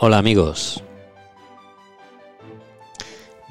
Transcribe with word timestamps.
Hola 0.00 0.18
amigos. 0.18 0.80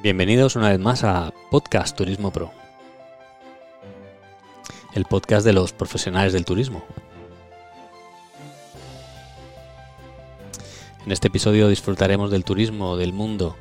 Bienvenidos 0.01 0.55
una 0.55 0.69
vez 0.69 0.79
más 0.79 1.03
a 1.03 1.33
Podcast 1.51 1.97
Turismo 1.97 2.31
Pro. 2.31 2.53
El 4.93 5.03
podcast 5.03 5.45
de 5.45 5.51
los 5.51 5.73
profesionales 5.73 6.31
del 6.31 6.45
turismo. 6.45 6.85
En 11.05 11.11
este 11.11 11.27
episodio 11.27 11.67
disfrutaremos 11.67 12.31
del 12.31 12.45
turismo, 12.45 12.95
del 12.95 13.11
mundo, 13.11 13.57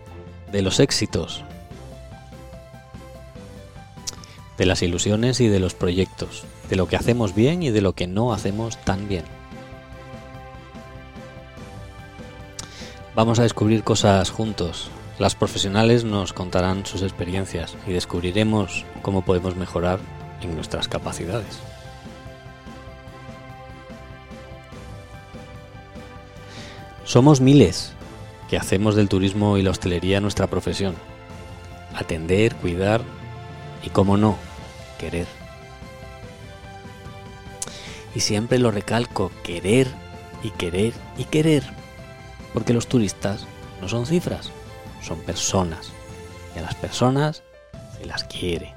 de 0.53 0.63
los 0.63 0.79
éxitos, 0.79 1.43
de 4.59 4.65
las 4.65 4.81
ilusiones 4.83 5.41
y 5.41 5.49
de 5.49 5.59
los 5.59 5.75
proyectos, 5.75 6.45
de 6.71 6.77
lo 6.77 6.87
que 6.87 6.95
hacemos 6.95 7.35
bien 7.35 7.65
y 7.65 7.71
de 7.71 7.81
lo 7.81 7.95
que 7.95 8.07
no 8.07 8.33
hacemos 8.33 8.77
tan 8.85 9.09
bien. 9.09 9.36
Vamos 13.17 13.39
a 13.39 13.45
descubrir 13.45 13.83
cosas 13.83 14.29
juntos. 14.29 14.91
Las 15.19 15.35
profesionales 15.35 16.05
nos 16.05 16.35
contarán 16.35 16.85
sus 16.85 17.01
experiencias 17.01 17.75
y 17.87 17.95
descubriremos 17.95 18.85
cómo 19.01 19.23
podemos 19.23 19.57
mejorar 19.57 20.01
en 20.43 20.55
nuestras 20.55 20.87
capacidades. 20.87 21.59
Somos 27.05 27.41
miles 27.41 27.95
que 28.51 28.59
hacemos 28.59 28.95
del 28.95 29.09
turismo 29.09 29.57
y 29.57 29.63
la 29.63 29.71
hostelería 29.71 30.21
nuestra 30.21 30.47
profesión. 30.49 30.95
Atender, 31.95 32.55
cuidar 32.57 33.01
y, 33.83 33.89
como 33.89 34.19
no, 34.19 34.37
querer. 34.99 35.27
Y 38.15 38.21
siempre 38.21 38.59
lo 38.59 38.71
recalco, 38.71 39.33
querer 39.43 39.89
y 40.43 40.51
querer 40.51 40.93
y 41.17 41.25
querer 41.25 41.86
porque 42.57 42.73
los 42.73 42.87
turistas 42.87 43.47
no 43.83 43.89
son 43.89 44.07
cifras, 44.07 44.51
son 45.03 45.21
personas. 45.21 45.93
Y 46.55 46.59
a 46.59 46.63
las 46.63 46.75
personas 46.75 47.43
se 47.99 48.07
las 48.07 48.25
quiere. 48.25 48.73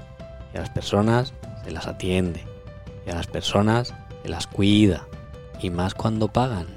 Y 0.53 0.57
a 0.57 0.59
las 0.59 0.69
personas 0.69 1.31
se 1.63 1.71
las 1.71 1.87
atiende. 1.87 2.43
Y 3.07 3.09
a 3.09 3.15
las 3.15 3.27
personas 3.27 3.93
se 4.21 4.27
las 4.27 4.47
cuida. 4.47 5.07
Y 5.61 5.69
más 5.69 5.93
cuando 5.93 6.27
pagan. 6.27 6.67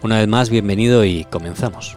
Una 0.00 0.18
vez 0.18 0.28
más, 0.28 0.48
bienvenido 0.48 1.04
y 1.04 1.24
comenzamos. 1.24 1.96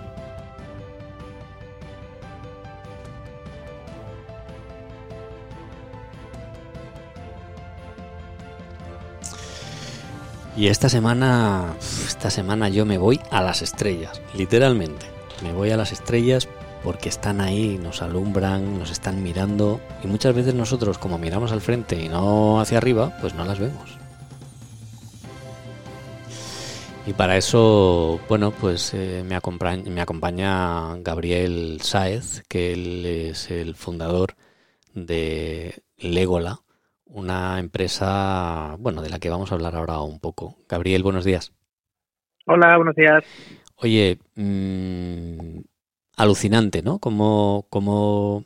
Y 10.58 10.70
esta 10.70 10.90
semana, 10.90 11.76
esta 11.80 12.32
semana 12.32 12.68
yo 12.68 12.84
me 12.84 12.98
voy 12.98 13.22
a 13.30 13.44
las 13.44 13.62
estrellas, 13.62 14.20
literalmente. 14.34 15.06
Me 15.44 15.54
voy 15.54 15.70
a 15.70 15.78
las 15.78 15.92
estrellas 15.92 16.50
porque 16.84 17.10
están 17.10 17.42
ahí, 17.42 17.78
nos 17.78 18.02
alumbran, 18.02 18.80
nos 18.80 18.90
están 18.90 19.22
mirando 19.22 19.80
y 20.04 20.08
muchas 20.08 20.34
veces 20.34 20.56
nosotros 20.56 20.98
como 20.98 21.20
miramos 21.20 21.52
al 21.52 21.62
frente 21.62 22.02
y 22.02 22.10
no 22.10 22.60
hacia 22.60 22.80
arriba, 22.80 23.16
pues 23.22 23.36
no 23.36 23.46
las 23.46 23.60
vemos. 23.60 24.00
Y 27.06 27.14
para 27.14 27.38
eso, 27.38 28.20
bueno, 28.28 28.50
pues 28.50 28.96
eh, 28.96 29.24
me, 29.28 29.36
acompaña, 29.36 29.88
me 29.92 30.02
acompaña 30.02 30.96
Gabriel 30.98 31.80
Sáez, 31.84 32.44
que 32.50 32.74
él 32.74 33.06
es 33.06 33.52
el 33.52 33.76
fundador 33.76 34.36
de 34.96 35.84
Legola, 36.00 36.62
una 37.10 37.60
empresa, 37.60 38.76
bueno, 38.80 39.02
de 39.02 39.10
la 39.10 39.20
que 39.20 39.30
vamos 39.30 39.52
a 39.52 39.56
hablar 39.56 39.76
ahora 39.76 40.00
un 40.02 40.20
poco. 40.20 40.58
Gabriel, 40.68 41.04
buenos 41.04 41.26
días. 41.26 41.54
Hola, 42.46 42.76
buenos 42.78 42.96
días. 42.96 43.24
Oye, 43.78 44.20
mmm, 44.36 45.60
alucinante, 46.16 46.82
¿no? 46.82 47.00
Como, 47.00 47.68
como 47.70 48.46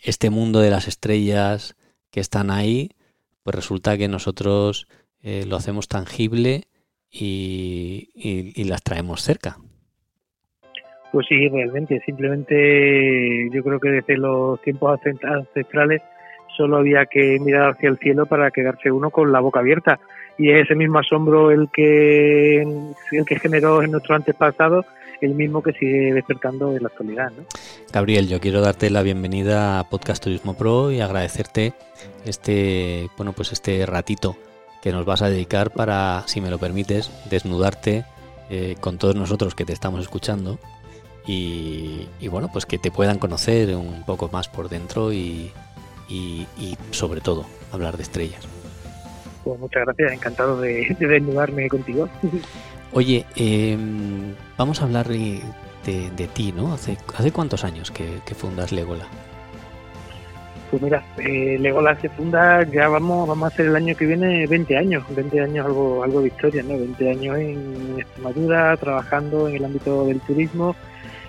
este 0.00 0.30
mundo 0.30 0.60
de 0.60 0.70
las 0.70 0.88
estrellas 0.88 1.76
que 2.10 2.20
están 2.20 2.50
ahí, 2.50 2.90
pues 3.42 3.54
resulta 3.54 3.96
que 3.96 4.08
nosotros 4.08 4.88
eh, 5.20 5.44
lo 5.46 5.56
hacemos 5.56 5.88
tangible 5.88 6.64
y, 7.10 8.10
y, 8.14 8.60
y 8.60 8.64
las 8.64 8.82
traemos 8.82 9.22
cerca. 9.22 9.56
Pues 11.12 11.26
sí, 11.28 11.48
realmente. 11.48 12.00
Simplemente 12.06 13.48
yo 13.52 13.62
creo 13.62 13.78
que 13.78 13.90
desde 13.90 14.16
los 14.16 14.60
tiempos 14.62 14.98
ancestrales 15.22 16.00
solo 16.56 16.78
había 16.78 17.06
que 17.06 17.38
mirar 17.40 17.72
hacia 17.72 17.88
el 17.88 17.98
cielo 17.98 18.26
para 18.26 18.50
quedarse 18.50 18.90
uno 18.90 19.10
con 19.10 19.32
la 19.32 19.40
boca 19.40 19.60
abierta. 19.60 19.98
Y 20.38 20.50
es 20.50 20.64
ese 20.64 20.74
mismo 20.74 20.98
asombro 20.98 21.50
el 21.50 21.68
que, 21.70 22.62
el 22.62 23.24
que 23.26 23.38
generó 23.38 23.82
en 23.82 23.90
nuestro 23.90 24.14
antepasado, 24.14 24.84
el 25.20 25.34
mismo 25.34 25.62
que 25.62 25.72
sigue 25.72 26.12
despertando 26.12 26.74
en 26.74 26.82
la 26.82 26.88
actualidad. 26.88 27.30
¿no? 27.36 27.44
Gabriel, 27.92 28.28
yo 28.28 28.40
quiero 28.40 28.60
darte 28.60 28.90
la 28.90 29.02
bienvenida 29.02 29.78
a 29.78 29.88
Podcast 29.88 30.22
Turismo 30.24 30.56
Pro 30.56 30.90
y 30.90 31.00
agradecerte 31.00 31.74
este, 32.24 33.08
bueno, 33.16 33.32
pues 33.32 33.52
este 33.52 33.84
ratito 33.86 34.36
que 34.82 34.90
nos 34.90 35.04
vas 35.04 35.22
a 35.22 35.28
dedicar 35.28 35.70
para, 35.70 36.24
si 36.26 36.40
me 36.40 36.50
lo 36.50 36.58
permites, 36.58 37.12
desnudarte 37.30 38.04
eh, 38.50 38.74
con 38.80 38.98
todos 38.98 39.14
nosotros 39.14 39.54
que 39.54 39.64
te 39.64 39.72
estamos 39.72 40.00
escuchando 40.00 40.58
y, 41.24 42.08
y, 42.18 42.26
bueno, 42.26 42.50
pues 42.52 42.66
que 42.66 42.78
te 42.78 42.90
puedan 42.90 43.20
conocer 43.20 43.76
un 43.76 44.02
poco 44.04 44.28
más 44.32 44.48
por 44.48 44.68
dentro 44.68 45.12
y, 45.12 45.52
y, 46.12 46.46
y, 46.58 46.76
sobre 46.90 47.20
todo 47.20 47.46
hablar 47.72 47.96
de 47.96 48.02
estrellas. 48.02 48.46
Pues 49.44 49.58
muchas 49.58 49.84
gracias, 49.84 50.12
encantado 50.12 50.60
de, 50.60 50.94
de 50.98 51.06
desnudarme 51.06 51.68
contigo. 51.68 52.08
Oye, 52.92 53.24
eh, 53.36 53.78
vamos 54.58 54.80
a 54.80 54.84
hablar 54.84 55.08
de, 55.08 55.40
de, 55.86 56.10
de, 56.10 56.28
ti, 56.28 56.52
¿no? 56.52 56.74
¿Hace, 56.74 56.98
¿Hace 57.16 57.32
cuántos 57.32 57.64
años 57.64 57.90
que, 57.90 58.20
que 58.26 58.34
fundas 58.34 58.70
Legola? 58.72 59.06
Pues 60.70 60.82
mira, 60.82 61.02
eh, 61.18 61.56
Legola 61.58 61.98
se 62.00 62.08
funda, 62.10 62.62
ya 62.70 62.88
vamos, 62.88 63.28
vamos 63.28 63.44
a 63.44 63.54
hacer 63.54 63.66
el 63.66 63.76
año 63.76 63.96
que 63.96 64.06
viene 64.06 64.46
20 64.46 64.76
años, 64.76 65.04
20 65.14 65.40
años 65.40 65.66
algo, 65.66 66.02
algo 66.02 66.20
de 66.20 66.28
historia, 66.28 66.62
¿no? 66.62 66.78
20 66.78 67.10
años 67.10 67.38
en 67.38 67.96
Extremadura, 67.98 68.76
trabajando 68.76 69.48
en 69.48 69.56
el 69.56 69.64
ámbito 69.64 70.06
del 70.06 70.20
turismo, 70.20 70.76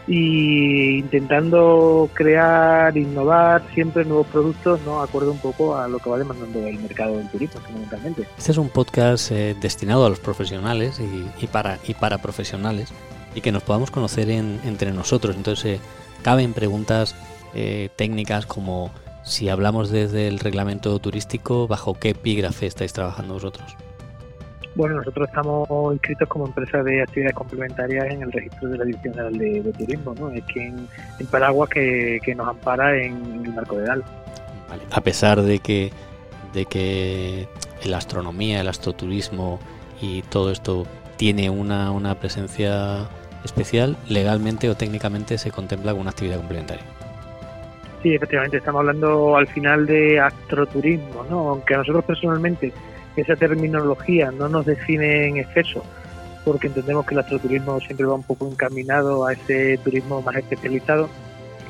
y 0.08 0.98
intentando 0.98 2.10
crear, 2.14 2.98
innovar 2.98 3.64
siempre 3.74 4.04
nuevos 4.06 4.28
productos, 4.28 4.82
¿no? 4.86 5.02
Acorde 5.02 5.30
un 5.30 5.40
poco 5.40 5.78
a 5.78 5.88
lo 5.88 6.00
que 6.00 6.10
va 6.10 6.18
demandando 6.18 6.66
el 6.68 6.80
mercado 6.80 7.18
del 7.18 7.30
turismo, 7.30 7.62
fundamentalmente. 7.62 8.28
Este 8.38 8.52
es 8.52 8.58
un 8.58 8.70
podcast 8.70 9.32
eh, 9.32 9.56
destinado 9.60 10.06
a 10.06 10.10
los 10.10 10.20
profesionales 10.20 11.00
y, 11.40 11.48
para, 11.48 11.80
y 11.88 11.94
para 11.94 12.18
profesionales 12.18 12.92
y 13.36 13.42
que 13.42 13.52
nos 13.52 13.64
podamos 13.64 13.92
conocer 13.92 14.30
en, 14.30 14.60
entre 14.66 14.92
nosotros. 14.92 15.36
Entonces, 15.36 15.80
eh, 15.80 15.80
caben 16.22 16.54
preguntas 16.54 17.16
eh, 17.54 17.90
técnicas 17.96 18.46
como 18.46 18.92
si 19.24 19.48
hablamos 19.48 19.90
desde 19.90 20.28
el 20.28 20.40
reglamento 20.40 20.98
turístico, 21.00 21.68
¿bajo 21.68 21.94
qué 21.94 22.10
epígrafe 22.10 22.66
estáis 22.66 22.92
trabajando 22.92 23.36
vosotros? 23.36 23.78
Bueno, 24.76 24.96
nosotros 24.96 25.28
estamos 25.28 25.68
inscritos 25.94 26.28
como 26.28 26.48
empresa 26.48 26.82
de 26.82 27.04
actividades 27.04 27.36
complementarias 27.36 28.06
en 28.10 28.24
el 28.24 28.32
registro 28.32 28.70
de 28.70 28.78
la 28.80 28.86
Dirección 28.86 29.14
General 29.14 29.38
de, 29.38 29.62
de 29.62 29.74
Turismo, 29.74 30.16
¿no? 30.20 30.32
Es 30.32 30.44
quien, 30.46 30.88
el 31.20 31.28
paraguas 31.28 31.70
que, 31.70 32.20
que, 32.24 32.34
nos 32.34 32.48
ampara 32.48 32.98
en 32.98 33.44
el 33.46 33.54
marco 33.54 33.78
de 33.78 33.86
DAL. 33.86 34.04
Vale. 34.70 34.84
A 34.92 35.02
pesar 35.02 35.42
de 35.44 35.60
que, 35.60 35.92
de 36.54 36.66
que 36.66 37.48
la 37.86 37.98
astronomía, 37.98 38.62
el 38.62 38.68
astroturismo 38.68 39.60
y 40.02 40.24
todo 40.24 40.52
esto 40.52 40.88
tiene 41.18 41.52
una, 41.52 41.92
una 41.92 42.16
presencia 42.16 43.08
especial, 43.46 43.96
legalmente 44.10 44.70
o 44.70 44.76
técnicamente 44.76 45.38
se 45.38 45.52
contempla 45.52 45.92
como 45.92 46.02
una 46.02 46.12
actividad 46.12 46.38
complementaria. 46.38 46.84
Sí, 48.02 48.16
efectivamente, 48.16 48.58
estamos 48.58 48.80
hablando 48.80 49.38
al 49.38 49.48
final 49.48 49.86
de 49.86 50.20
astroturismo, 50.20 51.24
¿no? 51.30 51.50
Aunque 51.50 51.76
a 51.76 51.78
nosotros 51.78 52.04
personalmente 52.04 52.74
esa 53.16 53.36
terminología 53.36 54.32
no 54.32 54.50
nos 54.50 54.66
define 54.66 55.28
en 55.28 55.38
exceso, 55.38 55.84
porque 56.46 56.68
entendemos 56.68 57.06
que 57.06 57.16
el 57.16 57.20
astroturismo 57.20 57.80
siempre 57.80 58.06
va 58.06 58.16
un 58.16 58.24
poco 58.24 58.50
encaminado 58.50 59.26
a 59.26 59.34
ese 59.34 59.78
turismo 59.84 60.22
más 60.22 60.36
especializado. 60.36 61.10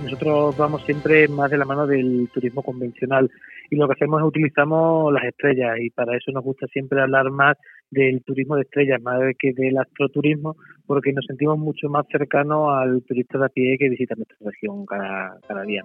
Nosotros 0.04 0.58
vamos 0.58 0.84
siempre 0.86 1.28
más 1.28 1.52
de 1.52 1.58
la 1.58 1.66
mano 1.66 1.86
del 1.86 2.28
turismo 2.34 2.62
convencional 2.62 3.30
y 3.70 3.76
lo 3.76 3.88
que 3.88 3.94
hacemos 3.94 4.22
es 4.22 4.28
utilizamos 4.28 5.14
las 5.14 5.24
estrellas 5.24 5.78
y 5.80 5.90
para 5.90 6.18
eso 6.18 6.32
nos 6.32 6.44
gusta 6.44 6.68
siempre 6.68 7.02
hablar 7.02 7.30
más 7.32 7.58
del 7.90 8.24
turismo 8.24 8.56
de 8.56 8.64
estrellas 8.64 9.02
más 9.02 9.20
que 9.40 9.54
del 9.54 9.78
astroturismo 9.78 10.56
porque 10.86 11.14
nos 11.14 11.26
sentimos 11.26 11.58
mucho 11.58 11.90
más 11.90 12.06
cercanos 12.12 12.70
al 12.72 13.04
turista 13.04 13.38
de 13.38 13.46
a 13.46 13.50
pie 13.50 13.78
que 13.78 13.90
visita 13.90 14.16
nuestra 14.16 14.38
región 14.42 14.86
cada, 14.86 15.64
día. 15.66 15.84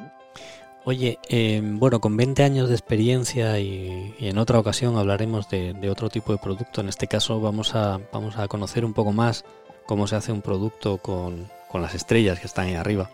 Oye, 0.88 1.18
eh, 1.28 1.60
bueno, 1.62 2.00
con 2.00 2.16
20 2.16 2.42
años 2.42 2.70
de 2.70 2.74
experiencia 2.74 3.60
y, 3.60 4.14
en 4.20 4.38
otra 4.38 4.58
ocasión 4.58 4.96
hablaremos 4.96 5.46
de, 5.50 5.90
otro 5.90 6.08
tipo 6.08 6.32
de 6.32 6.38
producto. 6.38 6.80
En 6.80 6.88
este 6.88 7.06
caso 7.06 7.42
vamos 7.42 7.74
a, 7.74 8.00
vamos 8.10 8.38
a 8.38 8.48
conocer 8.48 8.86
un 8.86 8.94
poco 8.94 9.12
más 9.12 9.44
cómo 9.84 10.06
se 10.06 10.16
hace 10.16 10.32
un 10.32 10.40
producto 10.40 10.96
con, 10.96 11.46
con 11.68 11.82
las 11.82 11.94
estrellas 11.94 12.40
que 12.40 12.46
están 12.46 12.68
ahí 12.68 12.74
arriba 12.74 13.10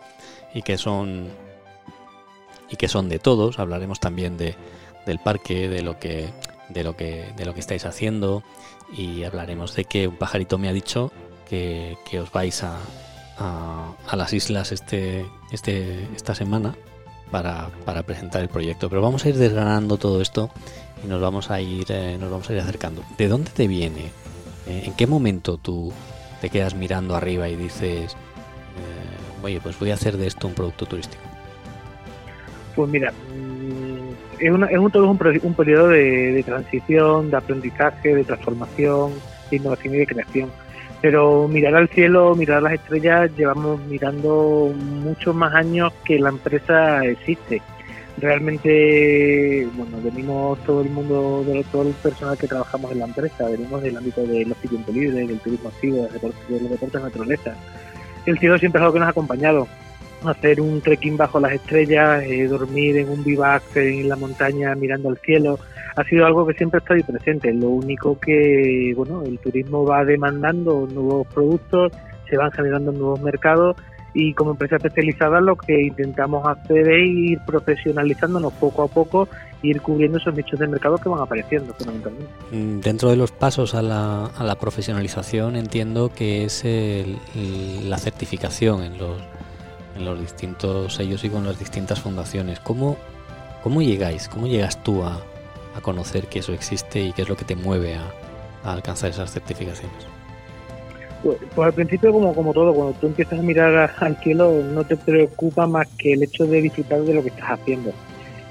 y 0.53 0.61
que 0.61 0.77
son 0.77 1.27
y 2.69 2.77
que 2.77 2.87
son 2.87 3.09
de 3.09 3.19
todos. 3.19 3.59
Hablaremos 3.59 3.99
también 3.99 4.37
de, 4.37 4.55
del 5.05 5.19
parque, 5.19 5.67
de 5.67 5.81
lo 5.81 5.99
que 5.99 6.29
de 6.69 6.81
lo 6.81 6.95
que, 6.95 7.33
de 7.35 7.43
lo 7.43 7.53
que 7.53 7.59
estáis 7.59 7.85
haciendo 7.85 8.41
y 8.95 9.25
hablaremos 9.25 9.75
de 9.75 9.83
que 9.83 10.07
un 10.07 10.15
pajarito 10.15 10.57
me 10.57 10.69
ha 10.69 10.73
dicho 10.73 11.11
que, 11.49 11.97
os 12.23 12.31
vais 12.31 12.63
a, 12.63 12.79
a, 13.37 14.15
las 14.15 14.31
islas 14.31 14.71
este, 14.71 15.25
este, 15.51 16.07
esta 16.15 16.35
semana 16.35 16.73
para, 17.31 17.69
para, 17.85 18.03
presentar 18.03 18.41
el 18.41 18.49
proyecto. 18.49 18.89
Pero 18.89 19.01
vamos 19.01 19.25
a 19.25 19.29
ir 19.29 19.35
desgranando 19.35 19.97
todo 19.97 20.21
esto 20.21 20.49
y 21.03 21.07
nos 21.07 21.21
vamos 21.21 21.51
a 21.51 21.61
ir, 21.61 21.85
eh, 21.89 22.17
nos 22.19 22.31
vamos 22.31 22.49
a 22.49 22.53
ir 22.53 22.59
acercando. 22.59 23.03
¿De 23.17 23.27
dónde 23.27 23.51
te 23.51 23.67
viene? 23.67 24.11
Eh, 24.67 24.83
¿En 24.85 24.93
qué 24.93 25.07
momento 25.07 25.57
tú 25.57 25.91
te 26.41 26.49
quedas 26.49 26.75
mirando 26.75 27.15
arriba 27.15 27.49
y 27.49 27.55
dices, 27.55 28.13
eh, 28.13 29.43
oye, 29.43 29.59
pues 29.61 29.77
voy 29.79 29.91
a 29.91 29.95
hacer 29.95 30.17
de 30.17 30.27
esto 30.27 30.47
un 30.47 30.53
producto 30.53 30.85
turístico? 30.85 31.23
Pues 32.75 32.89
mira, 32.89 33.11
mm, 33.11 33.95
es, 34.39 34.51
un, 34.51 34.91
todo 34.91 35.09
un, 35.09 35.39
un 35.43 35.53
periodo 35.53 35.89
de, 35.89 36.43
transición, 36.45 37.31
de 37.31 37.37
aprendizaje, 37.37 38.15
de 38.15 38.23
transformación, 38.23 39.13
de 39.49 39.57
innovación 39.57 39.95
y 39.95 39.97
de 39.97 40.07
creación. 40.07 40.64
Pero 41.01 41.47
mirar 41.47 41.75
al 41.75 41.89
cielo, 41.89 42.35
mirar 42.35 42.63
las 42.63 42.73
estrellas, 42.73 43.31
llevamos 43.37 43.79
mirando 43.81 44.73
muchos 44.75 45.35
más 45.35 45.53
años 45.53 45.93
que 46.03 46.19
la 46.19 46.29
empresa 46.29 47.05
existe. 47.05 47.61
Realmente, 48.17 49.67
bueno, 49.73 49.97
venimos 50.01 50.57
todo 50.63 50.81
el 50.81 50.89
mundo, 50.89 51.43
de 51.45 51.63
todo 51.71 51.83
el 51.83 51.93
personal 51.95 52.37
que 52.37 52.47
trabajamos 52.47 52.91
en 52.91 52.99
la 52.99 53.05
empresa, 53.05 53.49
venimos 53.49 53.83
del 53.83 53.97
ámbito 53.97 54.25
del 54.25 54.51
ocio 54.51 54.69
tiempo 54.69 54.91
libre, 54.93 55.27
del 55.27 55.39
turismo 55.39 55.69
activo, 55.69 56.07
de 56.07 56.59
los 56.59 56.69
deportes 56.69 56.93
de 56.93 57.07
naturaleza. 57.07 57.55
El 58.25 58.39
cielo 58.39 58.57
siempre 58.57 58.79
es 58.79 58.83
algo 58.83 58.93
que 58.93 58.99
nos 58.99 59.07
ha 59.07 59.11
acompañado 59.11 59.67
hacer 60.29 60.61
un 60.61 60.81
trekking 60.81 61.17
bajo 61.17 61.39
las 61.39 61.53
estrellas, 61.53 62.23
eh, 62.23 62.47
dormir 62.47 62.97
en 62.97 63.09
un 63.09 63.23
bivac 63.23 63.63
en 63.75 64.09
la 64.09 64.15
montaña 64.15 64.73
mirando 64.75 65.09
al 65.09 65.17
cielo, 65.17 65.59
ha 65.95 66.03
sido 66.03 66.25
algo 66.25 66.45
que 66.45 66.53
siempre 66.53 66.77
ha 66.77 66.81
estado 66.81 66.95
ahí 66.97 67.03
presente. 67.03 67.53
Lo 67.53 67.69
único 67.69 68.19
que, 68.19 68.93
bueno, 68.95 69.23
el 69.23 69.39
turismo 69.39 69.85
va 69.85 70.03
demandando 70.03 70.87
nuevos 70.91 71.27
productos, 71.27 71.91
se 72.29 72.37
van 72.37 72.51
generando 72.51 72.91
nuevos 72.91 73.21
mercados 73.21 73.77
y 74.13 74.33
como 74.33 74.51
empresa 74.51 74.77
especializada 74.77 75.41
lo 75.41 75.57
que 75.57 75.87
intentamos 75.87 76.47
hacer 76.47 76.89
es 76.89 77.07
ir 77.07 77.39
profesionalizándonos 77.45 78.53
poco 78.53 78.83
a 78.83 78.87
poco 78.87 79.27
e 79.61 79.67
ir 79.67 79.81
cubriendo 79.81 80.17
esos 80.17 80.33
nichos 80.33 80.57
de 80.57 80.67
mercado 80.67 80.97
que 80.97 81.09
van 81.09 81.19
apareciendo 81.19 81.73
fundamentalmente. 81.73 82.27
Mm, 82.51 82.79
dentro 82.79 83.09
de 83.09 83.17
los 83.17 83.31
pasos 83.31 83.75
a 83.75 83.81
la, 83.81 84.27
a 84.27 84.43
la 84.43 84.55
profesionalización 84.55 85.57
entiendo 85.57 86.11
que 86.15 86.45
es 86.45 86.63
la 87.85 87.97
certificación 87.97 88.83
en 88.83 88.97
los 88.97 89.21
en 89.95 90.05
los 90.05 90.19
distintos 90.19 90.95
sellos 90.95 91.23
y 91.23 91.29
con 91.29 91.45
las 91.45 91.57
distintas 91.57 92.01
fundaciones. 92.01 92.59
¿Cómo, 92.59 92.97
cómo 93.63 93.81
llegáis? 93.81 94.27
¿Cómo 94.27 94.47
llegas 94.47 94.83
tú 94.83 95.03
a, 95.03 95.21
a 95.75 95.81
conocer 95.81 96.27
que 96.27 96.39
eso 96.39 96.53
existe 96.53 96.99
y 96.99 97.13
qué 97.13 97.23
es 97.23 97.29
lo 97.29 97.35
que 97.35 97.45
te 97.45 97.55
mueve 97.55 97.95
a, 97.95 98.11
alcanzar 98.63 99.11
esas 99.11 99.31
certificaciones? 99.31 100.07
Pues, 101.23 101.37
pues, 101.55 101.67
al 101.67 101.73
principio, 101.73 102.11
como, 102.11 102.33
como 102.33 102.53
todo, 102.53 102.73
cuando 102.73 102.93
tú 102.99 103.07
empiezas 103.07 103.39
a 103.39 103.43
mirar 103.43 103.91
al 103.97 104.17
cielo, 104.17 104.63
no 104.63 104.83
te 104.83 104.97
preocupa 104.97 105.67
más 105.67 105.87
que 105.97 106.13
el 106.13 106.23
hecho 106.23 106.45
de 106.45 106.61
disfrutar 106.61 107.01
de 107.01 107.13
lo 107.13 107.21
que 107.21 107.29
estás 107.29 107.59
haciendo. 107.59 107.91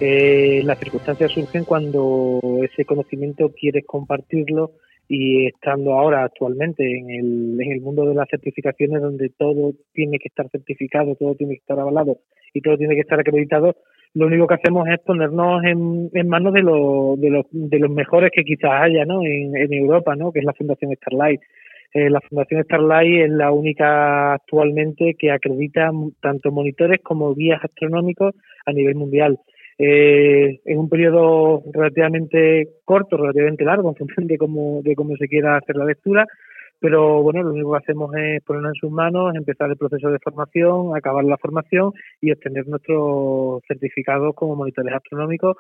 Eh, 0.00 0.62
las 0.64 0.78
circunstancias 0.78 1.32
surgen 1.32 1.64
cuando 1.64 2.40
ese 2.62 2.84
conocimiento 2.84 3.50
quieres 3.50 3.84
compartirlo 3.86 4.72
y 5.08 5.46
estando 5.46 5.94
ahora 5.94 6.24
actualmente 6.24 6.98
en 6.98 7.10
el, 7.10 7.60
en 7.60 7.72
el 7.72 7.80
mundo 7.80 8.04
de 8.06 8.14
las 8.14 8.28
certificaciones 8.28 9.02
donde 9.02 9.28
todo 9.30 9.72
tiene 9.92 10.18
que 10.18 10.28
estar 10.28 10.48
certificado, 10.50 11.14
todo 11.14 11.34
tiene 11.34 11.54
que 11.54 11.60
estar 11.60 11.78
avalado 11.78 12.18
y 12.52 12.60
todo 12.60 12.76
tiene 12.76 12.94
que 12.94 13.02
estar 13.02 13.20
acreditado, 13.20 13.76
lo 14.14 14.26
único 14.26 14.46
que 14.46 14.54
hacemos 14.54 14.86
es 14.88 15.00
ponernos 15.00 15.64
en, 15.64 16.08
en 16.12 16.28
manos 16.28 16.52
de, 16.52 16.62
lo, 16.62 17.16
de, 17.18 17.30
los, 17.30 17.46
de 17.50 17.78
los 17.80 17.90
mejores 17.90 18.30
que 18.32 18.44
quizás 18.44 18.70
haya 18.70 19.02
en, 19.02 19.72
Europa, 19.72 20.14
que 20.32 20.38
es 20.38 20.44
la 20.44 20.52
Fundación 20.52 20.92
Starlight. 20.94 21.40
Eh, 21.92 22.10
la 22.10 22.20
Fundación 22.20 22.62
Starlight 22.64 23.24
es 23.24 23.30
la 23.30 23.50
única 23.50 24.34
actualmente 24.34 25.14
que 25.18 25.32
acredita 25.32 25.90
tanto 26.20 26.52
monitores 26.52 27.00
como 27.02 27.34
guías 27.34 27.62
astronómicos 27.62 28.34
a 28.66 28.72
nivel 28.72 28.94
mundial. 28.94 29.38
Eh, 29.78 30.60
en 30.64 30.78
un 30.78 30.88
periodo 30.88 31.64
relativamente 31.72 32.68
corto, 32.84 33.16
relativamente 33.16 33.64
largo, 33.64 33.88
en 33.88 33.96
función 33.96 34.28
de 34.28 34.38
cómo, 34.38 34.80
de 34.84 34.94
cómo 34.94 35.16
se 35.16 35.26
quiera 35.26 35.56
hacer 35.56 35.74
la 35.74 35.86
lectura, 35.86 36.24
pero 36.80 37.22
bueno, 37.22 37.42
lo 37.42 37.50
único 37.50 37.72
que 37.72 37.78
hacemos 37.78 38.14
es 38.14 38.42
ponernos 38.42 38.72
en 38.74 38.80
sus 38.80 38.90
manos, 38.90 39.34
empezar 39.34 39.70
el 39.70 39.76
proceso 39.76 40.10
de 40.10 40.18
formación, 40.18 40.96
acabar 40.96 41.24
la 41.24 41.38
formación 41.38 41.92
y 42.20 42.32
obtener 42.32 42.68
nuestros 42.68 43.62
certificados 43.66 44.34
como 44.34 44.56
monitores 44.56 44.94
astronómicos 44.94 45.56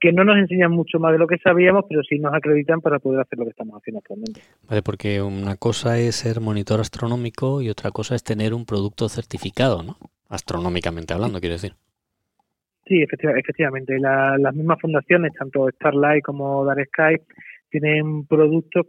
que 0.00 0.12
no 0.12 0.24
nos 0.24 0.36
enseñan 0.36 0.70
mucho 0.70 0.98
más 0.98 1.12
de 1.12 1.18
lo 1.18 1.26
que 1.26 1.38
sabíamos, 1.38 1.84
pero 1.88 2.02
sí 2.02 2.18
nos 2.18 2.32
acreditan 2.32 2.80
para 2.80 2.98
poder 2.98 3.20
hacer 3.20 3.38
lo 3.38 3.44
que 3.44 3.50
estamos 3.50 3.76
haciendo 3.80 3.98
actualmente. 3.98 4.40
Vale, 4.68 4.82
porque 4.82 5.20
una 5.20 5.56
cosa 5.56 5.98
es 5.98 6.16
ser 6.16 6.40
monitor 6.40 6.80
astronómico 6.80 7.62
y 7.62 7.68
otra 7.68 7.90
cosa 7.90 8.14
es 8.14 8.22
tener 8.22 8.54
un 8.54 8.64
producto 8.64 9.08
certificado, 9.08 9.82
¿no? 9.82 9.96
Astronómicamente 10.28 11.14
hablando, 11.14 11.40
quiero 11.40 11.54
decir. 11.54 11.72
Sí, 12.86 13.02
efectivamente. 13.02 13.98
las 13.98 14.54
mismas 14.54 14.80
fundaciones, 14.80 15.32
tanto 15.34 15.68
Starlight 15.68 16.24
como 16.24 16.64
Dark 16.64 16.86
Sky, 16.86 17.22
tienen 17.70 18.26
productos 18.26 18.86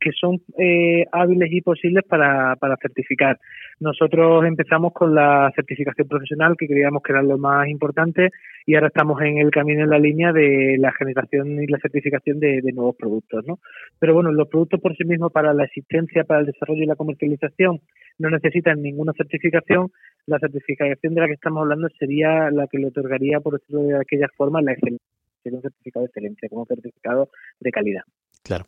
que 0.00 0.10
son 0.12 0.40
eh, 0.58 1.04
hábiles 1.12 1.52
y 1.52 1.60
posibles 1.60 2.04
para, 2.04 2.56
para 2.56 2.76
certificar. 2.76 3.38
Nosotros 3.78 4.44
empezamos 4.44 4.92
con 4.92 5.14
la 5.14 5.52
certificación 5.54 6.08
profesional, 6.08 6.56
que 6.58 6.66
creíamos 6.66 7.02
que 7.02 7.12
era 7.12 7.22
lo 7.22 7.38
más 7.38 7.68
importante, 7.68 8.30
y 8.66 8.74
ahora 8.74 8.88
estamos 8.88 9.20
en 9.22 9.38
el 9.38 9.50
camino, 9.50 9.84
en 9.84 9.90
la 9.90 9.98
línea 9.98 10.32
de 10.32 10.76
la 10.78 10.92
generación 10.92 11.62
y 11.62 11.66
la 11.66 11.78
certificación 11.78 12.40
de, 12.40 12.60
nuevos 12.72 12.96
productos. 12.96 13.44
¿no? 13.46 13.58
Pero 13.98 14.14
bueno, 14.14 14.32
los 14.32 14.48
productos 14.48 14.80
por 14.80 14.96
sí 14.96 15.04
mismos 15.04 15.32
para 15.32 15.52
la 15.54 15.64
existencia, 15.64 16.24
para 16.24 16.40
el 16.40 16.46
desarrollo 16.46 16.82
y 16.82 16.86
la 16.86 16.96
comercialización 16.96 17.80
no 18.18 18.30
necesitan 18.30 18.82
ninguna 18.82 19.12
certificación. 19.16 19.90
La 20.26 20.38
certificación 20.38 21.14
de 21.14 21.20
la 21.20 21.26
que 21.26 21.34
estamos 21.34 21.62
hablando 21.62 21.88
sería 21.98 22.50
la 22.50 22.66
que 22.66 22.78
le 22.78 22.88
otorgaría, 22.88 23.40
por 23.40 23.58
decirlo 23.58 23.82
de 23.82 23.96
aquella 23.96 24.28
forma, 24.36 24.62
la 24.62 24.72
excelencia, 24.72 25.06
un 25.44 25.62
certificado 25.62 26.04
de 26.04 26.08
excelencia, 26.08 26.48
como 26.48 26.66
certificado 26.66 27.28
de 27.60 27.70
calidad. 27.70 28.02
Claro. 28.42 28.64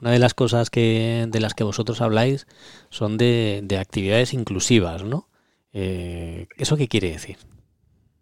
Una 0.00 0.12
de 0.12 0.18
las 0.18 0.34
cosas 0.34 0.70
que 0.70 1.26
de 1.28 1.40
las 1.40 1.54
que 1.54 1.64
vosotros 1.64 2.00
habláis 2.00 2.46
son 2.90 3.16
de, 3.16 3.60
de 3.64 3.78
actividades 3.78 4.34
inclusivas, 4.34 5.04
¿no? 5.04 5.26
Eh, 5.72 6.46
¿Eso 6.56 6.76
qué 6.76 6.88
quiere 6.88 7.10
decir? 7.10 7.36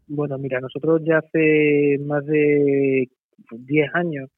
Bueno, 0.06 0.38
mira, 0.38 0.60
nosotros 0.60 1.02
ya 1.04 1.18
hace 1.18 1.98
más 2.04 2.24
de 2.26 3.08
10 3.50 3.94
años 3.94 4.30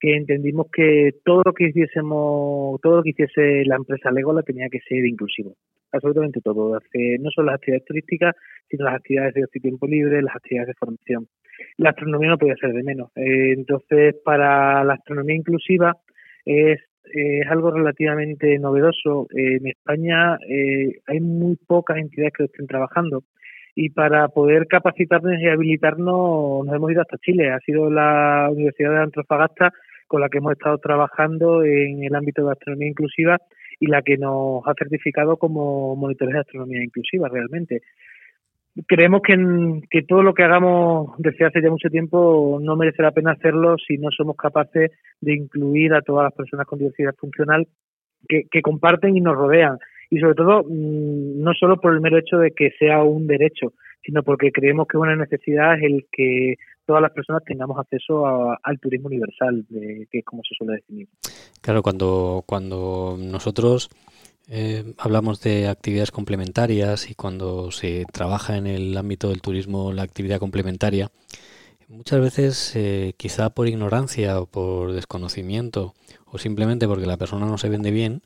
que 0.00 0.16
entendimos 0.16 0.66
que 0.72 1.12
todo 1.24 1.42
lo 1.44 1.52
que 1.52 1.68
hiciésemos, 1.68 2.80
todo 2.82 2.96
lo 2.96 3.02
que 3.02 3.10
hiciese 3.10 3.64
la 3.64 3.76
empresa 3.76 4.10
Lego 4.10 4.32
la 4.32 4.42
tenía 4.42 4.68
que 4.68 4.80
ser 4.80 5.04
inclusivo. 5.06 5.54
Absolutamente 5.92 6.40
todo. 6.40 6.78
No 7.20 7.30
solo 7.30 7.46
las 7.46 7.54
actividades 7.54 7.86
turísticas, 7.86 8.34
sino 8.68 8.84
las 8.84 8.96
actividades 8.96 9.34
de 9.34 9.44
ocio 9.44 9.60
tiempo 9.62 9.86
libre, 9.86 10.20
las 10.20 10.34
actividades 10.34 10.68
de 10.68 10.74
formación. 10.74 11.28
La 11.78 11.90
astronomía 11.90 12.30
no 12.30 12.38
podía 12.38 12.56
ser 12.56 12.72
de 12.72 12.82
menos. 12.82 13.10
Eh, 13.14 13.52
entonces, 13.56 14.16
para 14.24 14.82
la 14.82 14.94
astronomía 14.94 15.36
inclusiva, 15.36 15.96
es, 16.44 16.80
es 17.12 17.46
algo 17.50 17.70
relativamente 17.70 18.58
novedoso. 18.58 19.26
en 19.30 19.66
España 19.66 20.38
eh, 20.48 21.00
hay 21.06 21.20
muy 21.20 21.56
pocas 21.56 21.98
entidades 21.98 22.32
que 22.36 22.44
estén 22.44 22.66
trabajando 22.66 23.22
y 23.74 23.90
para 23.90 24.28
poder 24.28 24.66
capacitarnos 24.68 25.40
y 25.40 25.48
habilitarnos 25.48 26.64
nos 26.64 26.74
hemos 26.74 26.92
ido 26.92 27.02
hasta 27.02 27.18
Chile. 27.18 27.50
Ha 27.50 27.58
sido 27.60 27.90
la 27.90 28.48
Universidad 28.50 28.90
de 28.92 29.02
Antofagasta 29.02 29.72
con 30.06 30.20
la 30.20 30.28
que 30.28 30.38
hemos 30.38 30.52
estado 30.52 30.78
trabajando 30.78 31.64
en 31.64 32.04
el 32.04 32.14
ámbito 32.14 32.44
de 32.44 32.52
astronomía 32.52 32.88
inclusiva 32.88 33.38
y 33.80 33.86
la 33.86 34.02
que 34.02 34.16
nos 34.16 34.62
ha 34.66 34.74
certificado 34.78 35.36
como 35.36 35.96
monitores 35.96 36.34
de 36.34 36.40
astronomía 36.40 36.84
inclusiva 36.84 37.28
realmente 37.28 37.80
creemos 38.86 39.22
que, 39.22 39.80
que 39.90 40.02
todo 40.02 40.22
lo 40.22 40.34
que 40.34 40.42
hagamos 40.42 41.12
desde 41.18 41.46
hace 41.46 41.62
ya 41.62 41.70
mucho 41.70 41.88
tiempo 41.88 42.58
no 42.60 42.76
merece 42.76 43.02
la 43.02 43.12
pena 43.12 43.32
hacerlo 43.32 43.76
si 43.78 43.98
no 43.98 44.10
somos 44.10 44.36
capaces 44.36 44.90
de 45.20 45.34
incluir 45.34 45.94
a 45.94 46.02
todas 46.02 46.24
las 46.24 46.34
personas 46.34 46.66
con 46.66 46.78
diversidad 46.78 47.14
funcional 47.16 47.66
que, 48.28 48.62
comparten 48.62 49.16
y 49.16 49.20
nos 49.20 49.36
rodean. 49.36 49.78
Y 50.10 50.18
sobre 50.18 50.34
todo, 50.34 50.62
mm, 50.64 51.42
no 51.42 51.52
solo 51.54 51.80
por 51.80 51.92
el 51.92 52.00
mero 52.00 52.18
hecho 52.18 52.38
de 52.38 52.52
que 52.52 52.70
sea 52.78 53.02
un 53.02 53.26
derecho, 53.26 53.72
sino 54.02 54.22
porque 54.22 54.52
creemos 54.52 54.86
que 54.88 54.98
una 54.98 55.16
necesidad 55.16 55.76
es 55.76 55.84
el 55.84 56.06
que 56.10 56.54
todas 56.86 57.02
las 57.02 57.12
personas 57.12 57.42
tengamos 57.44 57.78
acceso 57.78 58.26
al 58.62 58.80
turismo 58.80 59.08
universal, 59.08 59.64
de, 59.68 60.06
que 60.10 60.18
es 60.18 60.24
como 60.24 60.42
se 60.42 60.54
suele 60.54 60.74
definir. 60.74 61.08
Claro, 61.62 61.82
cuando, 61.82 62.42
cuando 62.46 63.16
nosotros 63.18 63.88
eh, 64.48 64.94
hablamos 64.98 65.40
de 65.40 65.68
actividades 65.68 66.10
complementarias 66.10 67.10
y 67.10 67.14
cuando 67.14 67.70
se 67.70 68.04
trabaja 68.12 68.56
en 68.56 68.66
el 68.66 68.96
ámbito 68.96 69.30
del 69.30 69.40
turismo 69.40 69.92
la 69.92 70.02
actividad 70.02 70.38
complementaria, 70.38 71.10
muchas 71.88 72.20
veces 72.20 72.72
eh, 72.76 73.14
quizá 73.16 73.50
por 73.50 73.68
ignorancia 73.68 74.40
o 74.40 74.46
por 74.46 74.92
desconocimiento 74.92 75.94
o 76.26 76.38
simplemente 76.38 76.86
porque 76.88 77.06
la 77.06 77.16
persona 77.16 77.46
no 77.46 77.58
se 77.58 77.68
vende 77.68 77.90
bien, 77.90 78.22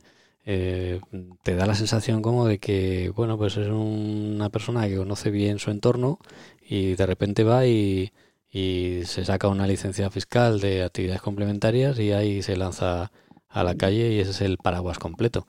eh, 0.46 1.00
te 1.42 1.54
da 1.56 1.66
la 1.66 1.74
sensación 1.74 2.22
como 2.22 2.46
de 2.46 2.58
que, 2.58 3.12
bueno, 3.14 3.36
pues 3.38 3.56
es 3.56 3.68
una 3.68 4.48
persona 4.50 4.88
que 4.88 4.96
conoce 4.96 5.30
bien 5.30 5.58
su 5.58 5.70
entorno 5.70 6.18
y 6.62 6.94
de 6.94 7.06
repente 7.06 7.44
va 7.44 7.66
y, 7.66 8.12
y 8.50 9.02
se 9.04 9.24
saca 9.24 9.48
una 9.48 9.66
licencia 9.66 10.10
fiscal 10.10 10.60
de 10.60 10.84
actividades 10.84 11.22
complementarias 11.22 11.98
y 11.98 12.12
ahí 12.12 12.42
se 12.42 12.56
lanza 12.56 13.12
a 13.48 13.64
la 13.64 13.74
calle 13.74 14.12
y 14.12 14.20
ese 14.20 14.30
es 14.32 14.40
el 14.40 14.58
paraguas 14.58 14.98
completo. 14.98 15.46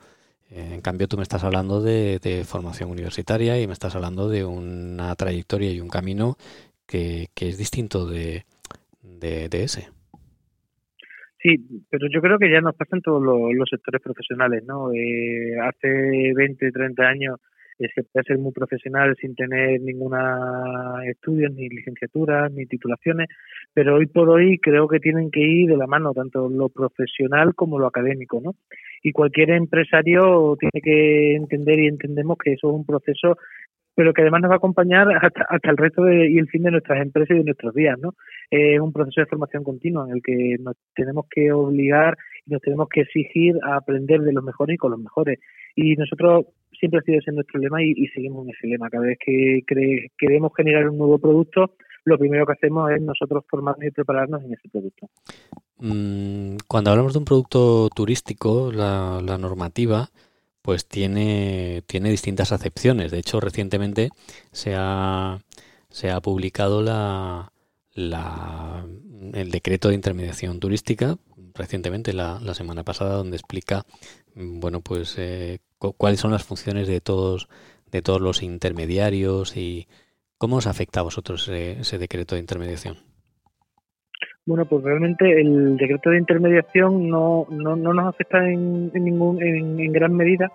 Eh, 0.50 0.74
en 0.74 0.80
cambio, 0.80 1.06
tú 1.06 1.16
me 1.16 1.22
estás 1.22 1.44
hablando 1.44 1.80
de, 1.80 2.44
formación 2.44 2.90
universitaria 2.90 3.60
y 3.60 3.66
me 3.66 3.72
estás 3.72 3.94
hablando 3.94 4.28
de 4.28 4.44
una 4.44 5.14
trayectoria 5.14 5.70
y 5.72 5.80
un 5.80 5.88
camino 5.88 6.36
que, 6.86 7.28
es 7.40 7.58
distinto 7.58 8.06
de, 8.06 8.44
de, 9.02 9.48
ese. 9.52 9.88
Sí, 11.42 11.56
pero 11.88 12.08
yo 12.12 12.20
creo 12.20 12.38
que 12.38 12.50
ya 12.50 12.60
nos 12.60 12.74
pasan 12.74 13.00
todos 13.00 13.22
los, 13.22 13.68
sectores 13.70 14.02
profesionales, 14.02 14.64
¿no? 14.66 14.92
Eh, 14.92 15.56
hace 15.60 16.32
20, 16.34 16.72
30 16.72 17.02
años 17.02 17.40
se 17.94 18.02
puede 18.02 18.24
ser 18.24 18.38
muy 18.38 18.52
profesional 18.52 19.16
sin 19.18 19.34
tener 19.34 19.80
ninguna 19.80 21.02
estudios, 21.06 21.52
ni 21.52 21.68
licenciaturas, 21.68 22.52
ni 22.52 22.66
titulaciones, 22.66 23.28
pero 23.72 23.96
hoy 23.96 24.06
por 24.06 24.28
hoy 24.28 24.58
creo 24.58 24.86
que 24.86 25.00
tienen 25.00 25.30
que 25.30 25.40
ir 25.40 25.70
de 25.70 25.76
la 25.76 25.86
mano 25.86 26.12
tanto 26.12 26.48
lo 26.48 26.68
profesional 26.68 27.54
como 27.54 27.78
lo 27.78 27.86
académico, 27.86 28.40
¿no? 28.42 28.54
Y 29.02 29.12
cualquier 29.12 29.50
empresario 29.50 30.56
tiene 30.58 30.82
que 30.82 31.34
entender 31.36 31.80
y 31.80 31.86
entendemos 31.86 32.36
que 32.38 32.52
eso 32.52 32.68
es 32.68 32.74
un 32.74 32.84
proceso 32.84 33.36
pero 34.00 34.14
que 34.14 34.22
además 34.22 34.40
nos 34.40 34.50
va 34.50 34.54
a 34.54 34.56
acompañar 34.56 35.08
hasta, 35.22 35.44
hasta 35.48 35.70
el 35.70 35.76
resto 35.76 36.02
de, 36.04 36.30
y 36.30 36.38
el 36.38 36.48
fin 36.48 36.62
de 36.62 36.70
nuestras 36.70 37.02
empresas 37.02 37.34
y 37.34 37.38
de 37.38 37.44
nuestros 37.44 37.74
días, 37.74 37.98
¿no? 37.98 38.14
Es 38.50 38.80
un 38.80 38.94
proceso 38.94 39.20
de 39.20 39.26
formación 39.26 39.62
continua 39.62 40.06
en 40.08 40.16
el 40.16 40.22
que 40.22 40.56
nos 40.58 40.74
tenemos 40.94 41.26
que 41.30 41.52
obligar 41.52 42.16
y 42.46 42.50
nos 42.50 42.62
tenemos 42.62 42.88
que 42.88 43.02
exigir 43.02 43.56
a 43.62 43.76
aprender 43.76 44.20
de 44.20 44.32
los 44.32 44.42
mejores 44.42 44.74
y 44.74 44.78
con 44.78 44.92
los 44.92 45.00
mejores. 45.00 45.38
Y 45.76 45.96
nosotros 45.96 46.46
siempre 46.72 47.00
ha 47.00 47.02
sido 47.02 47.18
ese 47.18 47.32
nuestro 47.32 47.60
lema 47.60 47.82
y, 47.82 48.06
seguimos 48.08 48.46
en 48.46 48.54
ese 48.54 48.68
lema. 48.68 48.88
Cada 48.88 49.04
vez 49.04 49.18
que 49.24 49.60
queremos 50.16 50.52
generar 50.56 50.88
un 50.88 50.96
nuevo 50.96 51.18
producto, 51.18 51.74
lo 52.04 52.18
primero 52.18 52.46
que 52.46 52.52
hacemos 52.52 52.90
es 52.90 53.00
nosotros 53.02 53.44
formarnos 53.48 53.86
y 53.86 53.90
prepararnos 53.90 54.42
en 54.42 54.54
ese 54.54 54.68
producto. 54.68 55.08
Mm, 55.78 56.56
cuando 56.66 56.90
hablamos 56.90 57.12
de 57.12 57.18
un 57.18 57.24
producto 57.24 57.88
turístico, 57.94 58.70
la, 58.72 59.20
normativa 59.38 60.10
pues 60.62 60.86
tiene, 60.86 61.82
tiene 61.86 62.10
distintas 62.10 62.52
acepciones. 62.52 63.10
De 63.10 63.18
hecho, 63.18 63.40
recientemente 63.40 64.10
se 64.52 64.74
ha, 64.76 65.38
se 65.88 66.10
ha 66.10 66.20
publicado 66.20 66.82
la, 66.82 67.52
la, 67.94 68.84
el 69.32 69.50
decreto 69.50 69.88
de 69.88 69.94
intermediación 69.94 70.60
turística, 70.60 71.16
recientemente, 71.54 72.12
la, 72.12 72.38
la 72.40 72.54
semana 72.54 72.84
pasada, 72.84 73.14
donde 73.14 73.36
explica 73.36 73.84
mm, 74.34 74.60
bueno, 74.60 74.80
pues 74.82 75.14
eh, 75.18 75.60
cuáles 75.78 76.20
son 76.20 76.30
las 76.30 76.44
funciones 76.44 76.88
de 76.88 77.00
todos, 77.00 77.48
de 77.90 78.02
todos 78.02 78.20
los 78.20 78.42
intermediarios 78.42 79.56
y 79.56 79.88
cómo 80.40 80.56
os 80.56 80.66
afecta 80.66 81.00
a 81.00 81.02
vosotros 81.02 81.46
ese, 81.48 81.98
decreto 81.98 82.34
de 82.34 82.40
intermediación. 82.40 82.96
Bueno, 84.46 84.64
pues 84.64 84.82
realmente 84.82 85.38
el 85.38 85.76
decreto 85.76 86.08
de 86.08 86.18
intermediación 86.18 87.10
no, 87.10 87.46
no, 87.50 87.76
no 87.76 87.92
nos 87.92 88.06
afecta 88.06 88.48
en, 88.48 88.90
ningún, 88.94 89.42
en, 89.42 89.92
gran 89.92 90.16
medida, 90.16 90.50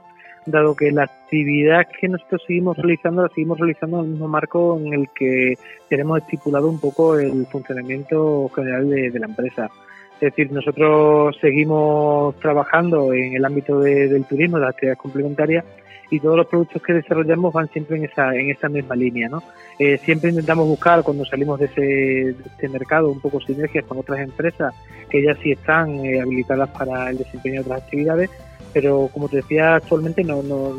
dado 0.47 0.75
que 0.75 0.91
la 0.91 1.03
actividad 1.03 1.85
que 2.01 2.07
nosotros 2.07 2.41
seguimos 2.47 2.75
realizando 2.77 3.21
la 3.21 3.29
seguimos 3.29 3.59
realizando 3.59 3.99
en 3.99 4.05
el 4.05 4.11
mismo 4.13 4.27
marco 4.27 4.79
en 4.79 4.91
el 4.91 5.07
que 5.15 5.53
tenemos 5.87 6.17
estipulado 6.17 6.67
un 6.67 6.79
poco 6.79 7.19
el 7.19 7.45
funcionamiento 7.45 8.49
general 8.55 8.89
de, 8.89 9.19
la 9.19 9.27
empresa. 9.27 9.69
Es 10.15 10.31
decir, 10.31 10.51
nosotros 10.51 11.37
seguimos 11.39 12.39
trabajando 12.39 13.13
en 13.13 13.35
el 13.35 13.45
ámbito 13.45 13.81
del 13.81 14.25
turismo, 14.25 14.57
de 14.57 14.63
las 14.63 14.73
actividades 14.73 14.99
complementarias, 14.99 15.63
y 16.09 16.19
todos 16.19 16.37
los 16.37 16.47
productos 16.47 16.81
que 16.81 16.93
desarrollamos 16.93 17.53
van 17.53 17.69
siempre 17.69 17.97
en 17.97 18.05
esa, 18.05 18.33
en 18.35 18.49
esa 18.49 18.69
misma 18.69 18.95
línea, 18.95 19.29
¿no? 19.29 19.43
Eh, 19.79 19.97
siempre 20.03 20.29
intentamos 20.29 20.67
buscar 20.67 21.03
cuando 21.03 21.25
salimos 21.25 21.59
de 21.59 21.65
ese, 21.65 22.29
este 22.45 22.69
mercado 22.69 23.09
un 23.09 23.19
poco 23.19 23.41
sinergias 23.41 23.85
con 23.85 23.97
otras 23.97 24.19
empresas 24.19 24.73
que 25.09 25.23
ya 25.23 25.35
sí 25.35 25.51
están 25.51 26.05
eh, 26.05 26.21
habilitadas 26.21 26.69
para 26.69 27.09
el 27.09 27.17
desempeño 27.17 27.55
de 27.55 27.59
otras 27.61 27.81
actividades, 27.83 28.29
pero 28.73 29.09
como 29.13 29.29
te 29.29 29.37
decía, 29.37 29.75
actualmente 29.75 30.23
no, 30.23 30.43
no, 30.43 30.73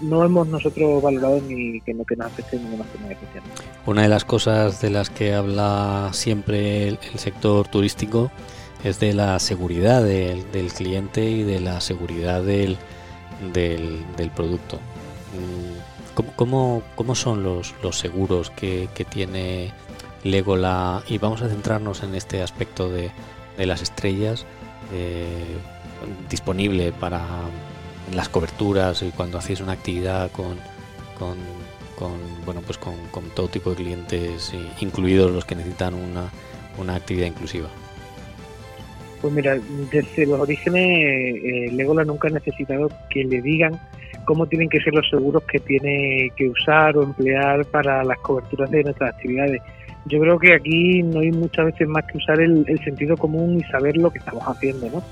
no 0.00 0.24
hemos 0.24 0.48
nosotros 0.48 1.02
valorado 1.02 1.40
ni 1.42 1.80
que, 1.80 1.94
no, 1.94 2.04
que 2.04 2.16
nos 2.16 2.26
afecte 2.28 2.58
ninguna 2.58 2.84
forma 2.84 3.08
de 3.08 3.14
especial. 3.14 3.44
Una 3.86 4.02
de 4.02 4.08
las 4.08 4.24
cosas 4.24 4.80
de 4.80 4.90
las 4.90 5.10
que 5.10 5.34
habla 5.34 6.10
siempre 6.12 6.88
el, 6.88 6.98
sector 7.16 7.68
turístico 7.68 8.30
es 8.82 9.00
de 9.00 9.14
la 9.14 9.38
seguridad 9.38 10.02
del, 10.02 10.50
del 10.52 10.72
cliente 10.72 11.30
y 11.30 11.42
de 11.42 11.60
la 11.60 11.80
seguridad 11.80 12.42
del, 12.42 12.76
del, 13.52 14.04
del 14.16 14.30
producto. 14.30 14.76
Mm, 14.76 16.22
¿Cómo, 16.36 16.82
cómo, 16.94 17.14
son 17.14 17.42
los, 17.42 17.74
los 17.82 17.98
seguros 17.98 18.50
que, 18.50 18.88
que, 18.94 19.04
tiene 19.04 19.72
Legola? 20.22 21.02
Y 21.08 21.18
vamos 21.18 21.42
a 21.42 21.48
centrarnos 21.48 22.04
en 22.04 22.14
este 22.14 22.40
aspecto 22.40 22.88
de, 22.88 23.10
de 23.56 23.66
las 23.66 23.82
estrellas 23.82 24.46
eh, 24.92 25.56
disponible 26.28 26.92
para 26.92 27.24
las 28.14 28.28
coberturas 28.28 29.02
y 29.02 29.10
cuando 29.10 29.38
hacéis 29.38 29.60
una 29.60 29.72
actividad 29.72 30.30
con, 30.30 30.58
con, 31.18 31.36
bueno 32.44 32.60
pues 32.60 32.76
con, 32.78 32.94
con, 33.10 33.30
todo 33.30 33.48
tipo 33.48 33.70
de 33.70 33.76
clientes, 33.76 34.52
incluidos 34.80 35.32
los 35.32 35.44
que 35.44 35.54
necesitan 35.54 35.94
una, 35.94 36.30
una 36.78 36.96
actividad 36.96 37.26
inclusiva. 37.26 37.68
Pues 39.24 39.32
mira, 39.32 39.56
desde 39.90 40.26
los 40.26 40.38
orígenes 40.38 40.84
eh, 40.84 41.70
Legola 41.72 42.04
nunca 42.04 42.28
ha 42.28 42.30
necesitado 42.30 42.90
que 43.08 43.24
le 43.24 43.40
digan 43.40 43.72
cómo 44.26 44.46
tienen 44.46 44.68
que 44.68 44.78
ser 44.80 44.92
los 44.92 45.08
seguros 45.08 45.42
que 45.44 45.60
tiene 45.60 46.30
que 46.36 46.46
usar 46.46 46.94
o 46.98 47.04
emplear 47.04 47.64
para 47.64 48.04
las 48.04 48.18
coberturas 48.18 48.70
de 48.70 48.84
nuestras 48.84 49.14
actividades. 49.14 49.62
Yo 50.04 50.20
creo 50.20 50.38
que 50.38 50.52
aquí 50.52 51.02
no 51.02 51.20
hay 51.20 51.32
muchas 51.32 51.64
veces 51.64 51.88
más 51.88 52.04
que 52.04 52.18
usar 52.18 52.38
el, 52.38 52.66
sentido 52.84 53.16
común 53.16 53.60
y 53.60 53.62
saber 53.70 53.96
lo 53.96 54.10
que 54.10 54.18
estamos 54.18 54.44
haciendo, 54.44 54.90
¿no? 54.90 55.02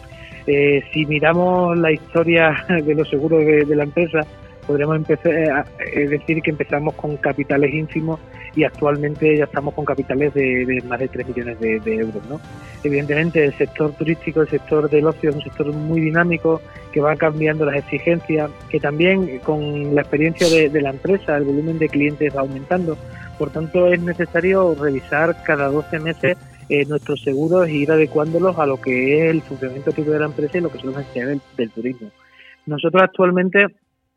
Eh, 0.47 0.83
si 0.93 1.07
miramos 1.07 1.79
la 1.79 1.91
historia 1.91 2.67
de 2.85 2.95
los 2.95 3.09
seguros 3.09 3.43
de, 3.43 3.65
la 3.75 3.85
empresa, 3.85 4.27
podríamos 4.67 4.97
empezar 4.97 5.33
a 5.51 5.65
decir 5.95 6.43
que 6.43 6.51
empezamos 6.51 6.95
con 6.95 7.17
capitales 7.17 7.73
ínfimos 7.73 8.21
y 8.55 8.65
actualmente 8.65 9.37
ya 9.37 9.45
estamos 9.45 9.75
con 9.75 9.85
capitales 9.85 10.35
de, 10.35 10.83
más 10.87 11.01
de 11.01 11.09
3 11.09 11.29
millones 11.29 11.61
de, 11.61 11.95
euros. 11.97 12.23
¿no? 12.29 12.41
Evidentemente 12.85 13.45
el 13.45 13.55
sector 13.55 13.93
turístico, 13.93 14.43
el 14.43 14.49
sector 14.49 14.89
del 14.91 15.07
ocio 15.07 15.31
es 15.31 15.37
un 15.37 15.43
sector 15.43 15.73
muy 15.73 16.01
dinámico 16.01 16.61
que 16.93 17.01
va 17.01 17.17
cambiando 17.17 17.65
las 17.65 17.77
exigencias, 17.77 18.51
que 18.69 18.79
también 18.79 19.39
con 19.41 19.95
la 19.95 20.03
experiencia 20.03 20.49
de, 20.49 20.81
la 20.81 20.91
empresa 20.91 21.37
el 21.37 21.45
volumen 21.45 21.79
de 21.79 21.89
clientes 21.89 22.35
va 22.37 22.41
aumentando. 22.41 22.97
Por 23.39 23.51
tanto 23.51 23.87
es 23.87 24.01
necesario 24.01 24.75
revisar 24.75 25.43
cada 25.45 25.69
12 25.69 25.99
meses 26.01 26.37
eh, 26.69 26.85
nuestros 26.87 27.23
seguros 27.23 27.69
e 27.69 27.73
ir 27.73 27.91
adecuándolos 27.91 28.59
a 28.59 28.67
lo 28.67 28.81
que 28.81 29.19
es 29.19 29.31
el 29.31 29.43
funcionamiento 29.43 29.91
de 29.91 30.19
la 30.19 30.27
empresa 30.27 30.59
y 30.59 30.61
lo 30.61 30.71
que 30.71 30.79
son 30.79 30.93
las 30.93 31.01
necesidades 31.01 31.41
del 31.57 31.71
turismo. 31.71 32.11
Nosotros 32.67 33.03
actualmente 33.03 33.67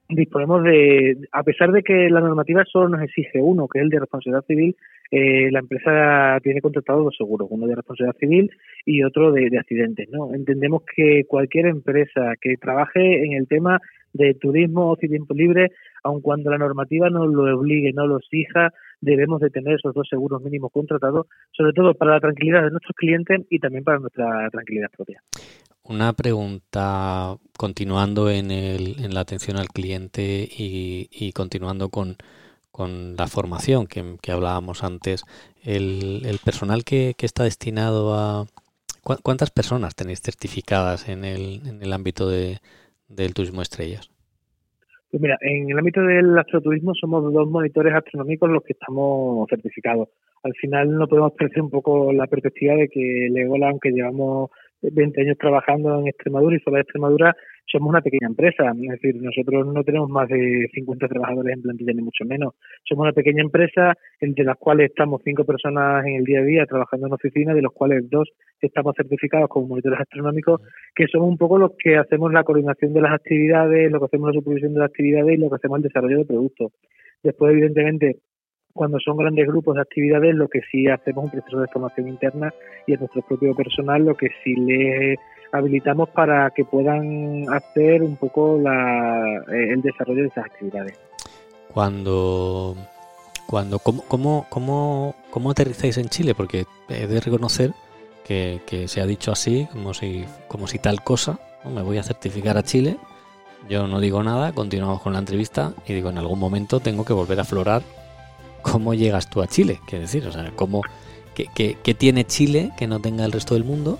disponemos 0.09 0.63
de, 0.63 1.17
a 1.31 1.43
pesar 1.43 1.71
de 1.71 1.81
que 1.81 2.09
la 2.09 2.19
normativa 2.19 2.63
solo 2.65 2.89
nos 2.89 3.01
exige 3.01 3.41
uno, 3.41 3.67
que 3.67 3.79
es 3.79 3.83
el 3.83 3.89
de 3.89 3.99
responsabilidad 3.99 4.45
civil, 4.45 4.75
eh, 5.11 5.49
la 5.51 5.59
empresa 5.59 6.39
tiene 6.43 6.61
contratado 6.61 7.03
dos 7.03 7.15
seguros, 7.17 7.47
uno 7.51 7.67
de 7.67 7.75
responsabilidad 7.75 8.17
civil 8.19 8.51
y 8.85 9.03
otro 9.03 9.31
de, 9.31 9.49
accidentes. 9.57 10.09
¿no? 10.09 10.33
Entendemos 10.33 10.83
que 10.95 11.23
cualquier 11.27 11.67
empresa 11.67 12.33
que 12.39 12.55
trabaje 12.57 13.23
en 13.23 13.33
el 13.33 13.47
tema 13.47 13.79
de 14.13 14.33
turismo, 14.35 14.91
o 14.91 14.95
tiempo 14.95 15.33
libre, 15.33 15.71
aun 16.03 16.21
cuando 16.21 16.49
la 16.49 16.57
normativa 16.57 17.09
no 17.09 17.27
lo 17.27 17.57
obligue, 17.57 17.91
no 17.91 18.07
lo 18.07 18.17
exija, 18.17 18.71
debemos 19.01 19.41
de 19.41 19.49
tener 19.49 19.75
esos 19.75 19.93
dos 19.93 20.07
seguros 20.09 20.41
mínimos 20.41 20.71
contratados, 20.71 21.27
sobre 21.51 21.73
todo 21.73 21.93
para 21.93 22.11
la 22.11 22.19
tranquilidad 22.19 22.63
de 22.63 22.71
nuestros 22.71 22.95
clientes 22.95 23.41
y 23.49 23.59
también 23.59 23.83
para 23.83 23.99
nuestra 23.99 24.49
tranquilidad 24.51 24.89
propia. 24.95 25.21
Una 25.87 26.13
pregunta 26.13 27.37
continuando 27.57 28.31
en, 28.31 28.49
el, 28.49 29.03
en 29.05 29.13
la 29.13 29.19
atención 29.19 29.57
al 29.57 29.67
cliente 29.67 30.47
y, 30.49 31.31
continuando 31.33 31.89
con, 31.89 32.15
la 33.15 33.27
formación 33.27 33.85
que, 33.85 34.31
hablábamos 34.31 34.83
antes. 34.83 35.23
El, 35.63 36.23
el 36.25 36.39
personal 36.43 36.83
que, 36.83 37.13
que, 37.15 37.27
está 37.27 37.43
destinado 37.43 38.15
a... 38.15 38.45
¿Cuántas 39.03 39.51
personas 39.51 39.95
tenéis 39.95 40.21
certificadas 40.21 41.07
en 41.07 41.23
el, 41.23 41.61
en 41.67 41.83
el 41.83 41.93
ámbito 41.93 42.27
de, 42.27 42.57
del 43.07 43.35
turismo 43.35 43.61
estrellas? 43.61 44.09
Pues 45.11 45.21
mira, 45.21 45.37
en 45.41 45.69
el 45.69 45.77
ámbito 45.77 46.01
del 46.01 46.35
astroturismo 46.37 46.95
somos 46.95 47.31
dos 47.31 47.47
monitores 47.47 47.93
astronómicos 47.93 48.49
los 48.49 48.63
que 48.63 48.73
estamos 48.73 49.47
certificados. 49.49 50.09
Al 50.41 50.53
final 50.55 50.97
no 50.97 51.07
podemos 51.07 51.33
perder 51.33 51.61
un 51.61 51.69
poco 51.69 52.11
la 52.11 52.25
perspectiva 52.25 52.73
de 52.73 52.89
que 52.89 53.29
Legola, 53.31 53.69
aunque 53.69 53.91
llevamos 53.91 54.49
20 54.91 55.21
años 55.21 55.37
trabajando 55.37 55.99
en 55.99 56.07
Extremadura 56.07 56.55
y 56.55 56.59
solo 56.59 56.75
de 56.75 56.81
Extremadura 56.81 57.35
somos 57.71 57.89
una 57.89 58.01
pequeña 58.01 58.27
empresa. 58.27 58.71
Es 58.71 59.01
decir, 59.01 59.21
nosotros 59.21 59.65
no 59.67 59.83
tenemos 59.83 60.09
más 60.09 60.29
de 60.29 60.69
50 60.73 61.07
trabajadores 61.07 61.55
en 61.55 61.61
plantilla, 61.61 61.93
ni 61.93 62.01
mucho 62.01 62.25
menos. 62.25 62.53
Somos 62.83 63.03
una 63.03 63.13
pequeña 63.13 63.41
empresa 63.41 63.93
entre 64.19 64.45
las 64.45 64.57
cuales 64.57 64.89
estamos 64.89 65.21
cinco 65.23 65.43
personas 65.45 66.05
en 66.05 66.15
el 66.15 66.23
día 66.23 66.39
a 66.39 66.43
día 66.43 66.65
trabajando 66.65 67.07
en 67.07 67.13
oficina, 67.13 67.53
de 67.53 67.61
los 67.61 67.73
cuales 67.73 68.09
dos 68.09 68.29
estamos 68.61 68.95
certificados 68.95 69.49
como 69.49 69.67
monitores 69.67 69.99
astronómicos, 69.99 70.61
que 70.95 71.07
somos 71.07 71.29
un 71.29 71.37
poco 71.37 71.57
los 71.57 71.71
que 71.77 71.97
hacemos 71.97 72.31
la 72.31 72.43
coordinación 72.43 72.93
de 72.93 73.01
las 73.01 73.13
actividades, 73.13 73.91
lo 73.91 73.99
que 73.99 74.05
hacemos 74.05 74.33
la 74.33 74.39
supervisión 74.39 74.73
de 74.73 74.79
las 74.79 74.89
actividades 74.89 75.33
y 75.33 75.37
lo 75.37 75.49
que 75.49 75.55
hacemos 75.55 75.77
el 75.77 75.83
desarrollo 75.83 76.19
de 76.19 76.25
productos. 76.25 76.71
Después, 77.23 77.51
evidentemente, 77.53 78.17
Cuando 78.75 78.99
son 78.99 79.15
grandes 79.15 79.47
grupos 79.47 79.75
de 79.75 79.81
actividades, 79.83 80.35
lo 80.35 80.49
que 80.49 80.59
sí 80.69 80.89
hacemos 80.89 81.27
es 81.27 81.33
un 81.33 81.39
proceso 81.39 81.61
de 81.61 81.67
formación 81.69 82.09
interna 82.09 82.53
y 82.85 82.93
a 82.93 82.97
nuestro 82.97 83.21
propio 83.21 83.55
personal 83.55 84.03
lo 84.03 84.15
que 84.15 84.27
sí 84.43 84.53
les 84.53 85.17
habilitamos 85.53 86.09
para 86.09 86.49
que 86.49 86.65
puedan 86.65 87.45
hacer 87.53 88.03
un 88.03 88.17
poco 88.17 88.59
la, 88.61 89.37
eh, 89.49 89.71
el 89.71 89.81
desarrollo 89.81 90.23
de 90.23 90.27
esas 90.27 90.47
actividades. 90.47 90.99
Cuando, 91.73 92.75
cuando 93.47 93.79
¿cómo, 93.79 94.03
cómo, 94.09 94.45
cómo, 94.49 95.15
cómo 95.29 95.51
aterrizáis 95.51 95.97
en 95.97 96.09
Chile? 96.09 96.35
Porque 96.35 96.65
he 96.89 97.07
de 97.07 97.21
reconocer 97.21 97.71
que, 98.25 98.59
se 98.87 98.99
ha 98.99 99.05
dicho 99.05 99.31
así, 99.31 99.69
como 99.71 99.93
si, 99.93 100.25
como 100.49 100.67
si 100.67 100.79
tal 100.79 101.01
cosa, 101.01 101.39
me 101.63 101.81
voy 101.81 101.97
a 101.97 102.03
certificar 102.03 102.57
a 102.57 102.63
Chile, 102.63 102.97
yo 103.69 103.87
no 103.87 104.01
digo 104.01 104.21
nada, 104.21 104.51
continuamos 104.51 105.01
con 105.01 105.13
la 105.13 105.19
entrevista 105.19 105.71
y 105.87 105.93
digo, 105.93 106.09
en 106.09 106.17
algún 106.17 106.39
momento 106.39 106.81
tengo 106.81 107.05
que 107.05 107.13
volver 107.13 107.39
a 107.39 107.43
aflorar 107.43 107.81
cómo 108.71 108.93
llegas 108.93 109.29
tú 109.29 109.41
a 109.41 109.47
Chile, 109.47 109.79
quiero 109.85 110.01
decir, 110.01 110.25
o 110.27 110.31
sea, 110.31 110.51
cómo, 110.55 110.81
qué, 111.35 111.47
qué, 111.53 111.77
qué 111.83 111.93
tiene 111.93 112.25
Chile 112.25 112.71
que 112.77 112.87
no 112.87 112.99
tenga 112.99 113.23
el 113.25 113.31
resto 113.31 113.53
del 113.53 113.63
mundo 113.63 113.99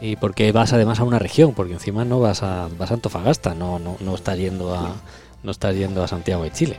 y 0.00 0.16
por 0.16 0.34
qué 0.34 0.52
vas 0.52 0.72
además 0.72 1.00
a 1.00 1.04
una 1.04 1.18
región, 1.18 1.54
porque 1.54 1.72
encima 1.72 2.04
no 2.04 2.20
vas 2.20 2.42
a, 2.42 2.68
vas 2.78 2.90
a 2.90 2.94
Antofagasta, 2.94 3.54
no, 3.54 3.78
no, 3.78 3.96
no 4.00 4.14
estás 4.14 4.38
yendo 4.38 4.74
a 4.74 4.94
no 5.42 5.50
estás 5.52 5.76
yendo 5.76 6.02
a 6.02 6.08
Santiago 6.08 6.42
de 6.42 6.50
Chile. 6.50 6.76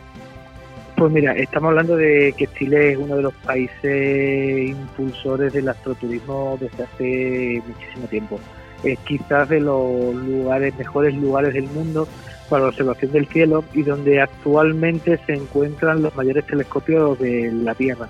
Pues 0.98 1.12
mira, 1.12 1.34
estamos 1.34 1.70
hablando 1.70 1.96
de 1.96 2.34
que 2.38 2.48
Chile 2.48 2.94
es 2.94 2.98
uno 2.98 3.16
de 3.18 3.22
los 3.22 3.34
países 3.36 4.70
impulsores 4.70 5.54
del 5.54 5.70
astroturismo 5.70 6.58
desde 6.60 6.84
hace 6.84 7.64
muchísimo 7.68 8.08
tiempo. 8.08 8.40
Es 8.84 9.00
quizás 9.00 9.48
de 9.48 9.60
los 9.60 10.14
lugares, 10.16 10.76
mejores 10.78 11.14
lugares 11.16 11.54
del 11.54 11.68
mundo 11.68 12.08
para 12.50 12.64
la 12.64 12.70
observación 12.70 13.12
del 13.12 13.28
cielo 13.28 13.64
y 13.74 13.84
donde 13.84 14.22
actualmente 14.22 15.20
se 15.26 15.34
encuentran 15.34 16.02
los 16.02 16.16
mayores 16.16 16.46
telescopios 16.46 17.20
de 17.20 17.52
la 17.52 17.76
Tierra. 17.76 18.10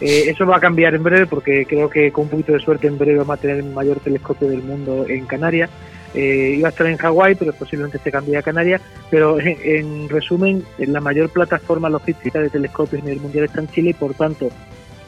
Eh, 0.00 0.24
eso 0.28 0.44
va 0.44 0.56
a 0.56 0.60
cambiar 0.60 0.94
en 0.94 1.02
breve 1.02 1.26
porque 1.26 1.66
creo 1.66 1.88
que 1.88 2.10
con 2.10 2.24
un 2.24 2.30
poquito 2.30 2.52
de 2.52 2.58
suerte 2.58 2.86
en 2.86 2.98
breve 2.98 3.18
vamos 3.18 3.38
a 3.38 3.40
tener 3.40 3.58
el 3.58 3.72
mayor 3.72 4.00
telescopio 4.00 4.48
del 4.48 4.62
mundo 4.62 5.06
en 5.08 5.26
Canarias. 5.26 5.70
Eh, 6.14 6.54
iba 6.58 6.68
a 6.68 6.70
estar 6.70 6.86
en 6.86 6.96
Hawái, 6.96 7.34
pero 7.34 7.52
posiblemente 7.52 7.98
se 7.98 8.10
cambie 8.10 8.36
a 8.36 8.42
Canarias. 8.42 8.80
Pero 9.10 9.38
en, 9.40 10.08
resumen, 10.08 10.64
la 10.78 11.00
mayor 11.00 11.30
plataforma 11.30 11.88
logística 11.88 12.40
de 12.40 12.50
telescopios 12.50 13.02
nivel 13.02 13.20
mundial 13.20 13.44
está 13.46 13.60
en 13.60 13.68
Chile 13.68 13.90
y 13.90 13.94
por 13.94 14.14
tanto 14.14 14.48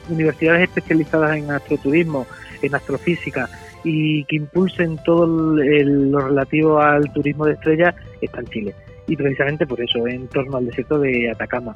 universidades 0.09 0.69
especializadas 0.69 1.37
en 1.37 1.51
astroturismo, 1.51 2.29
en 2.63 2.75
astrofísica 2.75 3.49
y 3.85 4.25
que 4.25 4.37
impulsen 4.37 4.99
todo 5.05 5.27
lo 5.27 6.21
relativo 6.21 6.81
al 6.81 7.13
turismo 7.13 7.47
de 7.47 7.53
estrellas 7.53 7.95
está 8.21 8.41
en 8.41 8.47
Chile. 8.47 8.75
Y 9.07 9.17
precisamente 9.17 9.67
por 9.67 9.81
eso, 9.81 10.07
en 10.07 10.27
torno 10.29 10.57
al 10.57 10.67
desierto 10.67 10.99
de 10.99 11.31
Atacama. 11.31 11.73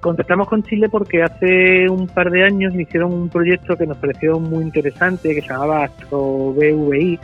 Contactamos 0.00 0.48
con 0.48 0.62
Chile 0.64 0.88
porque 0.88 1.22
hace 1.22 1.88
un 1.88 2.08
par 2.08 2.30
de 2.30 2.44
años 2.44 2.74
hicieron 2.74 3.12
un 3.12 3.28
proyecto 3.28 3.76
que 3.76 3.86
nos 3.86 3.98
pareció 3.98 4.40
muy 4.40 4.64
interesante, 4.64 5.34
que 5.34 5.42
se 5.42 5.48
llamaba 5.48 5.84
Astro 5.84 6.54
BVI, 6.54 7.20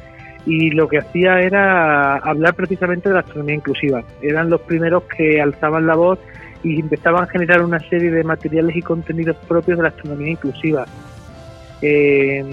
y 0.47 0.71
lo 0.71 0.89
que 0.89 0.99
hacía 0.99 1.41
era 1.41 2.17
hablar 2.19 2.55
precisamente 2.55 3.09
de 3.09 3.17
la 3.17 3.21
astronomía 3.21 3.57
inclusiva. 3.57 4.05
Eran 4.23 4.49
los 4.49 4.61
primeros 4.61 5.03
que 5.05 5.41
alzaban 5.41 5.87
la 5.87 5.97
voz 5.97 6.19
y 6.63 6.81
empezaban 6.81 7.25
a 7.25 7.27
generar 7.27 7.63
una 7.63 7.81
serie 7.81 8.11
de 8.11 8.25
materiales 8.25 8.77
y 8.77 8.83
contenidos 8.83 9.37
propios 9.49 9.77
de 9.79 9.83
la 9.83 9.89
astronomía 9.91 10.31
inclusiva. 10.31 10.87
Eh, 11.83 12.45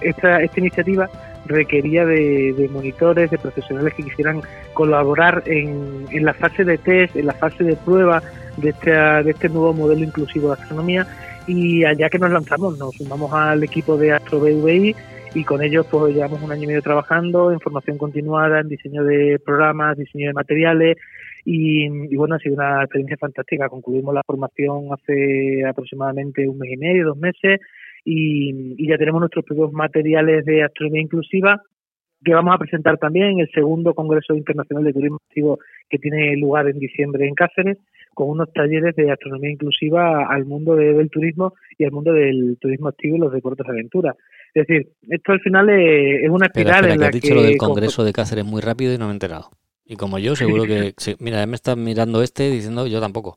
esta, 0.00 0.42
esta 0.42 0.60
iniciativa 0.60 1.08
requería 1.46 2.04
de, 2.04 2.68
monitores, 2.72 3.30
de 3.30 3.38
profesionales 3.38 3.94
que 3.94 4.02
quisieran 4.02 4.40
colaborar 4.74 5.42
en, 5.46 6.06
en 6.10 6.24
la 6.24 6.34
fase 6.34 6.64
de 6.64 6.78
test, 6.78 7.16
en 7.16 7.26
la 7.26 7.32
fase 7.34 7.64
de 7.64 7.76
prueba 7.76 8.22
de 8.56 8.70
este, 8.70 8.90
de 8.90 9.30
este 9.30 9.48
nuevo 9.48 9.72
modelo 9.72 10.04
inclusivo 10.04 10.48
de 10.48 10.54
astronomía. 10.54 11.06
Y 11.46 11.84
allá 11.84 12.08
que 12.10 12.18
nos 12.18 12.30
lanzamos, 12.30 12.78
nos 12.78 12.94
sumamos 12.96 13.32
al 13.32 13.62
equipo 13.62 13.96
de 13.96 14.12
Astro 14.12 14.40
BVI 14.40 14.96
y 15.34 15.44
con 15.44 15.62
ellos 15.62 15.86
pues 15.90 16.14
llevamos 16.14 16.42
un 16.42 16.50
año 16.50 16.64
y 16.64 16.66
medio 16.66 16.82
trabajando 16.82 17.52
en 17.52 17.60
formación 17.60 17.98
continuada, 17.98 18.60
en 18.60 18.68
diseño 18.68 19.04
de 19.04 19.38
programas, 19.44 19.96
diseño 19.96 20.28
de 20.28 20.34
materiales. 20.34 20.96
Y, 21.44 21.88
bueno, 22.16 22.34
ha 22.34 22.38
sido 22.40 22.56
una 22.56 22.82
experiencia 22.82 23.16
fantástica. 23.18 23.68
Concluimos 23.68 24.12
la 24.12 24.24
formación 24.24 24.88
hace 24.92 25.64
aproximadamente 25.64 26.48
un 26.48 26.58
mes 26.58 26.72
y 26.72 26.76
medio, 26.76 27.06
dos 27.06 27.16
meses 27.16 27.60
y, 28.06 28.74
y 28.82 28.88
ya 28.88 28.96
tenemos 28.96 29.20
nuestros 29.20 29.44
propios 29.44 29.72
materiales 29.72 30.44
de 30.44 30.62
astronomía 30.62 31.02
inclusiva 31.02 31.60
que 32.24 32.32
vamos 32.32 32.54
a 32.54 32.58
presentar 32.58 32.98
también 32.98 33.32
en 33.32 33.40
el 33.40 33.50
segundo 33.52 33.94
Congreso 33.94 34.34
Internacional 34.34 34.84
de 34.84 34.92
Turismo 34.92 35.18
Activo 35.28 35.58
que 35.90 35.98
tiene 35.98 36.36
lugar 36.36 36.68
en 36.68 36.78
diciembre 36.78 37.26
en 37.26 37.34
Cáceres 37.34 37.78
con 38.14 38.30
unos 38.30 38.52
talleres 38.52 38.94
de 38.96 39.10
astronomía 39.10 39.50
inclusiva 39.50 40.26
al 40.26 40.46
mundo 40.46 40.74
del 40.74 41.10
turismo 41.10 41.52
y 41.76 41.84
al 41.84 41.90
mundo 41.90 42.12
del 42.12 42.56
turismo 42.60 42.88
activo 42.88 43.16
y 43.16 43.20
los 43.20 43.32
deportes 43.32 43.66
de 43.66 43.72
aventura. 43.72 44.14
Es 44.54 44.66
decir, 44.66 44.88
esto 45.02 45.32
al 45.32 45.40
final 45.40 45.68
es, 45.68 46.30
una 46.30 46.46
espiral 46.46 46.86
en 46.86 46.92
que 46.92 46.98
la 46.98 47.06
has 47.08 47.12
dicho 47.12 47.34
lo 47.34 47.42
del 47.42 47.58
Congreso 47.58 48.04
de 48.04 48.12
Cáceres 48.12 48.44
muy 48.44 48.62
rápido 48.62 48.94
y 48.94 48.98
no 48.98 49.06
me 49.06 49.10
he 49.10 49.14
enterado. 49.14 49.50
Y 49.84 49.96
como 49.96 50.18
yo, 50.18 50.34
seguro 50.34 50.64
que... 50.64 50.94
mira, 51.20 51.44
me 51.46 51.56
está 51.56 51.76
mirando 51.76 52.22
este 52.22 52.50
diciendo 52.50 52.86
yo 52.86 53.00
tampoco. 53.00 53.36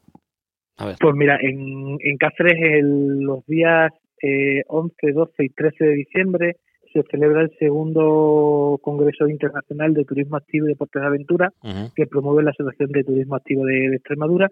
A 0.78 0.86
ver. 0.86 0.96
Pues 1.00 1.14
mira, 1.14 1.38
en, 1.42 1.98
en 2.00 2.18
Cáceres 2.18 2.56
el, 2.62 3.20
los 3.20 3.46
días 3.48 3.92
eh, 4.22 4.64
11, 4.68 5.12
12 5.12 5.44
y 5.44 5.50
13 5.50 5.86
de 5.86 5.94
diciembre 5.94 6.56
se 6.94 7.04
celebra 7.04 7.42
el 7.42 7.52
segundo 7.60 8.80
Congreso 8.82 9.28
Internacional 9.28 9.94
de 9.94 10.06
Turismo 10.06 10.38
Activo 10.38 10.66
y 10.66 10.70
Deportes 10.70 11.02
de 11.02 11.08
Aventura, 11.08 11.54
que 11.96 12.08
promueve 12.08 12.44
la 12.44 12.52
Asociación 12.52 12.92
de 12.92 13.04
Turismo 13.04 13.36
Activo 13.36 13.66
de, 13.66 13.96
Extremadura, 13.96 14.50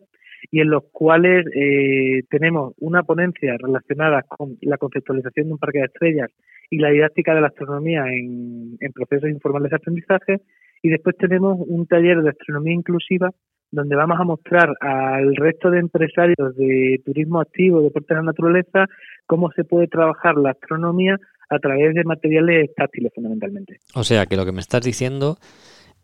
y 0.52 0.60
en 0.60 0.70
los 0.70 0.84
cuales 0.92 1.48
eh, 1.56 2.22
tenemos 2.30 2.76
una 2.78 3.02
ponencia 3.02 3.56
relacionada 3.58 4.22
con 4.22 4.56
la 4.62 4.78
conceptualización 4.78 5.48
de 5.48 5.54
un 5.54 5.58
parque 5.58 5.80
de 5.80 5.86
estrellas 5.86 6.30
y 6.70 6.78
la 6.78 6.92
didáctica 6.92 7.34
de 7.34 7.42
la 7.42 7.48
astronomía 7.48 8.06
en, 8.12 8.78
en 8.80 8.92
procesos 8.92 9.30
informales 9.30 9.72
de 9.72 9.78
aprendizaje, 9.78 10.42
y 10.84 10.90
después 10.90 11.18
tenemos 11.18 11.58
un 11.68 11.88
taller 11.88 12.22
de 12.22 12.30
astronomía 12.30 12.76
inclusiva 12.76 13.32
donde 13.72 13.96
vamos 13.96 14.20
a 14.20 14.24
mostrar 14.24 14.70
al 14.80 15.36
resto 15.36 15.70
de 15.70 15.80
empresarios 15.80 16.56
de 16.56 17.02
turismo 17.06 17.42
activo, 17.42 17.82
deportes 17.82 18.10
de 18.10 18.16
la 18.16 18.24
naturaleza, 18.24 18.86
cómo 19.26 19.52
se 19.52 19.64
puede 19.64 19.88
trabajar 19.88 20.36
la 20.36 20.52
astronomía 20.52 21.18
a 21.50 21.60
través 21.60 21.94
de 21.94 22.04
materiales 22.04 22.74
táctiles 22.76 23.12
fundamentalmente. 23.14 23.80
O 23.96 24.04
sea 24.04 24.26
que 24.26 24.36
lo 24.36 24.46
que 24.46 24.52
me 24.52 24.62
estás 24.62 24.82
diciendo 24.82 25.38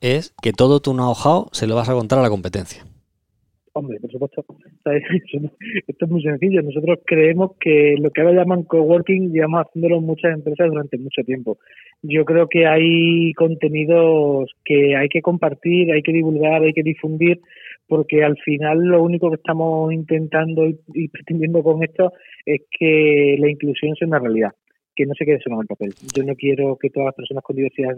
es 0.01 0.33
que 0.41 0.53
todo 0.53 0.81
tu 0.81 0.93
know-how 0.93 1.47
se 1.51 1.67
lo 1.67 1.75
vas 1.75 1.89
a 1.89 1.93
contar 1.93 2.19
a 2.19 2.21
la 2.21 2.29
competencia. 2.29 2.83
Hombre, 3.75 3.99
por 3.99 4.11
supuesto. 4.11 4.45
Esto 5.87 6.05
es 6.05 6.11
muy 6.11 6.21
sencillo. 6.21 6.61
Nosotros 6.61 6.99
creemos 7.05 7.57
que 7.59 7.95
lo 7.99 8.11
que 8.11 8.21
ahora 8.21 8.35
llaman 8.35 8.63
coworking 8.63 9.31
llevamos 9.31 9.65
haciéndolo 9.65 9.97
en 9.97 10.05
muchas 10.05 10.33
empresas 10.33 10.69
durante 10.69 10.99
mucho 10.99 11.23
tiempo. 11.23 11.57
Yo 12.03 12.23
creo 12.23 12.47
que 12.47 12.67
hay 12.67 13.33
contenidos 13.33 14.51
que 14.63 14.95
hay 14.95 15.09
que 15.09 15.23
compartir, 15.23 15.91
hay 15.91 16.03
que 16.03 16.13
divulgar, 16.13 16.61
hay 16.61 16.73
que 16.73 16.83
difundir, 16.83 17.41
porque 17.87 18.23
al 18.23 18.37
final 18.37 18.77
lo 18.79 19.01
único 19.01 19.29
que 19.29 19.37
estamos 19.37 19.91
intentando 19.91 20.67
y 20.67 21.07
pretendiendo 21.07 21.63
con 21.63 21.83
esto 21.83 22.13
es 22.45 22.61
que 22.77 23.37
la 23.39 23.49
inclusión 23.49 23.95
sea 23.95 24.07
una 24.07 24.19
realidad 24.19 24.51
que 24.95 25.07
no 25.07 25.13
se 25.15 25.25
quede 25.25 25.39
solo 25.39 25.55
en 25.55 25.61
el 25.61 25.67
papel. 25.67 25.93
Yo 26.15 26.23
no 26.23 26.35
quiero 26.35 26.77
que 26.77 26.91
todas 26.91 27.07
las 27.07 27.15
personas 27.15 27.43
con 27.43 27.55
diversidad 27.55 27.95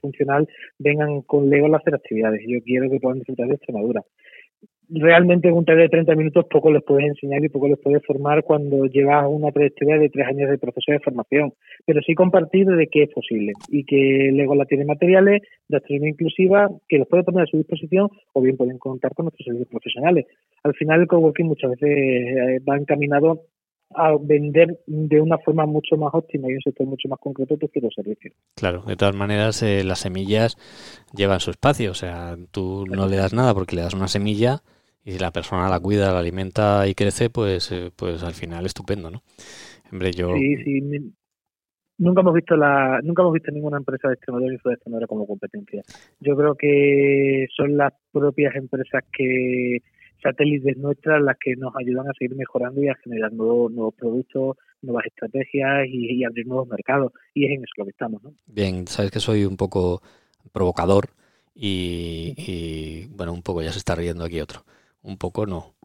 funcional 0.00 0.46
vengan 0.78 1.22
con 1.22 1.50
Lego 1.50 1.72
a 1.74 1.78
hacer 1.78 1.94
actividades. 1.94 2.42
Yo 2.46 2.60
quiero 2.62 2.88
que 2.88 3.00
puedan 3.00 3.18
disfrutar 3.18 3.48
de 3.48 3.54
Extremadura. 3.54 4.02
Realmente 4.88 5.48
en 5.48 5.54
un 5.54 5.64
taller 5.64 5.82
de 5.82 5.88
30 5.88 6.14
minutos 6.14 6.46
poco 6.48 6.70
les 6.70 6.82
puedes 6.84 7.06
enseñar 7.06 7.44
y 7.44 7.48
poco 7.48 7.68
les 7.68 7.78
puedes 7.78 8.04
formar 8.06 8.44
cuando 8.44 8.86
llevas 8.86 9.26
una 9.28 9.50
trayectoria 9.50 9.98
de 9.98 10.08
tres 10.08 10.28
años 10.28 10.48
de 10.48 10.58
proceso 10.58 10.92
de 10.92 11.00
formación, 11.00 11.52
pero 11.84 12.00
sí 12.02 12.14
compartir 12.14 12.66
de 12.66 12.86
que 12.86 13.04
es 13.04 13.10
posible 13.10 13.52
y 13.68 13.84
que 13.84 14.30
Lego 14.32 14.54
la 14.54 14.64
tiene 14.64 14.84
materiales 14.84 15.42
de 15.68 15.76
astronomía 15.76 16.10
inclusiva 16.10 16.68
que 16.88 16.98
los 16.98 17.08
puede 17.08 17.24
poner 17.24 17.42
a 17.42 17.46
su 17.46 17.56
disposición 17.56 18.08
o 18.32 18.40
bien 18.40 18.56
pueden 18.56 18.78
contar 18.78 19.12
con 19.14 19.24
nuestros 19.24 19.44
servicios 19.44 19.68
profesionales. 19.68 20.26
Al 20.62 20.74
final 20.74 21.00
el 21.00 21.08
coworking 21.08 21.46
muchas 21.46 21.70
veces 21.70 21.88
eh, 21.88 22.60
va 22.68 22.76
encaminado 22.76 23.42
a 23.94 24.16
vender 24.20 24.78
de 24.86 25.20
una 25.20 25.38
forma 25.38 25.66
mucho 25.66 25.96
más 25.96 26.10
óptima 26.12 26.48
y 26.48 26.54
un 26.54 26.60
sector 26.60 26.86
mucho 26.86 27.08
más 27.08 27.18
concreto 27.18 27.56
tus 27.56 27.70
los 27.82 27.94
servicios. 27.94 28.34
Claro, 28.54 28.82
de 28.82 28.96
todas 28.96 29.14
maneras 29.14 29.62
eh, 29.62 29.84
las 29.84 30.00
semillas 30.00 30.56
llevan 31.14 31.40
su 31.40 31.50
espacio, 31.50 31.90
o 31.92 31.94
sea, 31.94 32.36
tú 32.50 32.84
no 32.86 33.08
le 33.08 33.16
das 33.16 33.32
nada 33.32 33.54
porque 33.54 33.76
le 33.76 33.82
das 33.82 33.94
una 33.94 34.08
semilla 34.08 34.62
y 35.06 35.12
si 35.12 35.18
la 35.20 35.30
persona 35.30 35.68
la 35.68 35.78
cuida, 35.78 36.12
la 36.12 36.18
alimenta 36.18 36.86
y 36.88 36.94
crece, 36.94 37.30
pues 37.30 37.70
eh, 37.70 37.92
pues 37.94 38.24
al 38.24 38.34
final 38.34 38.66
estupendo, 38.66 39.08
¿no? 39.08 39.22
Hombre, 39.92 40.10
yo... 40.10 40.34
Sí, 40.34 40.56
sí, 40.64 40.82
nunca 41.98 42.22
hemos 42.22 42.34
visto 42.34 42.56
la 42.56 43.00
nunca 43.04 43.22
hemos 43.22 43.32
visto 43.32 43.52
ninguna 43.52 43.76
empresa 43.76 44.08
de 44.08 44.14
Extremadura 44.14 44.52
y 44.52 44.58
de 44.62 44.74
Extremadura 44.74 45.06
como 45.06 45.24
competencia. 45.24 45.82
Yo 46.18 46.36
creo 46.36 46.56
que 46.56 47.46
son 47.56 47.76
las 47.76 47.92
propias 48.10 48.56
empresas 48.56 49.04
que 49.16 49.78
satélites 50.20 50.76
nuestras 50.76 51.22
las 51.22 51.36
que 51.38 51.54
nos 51.54 51.72
ayudan 51.76 52.08
a 52.08 52.12
seguir 52.18 52.36
mejorando 52.36 52.82
y 52.82 52.88
a 52.88 52.96
generar 52.96 53.32
nuevos, 53.32 53.70
nuevos 53.70 53.94
productos, 53.94 54.56
nuevas 54.82 55.06
estrategias 55.06 55.86
y, 55.88 56.24
abrir 56.24 56.48
nuevos 56.48 56.66
mercados. 56.66 57.12
Y 57.32 57.44
es 57.44 57.52
en 57.52 57.62
eso 57.62 57.72
lo 57.76 57.84
que 57.84 57.90
estamos. 57.90 58.24
¿no? 58.24 58.32
Bien, 58.46 58.88
sabes 58.88 59.12
que 59.12 59.20
soy 59.20 59.44
un 59.44 59.56
poco 59.56 60.02
provocador 60.52 61.10
y, 61.54 63.06
bueno, 63.14 63.32
un 63.32 63.42
poco 63.42 63.62
ya 63.62 63.70
se 63.70 63.78
está 63.78 63.94
riendo 63.94 64.24
aquí 64.24 64.40
otro. 64.40 64.64
Un 65.06 65.18
poco 65.18 65.46
no, 65.46 65.76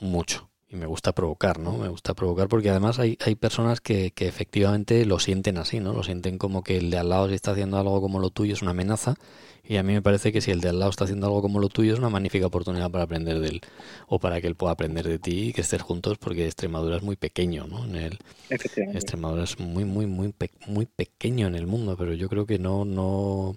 mucho. 0.00 0.50
y 0.68 0.74
me 0.74 0.86
gusta 0.86 1.12
provocar, 1.12 1.60
¿no? 1.60 1.78
Me 1.78 1.88
gusta 1.88 2.14
provocar 2.14 2.48
porque 2.48 2.70
además 2.70 2.98
hay, 2.98 3.16
hay 3.24 3.36
personas 3.36 3.80
que, 3.80 4.10
que, 4.10 4.26
efectivamente 4.26 5.06
lo 5.06 5.20
sienten 5.20 5.58
así, 5.58 5.78
¿no? 5.78 5.92
Lo 5.92 6.02
sienten 6.02 6.38
como 6.38 6.64
que 6.64 6.78
el 6.78 6.90
de 6.90 6.98
al 6.98 7.08
lado 7.08 7.28
si 7.28 7.34
está 7.34 7.52
haciendo 7.52 7.78
algo 7.78 8.00
como 8.00 8.18
lo 8.18 8.30
tuyo 8.30 8.52
es 8.52 8.62
una 8.62 8.72
amenaza 8.72 9.14
y 9.62 9.76
a 9.76 9.84
mí 9.84 9.92
me 9.92 10.02
parece 10.02 10.32
que 10.32 10.40
si 10.40 10.50
el 10.50 10.60
de 10.60 10.70
al 10.70 10.80
lado 10.80 10.90
está 10.90 11.04
haciendo 11.04 11.26
algo 11.28 11.40
como 11.40 11.60
lo 11.60 11.68
tuyo 11.68 11.92
es 11.92 12.00
una 12.00 12.10
magnífica 12.10 12.46
oportunidad 12.46 12.90
para 12.90 13.04
aprender 13.04 13.38
de 13.38 13.48
él 13.48 13.60
o 14.08 14.18
para 14.18 14.40
que 14.40 14.48
él 14.48 14.56
pueda 14.56 14.72
aprender 14.72 15.06
de 15.06 15.20
ti 15.20 15.48
y 15.48 15.52
que 15.52 15.60
estés 15.60 15.80
juntos 15.80 16.18
porque 16.18 16.44
Extremadura 16.44 16.96
es 16.96 17.02
muy 17.04 17.14
pequeño, 17.14 17.68
¿no? 17.68 17.84
En 17.84 17.94
el, 17.94 18.18
Extremadura 18.50 19.44
es 19.44 19.60
muy, 19.60 19.84
muy, 19.84 20.06
muy, 20.06 20.34
muy 20.66 20.86
pequeño 20.86 21.46
en 21.46 21.54
el 21.54 21.68
mundo, 21.68 21.96
pero 21.96 22.12
yo 22.14 22.28
creo 22.28 22.44
que 22.44 22.58
no, 22.58 22.84
no, 22.84 23.54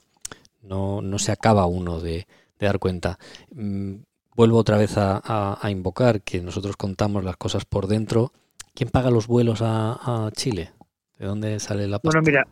no, 0.61 1.01
no 1.01 1.17
se 1.17 1.31
acaba 1.31 1.65
uno 1.65 1.99
de, 1.99 2.27
de 2.59 2.65
dar 2.67 2.77
cuenta. 2.77 3.17
Vuelvo 4.37 4.59
otra 4.59 4.77
vez 4.77 4.93
a, 4.97 5.59
invocar 5.67 6.21
que 6.21 6.41
nosotros 6.41 6.77
contamos 6.77 7.23
las 7.23 7.37
cosas 7.37 7.65
por 7.65 7.87
dentro. 7.87 8.31
¿Quién 8.75 8.91
paga 8.91 9.09
los 9.09 9.25
vuelos 9.25 9.63
a, 9.63 10.29
Chile? 10.33 10.73
¿De 11.17 11.25
dónde 11.25 11.59
sale 11.59 11.87
la 11.87 11.97
pasta? 11.97 12.19
Bueno, 12.19 12.23
mira, 12.23 12.47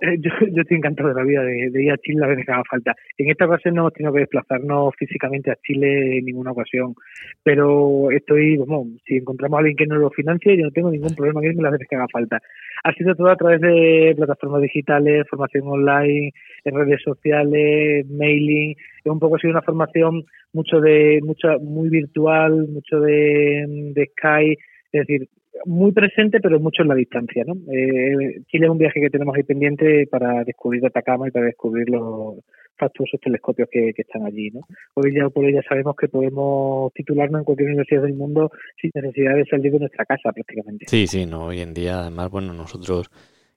yo, 0.00 0.30
yo, 0.52 0.62
estoy 0.62 0.76
encantado 0.76 1.08
de 1.10 1.14
la 1.14 1.24
vida 1.24 1.42
de, 1.42 1.82
ir 1.82 1.92
a 1.92 1.96
Chile 1.98 2.20
la 2.20 2.26
vez 2.28 2.44
que 2.44 2.52
haga 2.52 2.62
falta. 2.70 2.94
En 3.16 3.30
esta 3.30 3.46
ocasión 3.46 3.74
no 3.74 3.82
hemos 3.82 3.92
tenido 3.94 4.12
que 4.12 4.20
desplazarnos 4.20 4.94
físicamente 4.96 5.50
a 5.50 5.56
Chile 5.62 6.18
en 6.18 6.24
ninguna 6.24 6.52
ocasión, 6.52 6.94
pero 7.42 8.10
estoy, 8.10 8.56
bueno, 8.56 8.84
si 9.06 9.16
encontramos 9.16 9.56
a 9.56 9.60
alguien 9.60 9.76
que 9.76 9.86
nos 9.86 9.98
lo 9.98 10.10
financie, 10.10 10.56
yo 10.56 10.64
no 10.64 10.70
tengo 10.70 10.90
ningún 10.90 11.14
problema 11.14 11.40
en 11.40 11.50
irme 11.50 11.62
las 11.62 11.72
veces 11.72 11.88
que 11.88 11.96
haga 11.96 12.06
falta. 12.12 12.40
Ha 12.84 12.92
sido 12.92 13.14
todo 13.14 13.30
a 13.30 13.36
través 13.36 13.60
de 13.60 14.14
plataformas 14.16 14.62
digitales, 14.62 15.26
formación 15.28 15.66
online, 15.66 16.32
en 16.64 16.74
redes 16.74 17.02
sociales, 17.02 18.06
mailing. 18.08 18.76
Es 19.04 19.12
un 19.12 19.18
poco 19.18 19.36
ha 19.36 19.38
sido 19.38 19.52
una 19.52 19.62
formación 19.62 20.24
mucho 20.52 20.80
de, 20.80 21.20
mucho, 21.22 21.58
muy 21.60 21.88
virtual, 21.88 22.68
mucho 22.68 23.00
de, 23.00 23.64
de 23.94 24.06
Skype, 24.16 24.62
es 24.92 25.06
decir, 25.06 25.28
muy 25.64 25.92
presente, 25.92 26.40
pero 26.40 26.60
mucho 26.60 26.82
en 26.82 26.88
la 26.88 26.94
distancia. 26.94 27.44
¿no? 27.46 27.54
Eh, 27.72 28.42
Chile 28.46 28.66
es 28.66 28.70
un 28.70 28.78
viaje 28.78 29.00
que 29.00 29.10
tenemos 29.10 29.36
ahí 29.36 29.42
pendiente 29.42 30.06
para 30.10 30.44
descubrir 30.44 30.84
Atacama 30.84 31.28
y 31.28 31.30
para 31.30 31.46
descubrir 31.46 31.88
los 31.88 32.36
fastuosos 32.76 33.20
telescopios 33.20 33.68
que, 33.70 33.92
están 33.96 34.24
allí. 34.24 34.50
¿no? 34.50 34.60
Hoy 34.94 35.14
ya 35.14 35.28
por 35.28 35.44
ella 35.44 35.62
sabemos 35.68 35.96
que 35.96 36.08
podemos 36.08 36.92
titularnos 36.92 37.40
en 37.40 37.44
cualquier 37.44 37.68
universidad 37.68 38.02
del 38.02 38.14
mundo 38.14 38.50
sin 38.80 38.90
necesidad 38.94 39.34
de 39.34 39.44
salir 39.46 39.72
de 39.72 39.80
nuestra 39.80 40.04
casa 40.04 40.32
prácticamente. 40.32 40.86
Sí, 40.88 41.06
sí, 41.06 41.26
no, 41.26 41.46
hoy 41.46 41.60
en 41.60 41.74
día 41.74 42.00
además, 42.00 42.30
bueno, 42.30 42.52
nosotros 42.52 43.10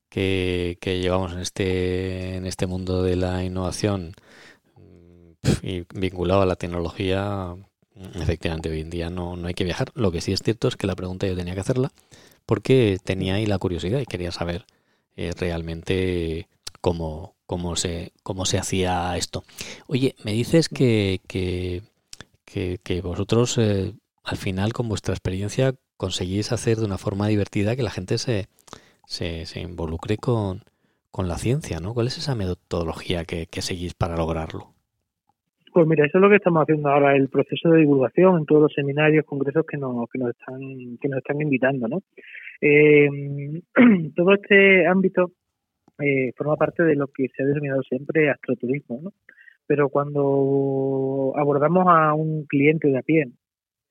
que, 0.10 0.78
que 0.82 1.00
llevamos 1.00 1.34
en 1.34 1.40
este, 1.40 2.36
en 2.36 2.46
este 2.46 2.68
mundo 2.68 3.04
de 3.04 3.16
la 3.16 3.44
innovación 3.44 4.12
y 5.62 5.84
vinculado 5.96 6.42
a 6.42 6.46
la 6.46 6.56
tecnología, 6.56 7.56
Efectivamente, 8.16 8.70
hoy 8.70 8.82
en 8.82 8.90
día 8.90 9.10
no, 9.10 9.36
no 9.36 9.48
hay 9.48 9.54
que 9.54 9.64
viajar. 9.64 9.92
Lo 9.96 10.12
que 10.12 10.22
sí 10.22 10.32
es 10.32 10.42
cierto 10.42 10.68
es 10.68 10.76
que 10.76 10.88
la 10.88 10.96
pregunta 10.96 11.28
yo 11.28 11.36
tenía 11.36 11.54
que 11.54 11.60
hacerla 11.60 11.92
porque 12.46 12.98
tenía 13.04 13.36
ahí 13.36 13.46
la 13.46 13.60
curiosidad 13.60 14.00
y 14.00 14.06
quería 14.06 14.32
saber 14.32 14.66
eh, 15.16 15.34
realmente 15.38 16.48
cómo, 16.82 17.36
cómo, 17.46 17.76
se, 17.76 18.14
cómo 18.24 18.46
se 18.46 18.58
hacía 18.58 19.16
esto. 19.18 19.44
Oye, 19.88 20.16
me 20.24 20.34
dices 20.34 20.70
que, 20.70 21.22
que, 21.28 21.84
que, 22.46 23.02
vosotros 23.02 23.58
eh, 23.58 23.94
al 24.24 24.38
final 24.38 24.74
con 24.74 24.90
vuestra 24.90 25.14
experiencia 25.14 25.76
conseguís 25.98 26.52
hacer 26.52 26.78
de 26.78 26.86
una 26.86 26.98
forma 26.98 27.28
divertida 27.28 27.76
que 27.76 27.84
la 27.84 27.92
gente 27.92 28.18
se, 28.18 28.48
se, 29.06 29.46
se 29.46 29.60
involucre 29.62 30.18
con, 30.18 30.64
con 31.12 31.28
la 31.28 31.38
ciencia, 31.38 31.80
¿no? 31.80 31.94
¿Cuál 31.94 32.08
es 32.08 32.18
esa 32.18 32.36
metodología 32.36 33.26
que, 33.26 33.48
que 33.48 33.62
seguís 33.62 33.94
para 33.94 34.18
lograrlo? 34.18 34.71
Pues 35.74 35.88
mira, 35.88 36.06
eso 36.06 36.18
es 36.18 36.22
lo 36.22 36.30
que 36.30 36.36
estamos 36.36 36.64
haciendo 36.64 36.90
ahora, 36.90 37.16
el 37.16 37.30
proceso 37.30 37.70
de 37.70 37.80
divulgación 37.80 38.40
en 38.40 38.46
todos 38.46 38.64
los 38.64 38.74
seminarios, 38.74 39.26
congresos 39.26 39.66
que 39.66 39.78
nos, 39.78 40.10
que 40.10 40.20
nos 40.20 40.32
están, 40.32 40.60
que 41.00 41.08
nos 41.08 41.20
están 41.20 41.42
invitando, 41.42 41.88
¿no? 41.88 42.00
Eh, 42.60 43.08
todo 44.16 44.34
este 44.34 44.86
ámbito 44.86 45.32
eh, 46.00 46.34
forma 46.36 46.58
parte 46.58 46.84
de 46.84 46.96
lo 46.96 47.08
que 47.08 47.28
se 47.30 47.44
ha 47.44 47.46
denominado 47.46 47.82
siempre 47.84 48.30
astroturismo, 48.30 49.00
¿no? 49.02 49.12
Pero 49.66 49.88
cuando 49.88 51.34
abordamos 51.38 51.86
a 51.88 52.14
un 52.16 52.46
cliente 52.48 52.90
de 52.90 52.98
a 52.98 53.02
pie 53.02 53.32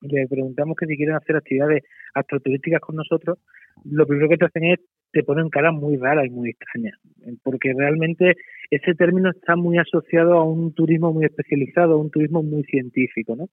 y 0.02 0.08
le 0.08 0.26
preguntamos 0.28 0.76
que 0.76 0.86
si 0.86 0.96
quieren 0.96 1.16
hacer 1.16 1.36
actividades 1.36 1.84
astroturísticas 2.12 2.80
con 2.80 2.96
nosotros, 2.96 3.38
lo 3.84 4.06
primero 4.06 4.28
que 4.28 4.36
te 4.36 4.44
hacen 4.44 4.64
es 4.64 4.80
te 5.12 5.22
ponen 5.22 5.48
cara 5.48 5.72
muy 5.72 5.96
rara 5.96 6.26
y 6.26 6.30
muy 6.30 6.50
extraña, 6.50 6.92
porque 7.42 7.72
realmente 7.76 8.36
ese 8.70 8.94
término 8.94 9.30
está 9.30 9.56
muy 9.56 9.78
asociado 9.78 10.34
a 10.34 10.44
un 10.44 10.72
turismo 10.72 11.12
muy 11.12 11.24
especializado, 11.24 11.94
a 11.94 11.98
un 11.98 12.10
turismo 12.10 12.42
muy 12.42 12.62
científico, 12.64 13.34
¿no? 13.36 13.48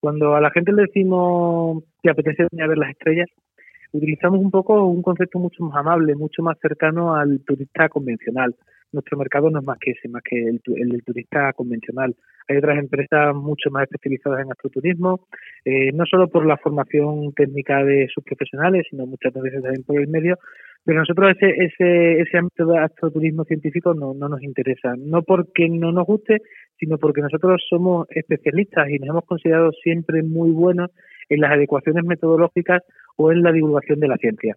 Cuando 0.00 0.34
a 0.34 0.40
la 0.40 0.50
gente 0.50 0.72
le 0.72 0.82
decimos 0.82 1.84
que 2.02 2.10
apetece 2.10 2.46
venir 2.50 2.64
a 2.64 2.68
ver 2.68 2.78
las 2.78 2.90
estrellas, 2.90 3.28
utilizamos 3.92 4.40
un 4.40 4.50
poco 4.50 4.84
un 4.86 5.02
concepto 5.02 5.38
mucho 5.38 5.62
más 5.64 5.76
amable, 5.76 6.14
mucho 6.14 6.42
más 6.42 6.58
cercano 6.60 7.14
al 7.14 7.40
turista 7.44 7.88
convencional. 7.88 8.54
Nuestro 8.90 9.16
mercado 9.16 9.48
no 9.48 9.60
es 9.60 9.64
más 9.64 9.78
que 9.78 9.92
ese, 9.92 10.08
más 10.08 10.22
que 10.22 10.36
el, 10.38 10.60
turista 11.04 11.52
convencional. 11.54 12.14
Hay 12.48 12.56
otras 12.56 12.78
empresas 12.78 13.34
mucho 13.34 13.70
más 13.70 13.84
especializadas 13.84 14.40
en 14.40 14.50
astroturismo, 14.50 15.28
eh, 15.64 15.92
no 15.92 16.04
solo 16.04 16.28
por 16.28 16.44
la 16.44 16.58
formación 16.58 17.32
técnica 17.32 17.84
de 17.84 18.08
sus 18.12 18.24
profesionales, 18.24 18.86
sino 18.90 19.06
muchas 19.06 19.32
veces 19.32 19.62
también 19.62 19.84
por 19.84 19.98
el 19.98 20.08
medio, 20.08 20.36
pero 20.84 21.00
nosotros 21.00 21.32
ese, 21.36 21.64
ese, 21.64 22.20
ese 22.20 22.38
ámbito 22.38 22.66
de 22.66 22.78
astroturismo 22.78 23.44
científico 23.44 23.94
no, 23.94 24.14
no 24.14 24.28
nos 24.28 24.42
interesa, 24.42 24.94
no 24.98 25.22
porque 25.22 25.68
no 25.68 25.92
nos 25.92 26.06
guste, 26.06 26.38
sino 26.78 26.98
porque 26.98 27.20
nosotros 27.20 27.62
somos 27.68 28.06
especialistas 28.10 28.90
y 28.90 28.98
nos 28.98 29.10
hemos 29.10 29.24
considerado 29.24 29.70
siempre 29.72 30.22
muy 30.22 30.50
buenos 30.50 30.90
en 31.28 31.40
las 31.40 31.52
adecuaciones 31.52 32.04
metodológicas 32.04 32.82
o 33.16 33.30
en 33.30 33.42
la 33.42 33.52
divulgación 33.52 34.00
de 34.00 34.08
la 34.08 34.16
ciencia. 34.16 34.56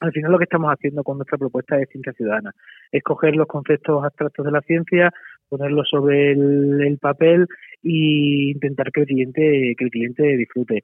Al 0.00 0.12
final 0.12 0.32
lo 0.32 0.38
que 0.38 0.44
estamos 0.44 0.72
haciendo 0.72 1.02
con 1.02 1.18
nuestra 1.18 1.36
propuesta 1.36 1.76
de 1.76 1.86
ciencia 1.86 2.12
ciudadana 2.12 2.52
es 2.92 3.02
coger 3.02 3.34
los 3.36 3.48
conceptos 3.48 4.02
abstractos 4.04 4.46
de 4.46 4.52
la 4.52 4.60
ciencia, 4.62 5.10
ponerlos 5.48 5.88
sobre 5.90 6.32
el, 6.32 6.98
papel 7.00 7.46
e 7.82 8.52
intentar 8.54 8.90
que 8.92 9.00
el 9.00 9.06
cliente 9.06 9.74
que 9.76 9.84
el 9.84 9.90
cliente 9.90 10.36
disfrute. 10.36 10.80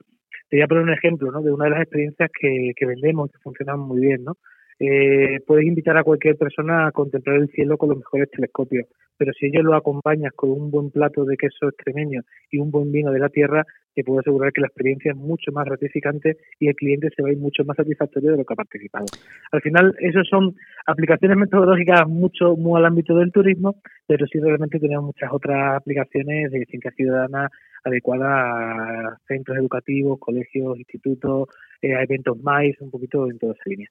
Te 0.49 0.57
voy 0.57 0.61
a 0.61 0.67
poner 0.67 0.83
un 0.83 0.93
ejemplo 0.93 1.31
¿no? 1.31 1.41
de 1.41 1.51
una 1.51 1.65
de 1.65 1.71
las 1.71 1.81
experiencias 1.81 2.29
que, 2.39 2.73
que 2.75 2.85
vendemos 2.85 3.31
que 3.31 3.39
funcionan 3.39 3.79
muy 3.79 4.01
bien. 4.01 4.23
¿no? 4.25 4.33
Eh, 4.79 5.39
puedes 5.47 5.65
invitar 5.65 5.97
a 5.97 6.03
cualquier 6.03 6.37
persona 6.37 6.87
a 6.87 6.91
contemplar 6.91 7.37
el 7.37 7.49
cielo 7.49 7.77
con 7.77 7.89
los 7.89 7.99
mejores 7.99 8.29
telescopios, 8.31 8.87
pero 9.17 9.31
si 9.33 9.47
ellos 9.47 9.63
lo 9.63 9.75
acompañas 9.75 10.33
con 10.35 10.51
un 10.51 10.69
buen 10.69 10.91
plato 10.91 11.23
de 11.23 11.37
queso 11.37 11.69
extremeño 11.69 12.21
y 12.51 12.57
un 12.59 12.71
buen 12.71 12.91
vino 12.91 13.11
de 13.11 13.19
la 13.19 13.29
tierra, 13.29 13.65
te 13.93 14.03
puedo 14.03 14.19
asegurar 14.19 14.51
que 14.51 14.61
la 14.61 14.67
experiencia 14.67 15.11
es 15.11 15.17
mucho 15.17 15.51
más 15.53 15.65
gratificante 15.65 16.37
y 16.59 16.67
el 16.67 16.75
cliente 16.75 17.09
se 17.15 17.21
va 17.21 17.29
a 17.29 17.31
ir 17.31 17.37
mucho 17.37 17.63
más 17.63 17.77
satisfactorio 17.77 18.31
de 18.31 18.37
lo 18.37 18.43
que 18.43 18.53
ha 18.53 18.57
participado. 18.57 19.05
Al 19.51 19.61
final, 19.61 19.95
esas 19.99 20.27
son 20.27 20.53
aplicaciones 20.85 21.37
metodológicas 21.37 22.07
mucho 22.07 22.57
muy 22.57 22.77
al 22.77 22.85
ámbito 22.85 23.15
del 23.15 23.31
turismo, 23.31 23.77
pero 24.05 24.27
sí 24.27 24.39
realmente 24.39 24.79
tenemos 24.79 25.05
muchas 25.05 25.31
otras 25.31 25.77
aplicaciones 25.77 26.51
de 26.51 26.65
ciencia 26.65 26.91
ciudadana 26.91 27.49
adecuadas 27.85 28.29
a 28.29 29.17
centros 29.27 29.57
educativos, 29.57 30.19
colegios, 30.19 30.77
institutos, 30.77 31.49
eh, 31.81 31.95
a 31.95 32.03
eventos 32.03 32.37
más, 32.41 32.63
un 32.79 32.89
poquito 32.89 33.29
en 33.29 33.37
toda 33.37 33.53
esa 33.53 33.63
línea. 33.65 33.89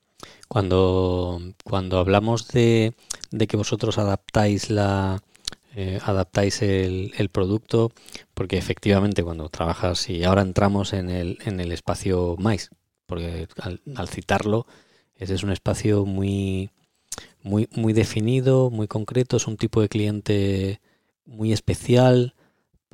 Cuando, 0.48 1.40
cuando 1.64 1.98
hablamos 1.98 2.48
de, 2.48 2.92
de 3.30 3.46
que 3.46 3.56
vosotros 3.56 3.98
adaptáis 3.98 4.70
la, 4.70 5.22
eh, 5.76 5.98
adaptáis 6.04 6.62
el, 6.62 7.12
el, 7.16 7.28
producto, 7.28 7.92
porque 8.34 8.58
efectivamente 8.58 9.22
cuando 9.22 9.48
trabajas 9.48 10.10
y 10.10 10.24
ahora 10.24 10.42
entramos 10.42 10.92
en 10.92 11.10
el, 11.10 11.38
en 11.44 11.60
el 11.60 11.72
espacio 11.72 12.36
Mais, 12.38 12.70
porque 13.06 13.46
al, 13.60 13.80
al, 13.96 14.08
citarlo, 14.08 14.66
ese 15.16 15.34
es 15.34 15.42
un 15.42 15.50
espacio 15.50 16.04
muy, 16.04 16.70
muy, 17.42 17.68
muy 17.72 17.92
definido, 17.92 18.70
muy 18.70 18.88
concreto, 18.88 19.36
es 19.36 19.46
un 19.46 19.56
tipo 19.56 19.80
de 19.80 19.88
cliente 19.88 20.80
muy 21.26 21.52
especial, 21.52 22.33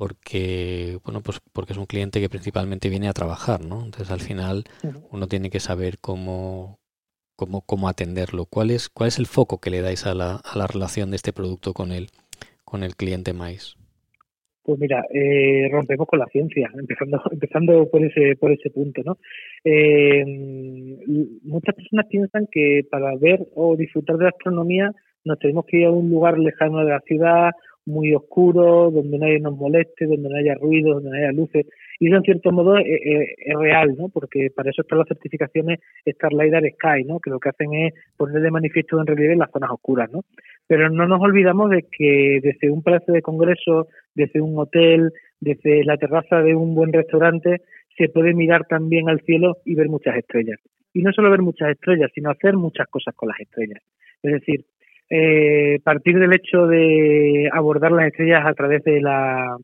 porque 0.01 0.97
bueno 1.05 1.21
pues 1.21 1.39
porque 1.53 1.73
es 1.73 1.77
un 1.77 1.85
cliente 1.85 2.19
que 2.19 2.27
principalmente 2.27 2.89
viene 2.89 3.07
a 3.07 3.13
trabajar 3.13 3.63
no 3.63 3.85
entonces 3.85 4.09
al 4.09 4.19
final 4.19 4.63
uno 5.11 5.27
tiene 5.27 5.51
que 5.51 5.59
saber 5.59 5.99
cómo 6.01 6.79
cómo, 7.35 7.61
cómo 7.61 7.87
atenderlo. 7.87 8.45
Cuál 8.45 8.71
es 8.71 8.89
cuál 8.89 9.09
es 9.09 9.19
el 9.19 9.27
foco 9.27 9.59
que 9.59 9.69
le 9.69 9.81
dais 9.81 10.07
a 10.07 10.15
la, 10.15 10.41
a 10.43 10.57
la 10.57 10.65
relación 10.65 11.11
de 11.11 11.17
este 11.17 11.33
producto 11.33 11.73
con 11.73 11.91
el 11.91 12.07
con 12.63 12.81
el 12.81 12.95
cliente 12.95 13.33
más 13.33 13.77
pues 14.63 14.79
mira 14.79 15.03
eh, 15.13 15.69
rompemos 15.71 16.07
con 16.07 16.17
la 16.17 16.25
ciencia 16.31 16.67
empezando 16.79 17.21
empezando 17.31 17.87
por 17.91 18.03
ese 18.03 18.35
por 18.37 18.51
ese 18.51 18.71
punto 18.71 19.03
no 19.05 19.19
eh, 19.63 20.25
muchas 21.43 21.75
personas 21.75 22.07
piensan 22.09 22.47
que 22.51 22.81
para 22.89 23.15
ver 23.17 23.39
o 23.53 23.75
disfrutar 23.75 24.17
de 24.17 24.23
la 24.23 24.29
astronomía 24.29 24.91
nos 25.25 25.37
tenemos 25.37 25.65
que 25.65 25.77
ir 25.77 25.85
a 25.85 25.91
un 25.91 26.09
lugar 26.09 26.39
lejano 26.39 26.79
de 26.79 26.91
la 26.91 27.01
ciudad 27.01 27.51
muy 27.85 28.13
oscuro, 28.13 28.91
donde 28.91 29.17
nadie 29.17 29.39
nos 29.39 29.57
moleste, 29.57 30.05
donde 30.05 30.29
no 30.29 30.35
haya 30.35 30.55
ruido, 30.55 30.95
donde 30.95 31.09
no 31.09 31.15
haya 31.15 31.31
luces. 31.31 31.65
Y 31.99 32.07
eso 32.07 32.17
en 32.17 32.23
cierto 32.23 32.51
modo 32.51 32.77
es, 32.77 32.87
real, 33.59 33.95
¿no? 33.97 34.09
Porque 34.09 34.49
para 34.55 34.69
eso 34.69 34.81
están 34.81 34.99
las 34.99 35.07
certificaciones 35.07 35.79
Starlight 36.05 36.73
Sky, 36.75 37.03
¿no? 37.05 37.19
Que 37.19 37.29
lo 37.29 37.39
que 37.39 37.49
hacen 37.49 37.73
es 37.73 37.93
poner 38.17 38.41
de 38.41 38.51
manifiesto 38.51 38.99
en 38.99 39.07
relieve 39.07 39.35
las 39.35 39.51
zonas 39.51 39.71
oscuras, 39.71 40.11
¿no? 40.11 40.21
Pero 40.67 40.89
no 40.89 41.07
nos 41.07 41.21
olvidamos 41.21 41.69
de 41.69 41.85
que 41.91 42.39
desde 42.41 42.71
un 42.71 42.81
palacio 42.81 43.13
de 43.13 43.21
congreso, 43.21 43.87
desde 44.15 44.41
un 44.41 44.57
hotel, 44.57 45.11
desde 45.39 45.83
la 45.83 45.97
terraza 45.97 46.41
de 46.41 46.55
un 46.55 46.75
buen 46.75 46.93
restaurante, 46.93 47.61
se 47.97 48.09
puede 48.09 48.33
mirar 48.33 48.65
también 48.67 49.09
al 49.09 49.21
cielo 49.21 49.57
y 49.65 49.75
ver 49.75 49.89
muchas 49.89 50.15
estrellas. 50.17 50.59
Y 50.93 51.01
no 51.01 51.11
solo 51.13 51.31
ver 51.31 51.41
muchas 51.41 51.69
estrellas, 51.69 52.11
sino 52.13 52.31
hacer 52.31 52.55
muchas 52.55 52.87
cosas 52.87 53.15
con 53.15 53.29
las 53.29 53.39
estrellas. 53.39 53.81
Es 54.23 54.33
decir, 54.33 54.65
eh, 55.11 55.79
partir 55.83 56.17
del 56.17 56.33
hecho 56.33 56.67
de 56.67 57.49
abordar 57.51 57.91
las 57.91 58.07
estrellas 58.07 58.43
a 58.45 58.53
través 58.53 58.81
de 58.83 59.01
la 59.01 59.57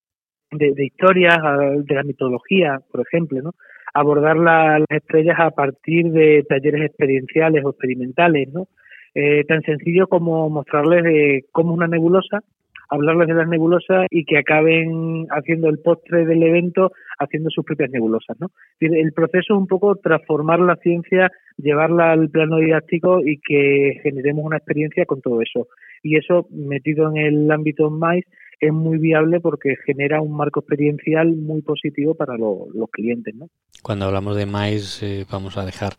de, 0.51 0.73
historias, 0.77 1.37
de 1.85 1.95
la 1.95 2.03
mitología, 2.03 2.79
por 2.91 3.01
ejemplo, 3.01 3.41
¿no? 3.41 3.51
abordar 3.93 4.35
las 4.37 4.83
estrellas 4.89 5.37
a 5.39 5.51
partir 5.51 6.11
de 6.11 6.43
talleres 6.47 6.81
experienciales 6.81 7.63
o 7.63 7.69
experimentales, 7.69 8.49
¿no? 8.53 8.67
Eh, 9.15 9.45
tan 9.45 9.61
sencillo 9.61 10.07
como 10.07 10.49
mostrarles 10.49 11.03
de 11.03 11.45
cómo 11.51 11.73
una 11.73 11.87
nebulosa 11.87 12.41
hablarles 12.89 13.27
de 13.27 13.33
las 13.33 13.47
nebulosas 13.47 14.07
y 14.09 14.25
que 14.25 14.37
acaben 14.37 15.27
haciendo 15.29 15.69
el 15.69 15.79
postre 15.79 16.25
del 16.25 16.43
evento 16.43 16.91
haciendo 17.19 17.49
sus 17.49 17.65
propias 17.65 17.89
nebulosas, 17.91 18.37
¿no? 18.39 18.51
El 18.79 19.11
proceso 19.13 19.53
es 19.53 19.59
un 19.59 19.67
poco 19.67 19.95
transformar 19.95 20.59
la 20.59 20.75
ciencia, 20.77 21.31
llevarla 21.57 22.11
al 22.11 22.29
plano 22.29 22.57
didáctico 22.57 23.21
y 23.25 23.39
que 23.39 23.99
generemos 24.03 24.45
una 24.45 24.57
experiencia 24.57 25.05
con 25.05 25.21
todo 25.21 25.41
eso. 25.41 25.67
Y 26.03 26.17
eso, 26.17 26.47
metido 26.51 27.09
en 27.09 27.17
el 27.17 27.51
ámbito 27.51 27.89
MAIS, 27.89 28.25
es 28.59 28.73
muy 28.73 28.97
viable 28.97 29.39
porque 29.39 29.75
genera 29.85 30.21
un 30.21 30.35
marco 30.35 30.61
experiencial 30.61 31.35
muy 31.35 31.61
positivo 31.61 32.15
para 32.15 32.37
los 32.37 32.89
clientes, 32.91 33.33
¿no? 33.35 33.47
Cuando 33.83 34.05
hablamos 34.05 34.35
de 34.35 34.45
MAIS, 34.45 35.03
eh, 35.03 35.25
vamos 35.31 35.57
a 35.57 35.65
dejar, 35.65 35.93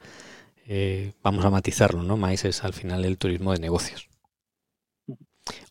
eh, 0.68 1.12
vamos 1.22 1.44
a 1.44 1.51
matizarlo, 1.51 2.03
¿no? 2.03 2.16
MAIS 2.16 2.44
es 2.44 2.64
al 2.64 2.72
final 2.72 3.05
el 3.05 3.18
turismo 3.18 3.53
de 3.53 3.61
negocios. 3.61 4.09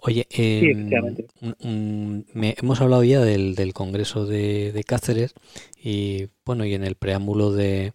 Oye, 0.01 0.27
em, 0.29 0.89
hemos 2.33 2.81
hablado 2.81 3.03
ya 3.03 3.21
del, 3.21 3.55
del 3.55 3.73
Congreso 3.73 4.25
de, 4.25 4.83
Cáceres 4.85 5.33
y 5.81 6.27
bueno, 6.45 6.65
y 6.65 6.73
en 6.73 6.83
el 6.83 6.95
preámbulo 6.95 7.51
de, 7.51 7.93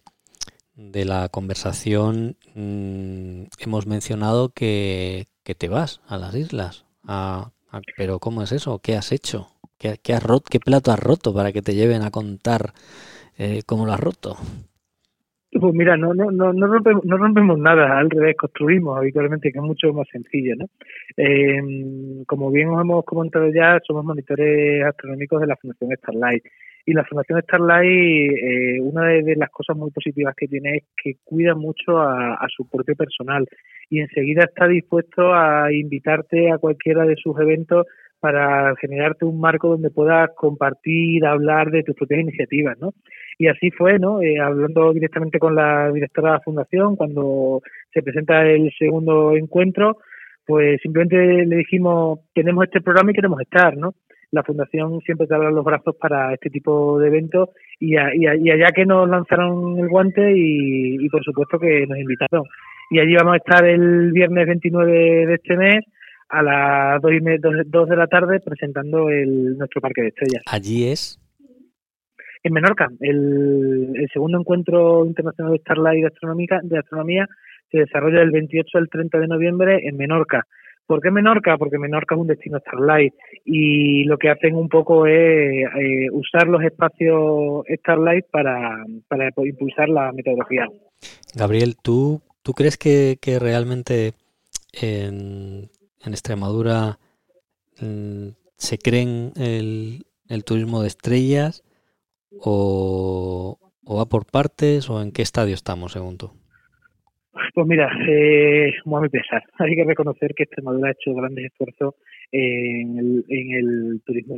de 0.75 1.05
la 1.05 1.29
conversación 1.29 2.37
mm, 2.55 3.43
hemos 3.59 3.87
mencionado 3.87 4.49
que, 4.49 5.27
te 5.57 5.67
vas 5.67 6.01
a 6.07 6.17
las 6.17 6.35
islas. 6.35 6.85
pero 7.97 8.19
¿cómo 8.19 8.43
es 8.43 8.51
eso? 8.51 8.79
¿Qué 8.79 8.95
has 8.95 9.11
hecho? 9.11 9.49
¿Qué, 9.77 9.99
qué, 10.01 10.13
has 10.13 10.23
roto, 10.23 10.45
¿Qué 10.49 10.59
plato 10.59 10.91
has 10.91 10.99
roto 10.99 11.33
para 11.33 11.51
que 11.51 11.61
te 11.61 11.75
lleven 11.75 12.03
a 12.03 12.11
contar 12.11 12.73
eh, 13.37 13.63
cómo 13.65 13.85
lo 13.85 13.93
has 13.93 13.99
roto? 13.99 14.37
Pues 15.59 15.73
mira, 15.73 15.95
no, 15.97 16.13
no, 16.13 16.31
no, 16.31 16.51
no, 16.51 16.67
rompemos, 16.67 17.05
no 17.05 17.17
rompemos 17.17 17.59
nada, 17.59 17.97
al 17.99 18.09
revés, 18.09 18.35
construimos 18.35 18.97
habitualmente, 18.97 19.51
que 19.51 19.59
es 19.59 19.63
mucho 19.63 19.93
más 19.93 20.07
sencillo, 20.11 20.55
¿no? 20.55 20.65
Eh, 21.15 21.61
como 22.25 22.49
bien 22.51 22.69
os 22.69 22.81
hemos 22.81 23.05
comentado 23.05 23.49
ya, 23.49 23.79
somos 23.85 24.03
monitores 24.03 24.83
astronómicos 24.83 25.41
de 25.41 25.47
la 25.47 25.55
Fundación 25.57 25.91
Starlight. 25.97 26.43
Y 26.85 26.93
la 26.93 27.05
Fundación 27.05 27.41
Starlight, 27.43 28.31
eh, 28.31 28.81
una 28.81 29.05
de, 29.09 29.35
las 29.35 29.49
cosas 29.51 29.77
muy 29.77 29.91
positivas 29.91 30.35
que 30.35 30.47
tiene 30.47 30.77
es 30.77 30.83
que 31.01 31.15
cuida 31.23 31.55
mucho 31.55 31.99
a, 31.99 32.33
a 32.33 32.47
su 32.49 32.67
propio 32.67 32.95
personal 32.95 33.47
y 33.89 33.99
enseguida 33.99 34.45
está 34.45 34.67
dispuesto 34.67 35.33
a 35.33 35.71
invitarte 35.71 36.51
a 36.51 36.57
cualquiera 36.57 37.05
de 37.05 37.15
sus 37.15 37.39
eventos 37.39 37.85
para 38.23 38.73
generarte 38.77 39.25
un 39.25 39.41
marco 39.41 39.67
donde 39.67 39.89
puedas 39.89 40.29
compartir, 40.37 41.25
hablar 41.25 41.71
de 41.71 41.83
tus 41.83 41.93
propias 41.93 42.21
iniciativas, 42.21 42.79
¿no? 42.79 42.93
Y 43.37 43.47
así 43.47 43.69
fue, 43.71 43.99
¿no? 43.99 44.21
Eh, 44.21 44.39
hablando 44.39 44.93
directamente 44.93 45.39
con 45.39 45.55
la 45.55 45.91
directora 45.91 46.29
de 46.29 46.33
la 46.35 46.39
fundación, 46.39 46.95
cuando 46.95 47.61
se 47.93 48.01
presenta 48.01 48.45
el 48.49 48.71
segundo 48.79 49.35
encuentro, 49.35 49.97
pues 50.45 50.79
simplemente 50.81 51.45
le 51.45 51.57
dijimos, 51.57 52.21
tenemos 52.33 52.63
este 52.63 52.79
programa 52.79 53.11
y 53.11 53.13
queremos 53.13 53.41
estar, 53.41 53.75
¿no? 53.75 53.93
La 54.31 54.43
fundación 54.43 55.01
siempre 55.01 55.27
te 55.27 55.35
abre 55.35 55.51
los 55.51 55.65
brazos 55.65 55.97
para 55.99 56.33
este 56.33 56.49
tipo 56.49 56.97
de 56.99 57.07
eventos 57.07 57.49
y, 57.77 57.97
allá 57.97 58.67
que 58.73 58.85
nos 58.85 59.09
lanzaron 59.09 59.77
el 59.79 59.89
guante 59.89 60.31
y, 60.33 61.09
por 61.09 61.25
supuesto 61.25 61.59
que 61.59 61.85
nos 61.87 61.97
invitaron. 61.97 62.45
Y 62.89 62.99
allí 62.99 63.15
vamos 63.15 63.33
a 63.33 63.43
estar 63.43 63.65
el 63.65 64.13
viernes 64.13 64.47
29 64.47 65.25
de 65.25 65.33
este 65.33 65.57
mes 65.57 65.83
a 66.33 66.41
las 66.41 67.01
2, 67.01 67.89
de 67.89 67.95
la 67.95 68.07
tarde 68.07 68.39
presentando 68.39 69.09
el, 69.09 69.57
nuestro 69.57 69.81
parque 69.81 70.01
de 70.01 70.07
estrellas. 70.07 70.43
¿Allí 70.47 70.87
es? 70.87 71.19
En 72.41 72.53
Menorca. 72.53 72.89
El, 72.99 73.93
segundo 74.11 74.39
encuentro 74.39 75.05
internacional 75.05 75.53
de 75.53 75.59
Starlight 75.59 76.01
de, 76.01 76.07
Astronómica, 76.07 76.59
de 76.63 76.79
Astronomía 76.79 77.27
se 77.71 77.79
desarrolla 77.79 78.19
del 78.19 78.31
28 78.31 78.77
al 78.77 78.89
30 78.89 79.19
de 79.19 79.27
noviembre 79.27 79.87
en 79.87 79.95
Menorca. 79.95 80.45
¿Por 80.85 81.01
qué 81.01 81.11
Menorca? 81.11 81.57
Porque 81.57 81.77
Menorca 81.77 82.15
es 82.15 82.21
un 82.21 82.27
destino 82.27 82.59
Starlight 82.59 83.13
y 83.45 84.03
lo 84.03 84.17
que 84.17 84.29
hacen 84.29 84.55
un 84.55 84.67
poco 84.67 85.05
es 85.05 85.13
eh, 85.13 86.09
usar 86.11 86.47
los 86.47 86.61
espacios 86.63 87.63
Starlight 87.79 88.25
para, 88.29 88.83
para 89.07 89.29
impulsar 89.45 89.87
la 89.87 90.11
metodología. 90.11 90.67
Gabriel, 91.35 91.75
¿tú, 91.81 92.21
tú 92.41 92.53
crees 92.53 92.77
que, 92.77 93.17
que 93.21 93.39
realmente 93.39 94.11
en, 94.73 95.69
en 96.05 96.13
Extremadura 96.13 96.99
mm, 97.81 98.29
se 98.57 98.77
creen 98.77 99.31
el, 99.35 100.05
el 100.29 100.43
turismo 100.43 100.81
de 100.81 100.87
estrellas 100.87 101.63
o, 102.39 103.57
va 103.85 104.05
por 104.05 104.25
partes 104.25 104.89
o 104.89 105.01
en 105.01 105.11
qué 105.11 105.21
estadio 105.21 105.53
estamos 105.53 105.93
según 105.93 106.17
tú? 106.17 106.31
Pues 107.55 107.67
mira, 107.67 107.89
eh, 108.07 108.71
a 108.85 109.01
mi 109.01 109.09
pesar, 109.09 109.43
hay 109.59 109.75
que 109.75 109.83
reconocer 109.83 110.33
que 110.35 110.43
Extremadura 110.43 110.89
ha 110.89 110.91
hecho 110.91 111.13
grandes 111.13 111.45
esfuerzos 111.45 111.95
en 112.31 112.97
el, 112.97 113.25
en 113.27 113.51
el 113.51 114.01
turismo 114.05 114.35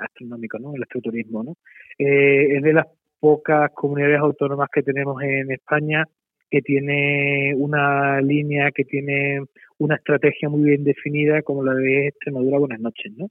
astronómico, 0.00 0.58
¿no? 0.58 0.74
El 0.74 0.82
astroturismo, 0.82 1.42
¿no? 1.44 1.56
Eh, 1.98 2.56
es 2.56 2.62
de 2.62 2.72
las 2.72 2.86
pocas 3.20 3.70
comunidades 3.74 4.18
autónomas 4.18 4.68
que 4.72 4.82
tenemos 4.82 5.20
en 5.22 5.50
España 5.52 6.04
que 6.50 6.62
tiene 6.62 7.54
una 7.56 8.20
línea, 8.20 8.70
que 8.70 8.84
tiene 8.84 9.40
una 9.78 9.96
estrategia 9.96 10.48
muy 10.48 10.68
bien 10.68 10.84
definida 10.84 11.42
como 11.42 11.64
la 11.64 11.74
de 11.74 12.08
Extremadura 12.08 12.58
Buenas 12.58 12.80
noches, 12.80 13.12
¿no? 13.16 13.30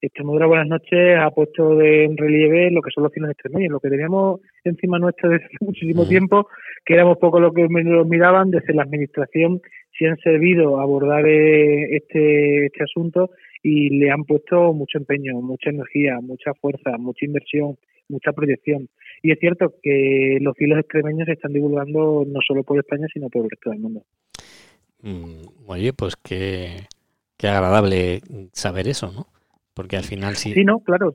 Extremadura 0.00 0.46
Buenas 0.46 0.66
noches 0.68 1.16
ha 1.18 1.30
puesto 1.30 1.76
de 1.76 2.04
en 2.04 2.16
relieve 2.16 2.70
lo 2.70 2.82
que 2.82 2.90
son 2.90 3.04
los 3.04 3.12
cines 3.12 3.30
extremeños, 3.30 3.72
lo 3.72 3.80
que 3.80 3.88
teníamos 3.88 4.40
encima 4.64 4.98
nuestro 4.98 5.30
desde 5.30 5.46
hace 5.46 5.56
muchísimo 5.64 6.06
tiempo, 6.06 6.48
que 6.84 6.94
éramos 6.94 7.18
poco 7.18 7.40
lo 7.40 7.52
que 7.52 7.66
nos 7.68 8.06
miraban 8.06 8.50
desde 8.50 8.74
la 8.74 8.82
administración, 8.82 9.60
si 9.96 10.04
han 10.04 10.18
servido 10.18 10.78
a 10.78 10.82
abordar 10.82 11.26
eh, 11.26 11.96
este, 11.96 12.66
este 12.66 12.82
asunto 12.82 13.30
y 13.62 13.90
le 13.98 14.10
han 14.10 14.24
puesto 14.24 14.72
mucho 14.74 14.98
empeño, 14.98 15.40
mucha 15.40 15.70
energía, 15.70 16.18
mucha 16.20 16.52
fuerza, 16.54 16.98
mucha 16.98 17.24
inversión, 17.24 17.76
mucha 18.08 18.32
proyección. 18.32 18.88
Y 19.22 19.32
es 19.32 19.38
cierto 19.38 19.74
que 19.82 20.36
los 20.40 20.54
cielos 20.56 20.80
extremeños 20.80 21.26
se 21.26 21.32
están 21.32 21.52
divulgando 21.52 22.24
no 22.26 22.40
solo 22.46 22.62
por 22.62 22.78
España, 22.78 23.06
sino 23.12 23.30
por 23.30 23.44
el 23.44 23.50
resto 23.50 23.70
del 23.70 23.80
mundo. 23.80 24.02
Mm, 25.04 25.66
oye, 25.66 25.92
pues 25.92 26.16
qué, 26.16 26.86
qué 27.36 27.48
agradable 27.48 28.22
saber 28.52 28.88
eso, 28.88 29.12
¿no? 29.12 29.26
Porque 29.74 29.98
al 29.98 30.04
final 30.04 30.36
sí. 30.36 30.54
Sí, 30.54 30.64
no, 30.64 30.80
claro. 30.80 31.14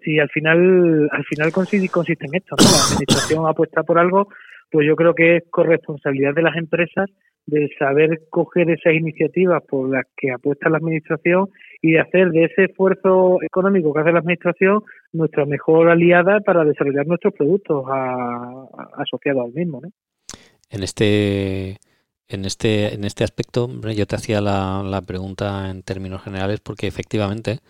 Sí, 0.00 0.18
al 0.18 0.28
final, 0.30 1.08
al 1.12 1.24
final 1.24 1.52
consiste, 1.52 1.88
consiste 1.88 2.26
en 2.26 2.34
esto, 2.34 2.56
¿no? 2.58 2.64
La 2.64 2.94
administración 2.94 3.46
apuesta 3.46 3.84
por 3.84 3.98
algo, 3.98 4.28
pues 4.72 4.88
yo 4.88 4.96
creo 4.96 5.14
que 5.14 5.36
es 5.36 5.44
corresponsabilidad 5.50 6.34
de 6.34 6.42
las 6.42 6.56
empresas 6.56 7.08
de 7.46 7.70
saber 7.78 8.22
coger 8.28 8.70
esas 8.70 8.94
iniciativas 8.94 9.62
por 9.68 9.88
las 9.88 10.04
que 10.16 10.32
apuesta 10.32 10.68
la 10.68 10.78
administración 10.78 11.48
y 11.80 11.92
de 11.92 12.00
hacer 12.00 12.30
de 12.30 12.44
ese 12.44 12.64
esfuerzo 12.64 13.38
económico 13.42 13.92
que 13.92 14.00
hace 14.00 14.12
la 14.12 14.18
administración 14.18 14.82
nuestra 15.12 15.46
mejor 15.46 15.90
aliada 15.90 16.40
para 16.40 16.64
desarrollar 16.64 17.06
nuestros 17.06 17.34
productos 17.34 17.84
asociados 18.96 19.44
al 19.46 19.52
mismo. 19.52 19.80
¿no? 19.80 19.90
En 20.70 20.82
este 20.82 21.78
en 22.30 22.44
este 22.44 22.94
en 22.94 23.04
este 23.04 23.24
aspecto 23.24 23.68
yo 23.92 24.06
te 24.06 24.16
hacía 24.16 24.40
la, 24.40 24.82
la 24.84 25.02
pregunta 25.02 25.68
en 25.70 25.82
términos 25.82 26.22
generales 26.22 26.60
porque 26.60 26.86
efectivamente 26.86 27.60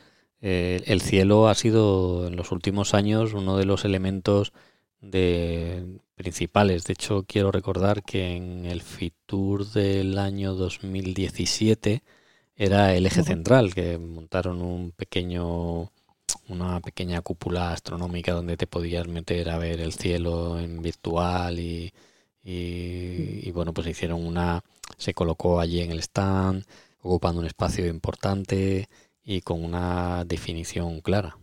eh, 0.42 0.82
el 0.86 1.00
cielo 1.00 1.48
ha 1.48 1.54
sido 1.54 2.26
en 2.26 2.36
los 2.36 2.52
últimos 2.52 2.94
años 2.94 3.34
uno 3.34 3.56
de 3.56 3.66
los 3.66 3.84
elementos 3.84 4.52
de 5.00 5.84
principales. 6.14 6.84
De 6.84 6.94
hecho, 6.94 7.24
quiero 7.26 7.52
recordar 7.52 8.02
que 8.02 8.36
en 8.36 8.66
el 8.66 8.82
Fitur 8.82 9.66
del 9.66 10.18
año 10.18 10.54
2017 10.54 12.02
era 12.56 12.94
el 12.94 13.06
eje 13.06 13.22
central, 13.22 13.74
que 13.74 13.98
montaron 13.98 14.62
un 14.62 14.92
pequeño 14.92 15.90
una 16.48 16.80
pequeña 16.80 17.20
cúpula 17.22 17.72
astronómica 17.72 18.32
donde 18.32 18.56
te 18.56 18.66
podías 18.66 19.06
meter 19.08 19.50
a 19.50 19.58
ver 19.58 19.80
el 19.80 19.92
cielo 19.92 20.58
en 20.58 20.82
virtual 20.82 21.60
y, 21.60 21.92
y, 22.42 23.50
bueno, 23.52 23.72
pues 23.74 23.86
hicieron 23.86 24.24
una, 24.24 24.60
se 24.96 25.14
colocó 25.14 25.60
allí 25.60 25.80
en 25.80 25.90
el 25.90 25.98
stand, 25.98 26.64
ocupando 27.02 27.40
un 27.40 27.46
espacio 27.46 27.86
importante 27.86 28.86
y 29.24 29.40
con 29.42 29.62
una 29.64 30.24
definición 30.24 31.00
clara. 31.00 31.36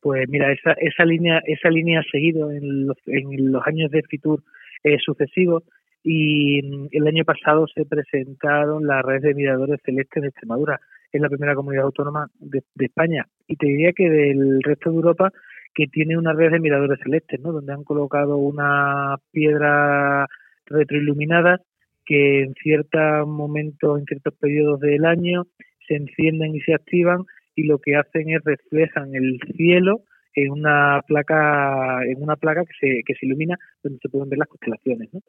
Pues 0.00 0.28
mira, 0.28 0.52
esa, 0.52 0.72
esa 0.72 1.04
línea 1.06 1.40
esa 1.46 1.70
línea 1.70 2.00
ha 2.00 2.10
seguido 2.10 2.50
en 2.50 2.86
los, 2.86 2.98
en 3.06 3.52
los 3.52 3.66
años 3.66 3.90
de 3.90 4.02
Fitur 4.02 4.42
eh, 4.82 4.98
sucesivos 4.98 5.62
y 6.02 6.58
el 6.94 7.06
año 7.06 7.24
pasado 7.24 7.66
se 7.66 7.86
presentaron 7.86 8.86
las 8.86 9.02
redes 9.02 9.22
de 9.22 9.34
miradores 9.34 9.80
celestes 9.82 10.22
de 10.22 10.28
Extremadura, 10.28 10.78
es 11.10 11.20
la 11.20 11.30
primera 11.30 11.54
comunidad 11.54 11.86
autónoma 11.86 12.28
de, 12.38 12.62
España 12.78 13.26
y 13.48 13.56
te 13.56 13.66
diría 13.66 13.92
que 13.92 14.10
del 14.10 14.62
resto 14.62 14.90
de 14.90 14.96
Europa 14.96 15.32
que 15.74 15.86
tiene 15.86 16.16
una 16.16 16.32
red 16.32 16.52
de 16.52 16.60
miradores 16.60 17.00
celestes, 17.02 17.40
¿no? 17.40 17.52
Donde 17.52 17.72
han 17.72 17.84
colocado 17.84 18.36
una 18.36 19.16
piedra 19.32 20.26
retroiluminadas 20.66 21.60
que 22.06 22.42
en 22.42 22.54
ciertos 22.54 23.26
momentos, 23.26 23.98
en 23.98 24.04
ciertos 24.04 24.34
periodos 24.34 24.80
del 24.80 25.04
año, 25.04 25.44
se 25.86 25.96
encienden 25.96 26.54
y 26.54 26.60
se 26.60 26.74
activan 26.74 27.24
y 27.54 27.64
lo 27.64 27.78
que 27.78 27.96
hacen 27.96 28.30
es 28.30 28.42
reflejan 28.44 29.14
el 29.14 29.38
cielo 29.56 30.02
en 30.34 30.50
una 30.50 31.00
placa 31.06 32.04
en 32.04 32.22
una 32.22 32.36
placa 32.36 32.64
que 32.64 32.74
se, 32.80 33.02
que 33.04 33.14
se 33.14 33.26
ilumina 33.26 33.56
donde 33.82 33.98
se 34.00 34.08
pueden 34.08 34.28
ver 34.28 34.40
las 34.40 34.48
constelaciones 34.48 35.08
¿no? 35.12 35.20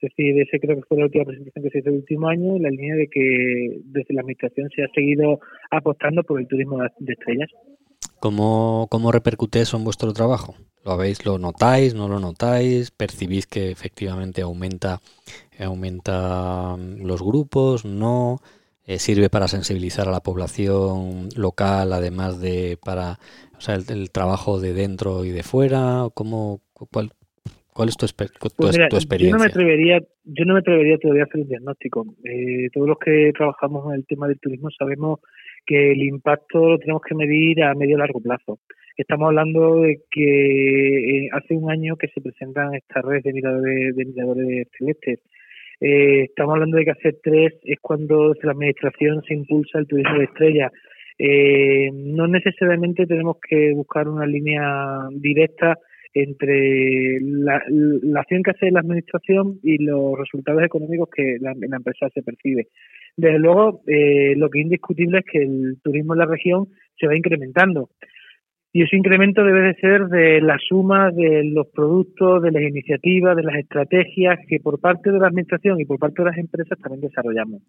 es 0.00 0.10
decir 0.10 0.40
ese 0.40 0.58
creo 0.58 0.76
que 0.76 0.82
fue 0.88 0.98
la 0.98 1.04
última 1.04 1.24
presentación 1.24 1.64
que 1.64 1.70
se 1.70 1.78
hizo 1.80 1.90
el 1.90 1.96
último 1.96 2.28
año 2.28 2.56
en 2.56 2.62
la 2.62 2.70
línea 2.70 2.94
de 2.96 3.08
que 3.08 3.80
desde 3.84 4.14
la 4.14 4.22
administración 4.22 4.70
se 4.70 4.82
ha 4.82 4.88
seguido 4.94 5.40
apostando 5.70 6.22
por 6.22 6.40
el 6.40 6.46
turismo 6.46 6.78
de 6.98 7.12
estrellas 7.12 7.50
¿Cómo, 8.24 8.88
cómo 8.90 9.12
repercute 9.12 9.60
eso 9.60 9.76
en 9.76 9.84
vuestro 9.84 10.14
trabajo? 10.14 10.54
¿Lo 10.82 10.92
habéis, 10.92 11.26
lo 11.26 11.36
notáis, 11.36 11.94
no 11.94 12.08
lo 12.08 12.20
notáis? 12.20 12.90
¿Percibís 12.90 13.46
que 13.46 13.70
efectivamente 13.70 14.40
aumenta, 14.40 15.00
aumenta 15.60 16.74
mm, 16.74 17.04
los 17.04 17.22
grupos? 17.22 17.84
¿No? 17.84 18.38
Eh, 18.86 18.98
¿Sirve 18.98 19.28
para 19.28 19.46
sensibilizar 19.46 20.08
a 20.08 20.10
la 20.10 20.20
población 20.20 21.28
local, 21.36 21.92
además 21.92 22.40
de 22.40 22.78
para 22.82 23.18
o 23.58 23.60
sea, 23.60 23.74
el, 23.74 24.10
trabajo 24.10 24.58
de 24.58 24.72
dentro 24.72 25.26
y 25.26 25.30
de 25.30 25.42
fuera? 25.42 26.06
¿Cómo, 26.14 26.62
cuál, 26.72 27.10
¿Cuál 27.74 27.90
es 27.90 27.98
tu, 27.98 28.06
pues 28.56 28.78
experiencia? 28.78 29.32
Yo 29.32 29.36
no, 29.36 29.44
me 29.44 29.50
atrevería, 29.50 30.00
yo 30.24 30.44
no 30.46 30.54
me 30.54 30.60
atrevería 30.60 30.96
todavía 30.96 31.24
a 31.24 31.26
hacer 31.26 31.42
un 31.42 31.48
diagnóstico. 31.48 32.06
Eh, 32.24 32.70
todos 32.72 32.88
los 32.88 32.98
que 32.98 33.32
trabajamos 33.36 33.84
en 33.92 33.96
el 33.96 34.06
tema 34.06 34.28
del 34.28 34.40
turismo 34.40 34.70
sabemos 34.70 35.20
que 35.66 35.92
el 35.92 36.02
impacto 36.02 36.68
lo 36.68 36.78
tenemos 36.78 37.02
que 37.02 37.14
medir 37.14 37.62
a 37.62 37.74
medio 37.74 37.98
largo 37.98 38.20
plazo. 38.20 38.58
Estamos 38.96 39.26
hablando 39.26 39.80
de 39.80 40.02
que 40.10 41.26
eh, 41.26 41.28
hace 41.32 41.54
un 41.54 41.70
año 41.70 41.96
que 41.96 42.08
se 42.08 42.20
presentan 42.20 42.74
estas 42.74 43.04
redes 43.04 43.24
de 43.24 43.32
miradores, 43.32 43.96
de 43.96 44.04
miradores 44.04 44.68
celestes. 44.78 45.20
Eh, 45.80 46.24
estamos 46.24 46.54
hablando 46.54 46.76
de 46.76 46.84
que 46.84 46.90
hace 46.92 47.12
tres 47.22 47.52
es 47.64 47.78
cuando 47.80 48.34
la 48.42 48.52
administración 48.52 49.22
se 49.26 49.34
impulsa 49.34 49.78
el 49.78 49.88
turismo 49.88 50.18
de 50.18 50.24
estrella. 50.24 50.70
Eh, 51.18 51.90
no 51.92 52.26
necesariamente 52.28 53.06
tenemos 53.06 53.36
que 53.48 53.72
buscar 53.72 54.08
una 54.08 54.26
línea 54.26 55.08
directa 55.12 55.78
entre 56.14 57.18
la, 57.20 57.60
acción 58.20 58.42
que 58.42 58.52
hace 58.52 58.70
la 58.70 58.80
administración 58.80 59.58
y 59.62 59.82
los 59.82 60.18
resultados 60.18 60.62
económicos 60.62 61.08
que 61.14 61.36
la 61.40 61.52
empresa 61.52 62.08
se 62.14 62.22
percibe. 62.22 62.68
Desde 63.16 63.38
luego, 63.38 63.82
eh, 63.86 64.34
lo 64.36 64.50
que 64.50 64.60
es 64.60 64.64
indiscutible 64.64 65.18
es 65.18 65.24
que 65.24 65.42
el 65.42 65.78
turismo 65.82 66.14
en 66.14 66.20
la 66.20 66.26
región 66.26 66.68
se 66.98 67.06
va 67.06 67.16
incrementando. 67.16 67.90
Y 68.72 68.82
ese 68.82 68.96
incremento 68.96 69.44
debe 69.44 69.68
de 69.68 69.74
ser 69.74 70.06
de 70.06 70.40
la 70.40 70.58
suma 70.58 71.12
de 71.12 71.44
los 71.44 71.68
productos, 71.68 72.42
de 72.42 72.50
las 72.50 72.62
iniciativas, 72.62 73.36
de 73.36 73.44
las 73.44 73.56
estrategias 73.56 74.40
que 74.48 74.58
por 74.58 74.80
parte 74.80 75.12
de 75.12 75.18
la 75.20 75.28
Administración 75.28 75.80
y 75.80 75.84
por 75.84 76.00
parte 76.00 76.22
de 76.22 76.30
las 76.30 76.38
empresas 76.38 76.76
también 76.80 77.02
desarrollamos. 77.02 77.62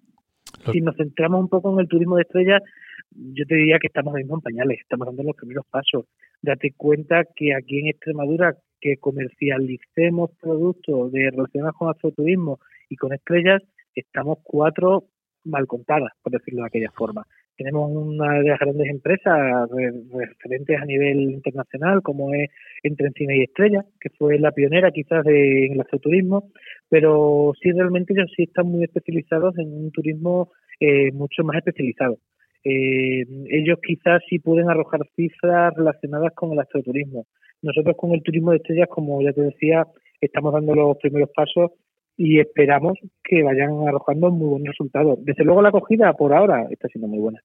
Si 0.72 0.82
nos 0.82 0.96
centramos 0.96 1.42
un 1.42 1.50
poco 1.50 1.72
en 1.74 1.82
el 1.82 1.88
turismo 1.88 2.16
de 2.16 2.24
estrellas, 2.24 2.64
yo 3.12 3.46
te 3.46 3.56
diría 3.56 3.80
que 3.80 3.88
estamos 3.88 4.14
mismo 4.14 4.36
en 4.36 4.42
pañales, 4.42 4.80
estamos 4.82 5.08
dando 5.08 5.24
los 5.24 5.36
primeros 5.36 5.66
pasos. 5.68 6.06
Date 6.42 6.74
cuenta 6.76 7.24
que 7.36 7.54
aquí 7.54 7.80
en 7.80 7.88
Extremadura 7.88 8.56
que 8.80 8.98
comercialicemos 8.98 10.32
productos 10.40 11.12
de 11.12 11.32
relacionados 11.32 11.76
con 11.78 11.90
astroturismo 11.90 12.60
y 12.90 12.96
con 12.98 13.14
estrellas, 13.14 13.62
estamos 13.96 14.40
cuatro 14.44 15.06
mal 15.44 15.66
contadas, 15.68 16.12
por 16.22 16.34
decirlo 16.34 16.62
de 16.62 16.68
aquella 16.68 16.92
forma. 16.92 17.26
Tenemos 17.58 17.90
una 17.90 18.40
de 18.40 18.50
las 18.50 18.60
grandes 18.60 18.90
empresas 18.90 19.70
referentes 20.12 20.82
a 20.82 20.86
nivel 20.86 21.32
internacional, 21.32 22.02
como 22.02 22.34
es 22.34 22.50
Entre 22.84 23.08
Encina 23.08 23.34
y 23.34 23.44
Estrella, 23.44 23.86
que 24.00 24.10
fue 24.10 24.38
la 24.40 24.52
pionera 24.52 24.92
quizás 24.92 25.24
de, 25.24 25.68
en 25.68 25.74
el 25.74 25.82
astroturismo, 25.82 26.52
pero 26.90 27.54
sí 27.62 27.72
realmente 27.72 28.14
ellos 28.14 28.32
sí 28.36 28.44
están 28.44 28.68
muy 28.68 28.84
especializados 28.84 29.58
en 29.58 29.74
un 29.74 29.92
turismo 29.92 30.52
eh, 30.82 31.12
mucho 31.14 31.44
más 31.44 31.58
especializado. 31.58 32.18
Eh, 32.66 33.26
ellos 33.50 33.78
quizás 33.86 34.24
sí 34.28 34.40
pueden 34.40 34.70
arrojar 34.70 35.02
cifras 35.16 35.74
relacionadas 35.76 36.34
con 36.34 36.52
el 36.52 36.60
astroturismo. 36.60 37.28
Nosotros 37.62 37.96
con 37.96 38.12
el 38.12 38.24
turismo 38.24 38.52
de 38.52 38.58
estrellas, 38.58 38.90
como 38.90 39.22
ya 39.22 39.32
te 39.32 39.42
decía, 39.42 39.86
estamos 40.20 40.52
dando 40.52 40.74
los 40.74 40.98
primeros 40.98 41.30
pasos 41.30 41.72
y 42.18 42.40
esperamos 42.40 42.98
que 43.24 43.44
vayan 43.44 43.88
arrojando 43.88 44.32
muy 44.32 44.50
buenos 44.50 44.70
resultados. 44.70 45.20
Desde 45.24 45.44
luego 45.44 45.62
la 45.62 45.70
acogida 45.70 46.12
por 46.14 46.34
ahora 46.34 46.68
está 46.72 46.88
siendo 46.88 47.08
muy 47.08 47.20
buena. 47.20 47.40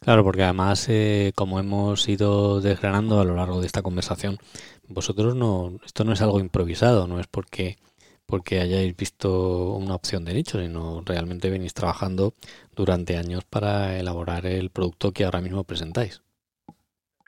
Claro, 0.00 0.24
porque 0.24 0.42
además, 0.42 0.88
eh, 0.88 1.32
como 1.34 1.58
hemos 1.58 2.08
ido 2.08 2.60
desgranando 2.60 3.20
a 3.20 3.24
lo 3.24 3.34
largo 3.34 3.60
de 3.60 3.66
esta 3.66 3.82
conversación, 3.82 4.36
vosotros 4.88 5.34
no, 5.34 5.78
esto 5.84 6.04
no 6.04 6.12
es 6.12 6.22
algo 6.22 6.40
improvisado, 6.40 7.06
no 7.06 7.20
es 7.20 7.26
porque 7.26 7.76
porque 8.32 8.60
hayáis 8.60 8.96
visto 8.96 9.76
una 9.76 9.94
opción 9.94 10.24
de 10.24 10.32
nicho, 10.32 10.58
sino 10.58 11.02
realmente 11.04 11.50
venís 11.50 11.74
trabajando 11.74 12.32
durante 12.74 13.18
años 13.18 13.44
para 13.44 13.98
elaborar 14.00 14.46
el 14.46 14.70
producto 14.70 15.12
que 15.12 15.24
ahora 15.24 15.42
mismo 15.42 15.64
presentáis. 15.64 16.22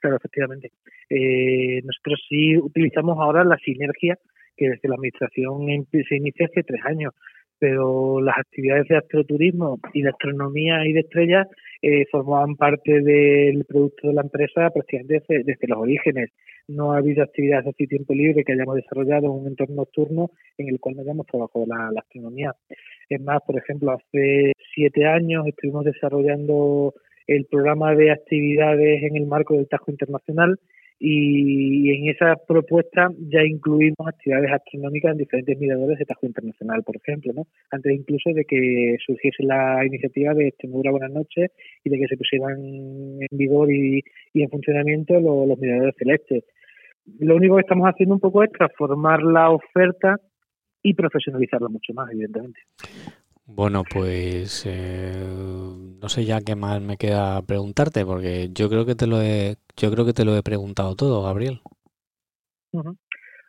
Claro, 0.00 0.16
efectivamente. 0.16 0.72
Eh, 1.10 1.82
nosotros 1.84 2.24
sí 2.26 2.56
utilizamos 2.56 3.18
ahora 3.20 3.44
la 3.44 3.58
sinergia 3.58 4.16
que 4.56 4.70
desde 4.70 4.88
la 4.88 4.94
administración 4.94 5.66
se 6.08 6.16
inicia 6.16 6.46
hace 6.46 6.62
tres 6.62 6.80
años, 6.86 7.12
pero 7.58 8.22
las 8.22 8.38
actividades 8.38 8.88
de 8.88 8.96
astroturismo 8.96 9.80
y 9.92 10.00
de 10.00 10.08
astronomía 10.08 10.86
y 10.86 10.94
de 10.94 11.00
estrellas 11.00 11.48
eh, 11.86 12.06
formaban 12.10 12.56
parte 12.56 13.02
del 13.02 13.66
producto 13.66 14.08
de 14.08 14.14
la 14.14 14.22
empresa 14.22 14.70
prácticamente 14.70 15.22
desde, 15.44 15.68
los 15.68 15.78
orígenes. 15.78 16.30
No 16.66 16.92
ha 16.92 16.96
habido 16.96 17.22
actividades 17.22 17.66
de 17.76 17.86
tiempo 17.86 18.14
libre 18.14 18.42
que 18.42 18.54
hayamos 18.54 18.76
desarrollado 18.76 19.26
en 19.26 19.32
un 19.32 19.46
entorno 19.48 19.76
nocturno 19.76 20.30
en 20.56 20.70
el 20.70 20.80
cual 20.80 20.96
no 20.96 21.02
hayamos 21.02 21.26
trabajado 21.26 21.66
la, 21.66 21.90
la 21.92 22.00
astronomía. 22.00 22.54
Es 23.10 23.20
más, 23.20 23.42
por 23.46 23.58
ejemplo, 23.58 23.90
hace 23.90 24.52
siete 24.74 25.04
años 25.04 25.46
estuvimos 25.46 25.84
desarrollando 25.84 26.94
el 27.26 27.44
programa 27.44 27.94
de 27.94 28.12
actividades 28.12 29.02
en 29.02 29.16
el 29.16 29.26
marco 29.26 29.54
del 29.54 29.68
Tajo 29.68 29.90
Internacional 29.90 30.58
y 31.06 31.90
en 31.90 32.08
esa 32.08 32.34
propuesta 32.48 33.10
ya 33.28 33.42
incluimos 33.42 34.08
actividades 34.08 34.50
astronómicas 34.52 35.12
en 35.12 35.18
diferentes 35.18 35.58
miradores 35.58 35.98
de 35.98 36.06
Tajo 36.06 36.24
Internacional, 36.24 36.82
por 36.82 36.96
ejemplo, 36.96 37.34
¿no? 37.34 37.46
antes 37.70 37.92
incluso 37.92 38.30
de 38.32 38.46
que 38.46 38.96
surgiese 39.04 39.42
la 39.42 39.84
iniciativa 39.84 40.32
de 40.32 40.48
Extremadura 40.48 40.92
Buenas 40.92 41.12
noches 41.12 41.50
y 41.84 41.90
de 41.90 41.98
que 41.98 42.08
se 42.08 42.16
pusieran 42.16 42.56
en 42.58 43.28
vigor 43.32 43.70
y, 43.70 44.02
en 44.32 44.48
funcionamiento 44.48 45.20
los 45.20 45.58
miradores 45.58 45.94
celestes. 45.98 46.44
Lo 47.18 47.36
único 47.36 47.56
que 47.56 47.62
estamos 47.62 47.86
haciendo 47.86 48.14
un 48.14 48.20
poco 48.20 48.42
es 48.42 48.50
transformar 48.50 49.22
la 49.22 49.50
oferta 49.50 50.16
y 50.82 50.94
profesionalizarla 50.94 51.68
mucho 51.68 51.92
más, 51.92 52.10
evidentemente. 52.12 52.60
Bueno, 53.46 53.82
pues 53.88 54.64
eh, 54.66 55.12
no 56.00 56.08
sé 56.08 56.24
ya 56.24 56.40
qué 56.40 56.56
más 56.56 56.80
me 56.80 56.96
queda 56.96 57.42
preguntarte, 57.42 58.04
porque 58.06 58.48
yo 58.52 58.70
creo 58.70 58.86
que 58.86 58.94
te 58.94 59.06
lo 59.06 59.20
he, 59.20 59.56
yo 59.76 59.90
creo 59.90 60.06
que 60.06 60.14
te 60.14 60.24
lo 60.24 60.34
he 60.36 60.42
preguntado 60.42 60.96
todo, 60.96 61.22
Gabriel. 61.22 61.60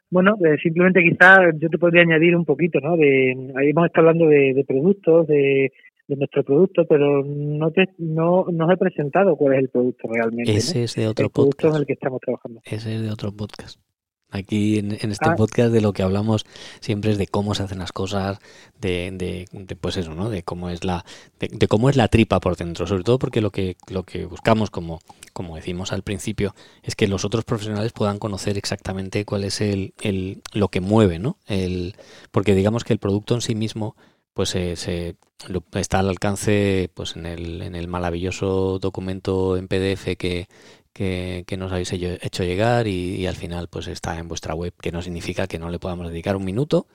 Bueno, 0.10 0.36
eh, 0.46 0.58
simplemente 0.62 1.02
quizás 1.02 1.40
yo 1.60 1.70
te 1.70 1.78
podría 1.78 2.02
añadir 2.02 2.36
un 2.36 2.46
poquito, 2.46 2.80
¿no? 2.80 2.98
De, 2.98 3.54
ahí 3.56 3.70
hemos 3.70 3.86
estado 3.86 4.10
hablando 4.10 4.28
de, 4.28 4.64
productos, 4.68 5.28
de, 5.28 5.72
nuestro 6.10 6.44
producto, 6.44 6.86
pero 6.88 7.24
no 7.24 7.72
te, 7.72 7.88
no 7.98 8.46
nos 8.52 8.72
he 8.72 8.78
presentado 8.78 9.36
cuál 9.38 9.54
es 9.54 9.60
el 9.62 9.70
producto 9.70 10.10
realmente. 10.12 10.52
Ese 10.54 10.84
es 10.84 10.96
de 10.96 11.08
otro 11.08 11.26
el 11.26 11.32
podcast. 11.32 11.74
en 11.74 11.82
el 11.82 11.86
que 11.88 11.94
estamos 11.94 12.20
trabajando. 12.20 12.62
Ese 12.66 12.96
es 12.96 13.02
de 13.02 13.10
otro 13.10 13.32
podcast. 13.32 13.80
Aquí 14.32 14.80
en, 14.80 14.92
este 14.92 15.30
ah. 15.30 15.36
podcast 15.36 15.72
de 15.72 15.82
lo 15.82 15.94
que 15.94 16.04
hablamos 16.04 16.46
siempre 16.82 17.12
es 17.12 17.18
de 17.18 17.28
cómo 17.28 17.56
se 17.56 17.64
hacen 17.64 17.80
las 17.80 17.92
cosas, 17.92 18.40
de, 18.82 19.10
de, 19.12 19.76
pues 19.76 19.98
eso, 19.98 20.14
¿no? 20.14 20.30
De 20.30 20.44
cómo 20.44 20.70
es 20.70 20.84
la, 20.84 21.06
de, 21.40 21.68
cómo 21.68 21.90
es 21.90 21.96
la 21.96 22.08
tripa 22.08 22.40
por 22.40 22.58
dentro, 22.58 22.86
sobre 22.88 23.04
todo 23.04 23.20
porque 23.20 23.42
lo 23.42 23.52
que, 23.52 23.78
lo 23.88 24.04
que 24.04 24.26
buscamos, 24.26 24.72
como, 24.72 25.00
como 25.32 25.56
decimos 25.56 25.94
al 25.94 26.02
principio, 26.02 26.54
es 26.84 26.96
que 26.96 27.08
los 27.08 27.24
otros 27.24 27.46
profesionales 27.46 27.94
puedan 27.94 28.20
conocer 28.20 28.58
exactamente 28.58 29.26
cuál 29.26 29.44
es 29.44 29.62
el, 29.62 29.94
el 30.02 30.42
lo 30.54 30.68
que 30.68 30.82
mueve, 30.82 31.20
¿no? 31.20 31.38
El, 31.46 31.96
porque 32.32 32.56
digamos 32.56 32.84
que 32.84 32.94
el 32.94 33.00
producto 33.00 33.36
en 33.36 33.42
sí 33.42 33.56
mismo, 33.56 33.96
pues 34.34 34.50
se, 34.50 34.76
se 34.76 35.16
está 35.74 36.00
al 36.00 36.10
alcance, 36.10 36.90
pues 36.94 37.16
en 37.16 37.26
el, 37.26 37.62
en 37.62 37.76
el 37.76 37.88
maravilloso 37.88 38.80
documento 38.80 39.56
en 39.56 39.68
PDF 39.68 40.18
que, 40.18 40.48
que, 40.96 41.58
nos 41.58 41.72
habéis 41.74 41.92
hecho 41.94 42.44
llegar 42.44 42.88
y, 42.88 43.28
al 43.28 43.36
final 43.36 43.68
pues 43.70 43.88
está 43.88 44.18
en 44.18 44.30
vuestra 44.30 44.56
web, 44.56 44.74
que 44.82 44.92
no 44.92 45.02
significa 45.02 45.46
que 45.46 45.60
no 45.60 45.70
le 45.70 45.78
podamos 45.78 46.10
dedicar 46.10 46.38
un 46.38 46.46
minuto 46.46 46.86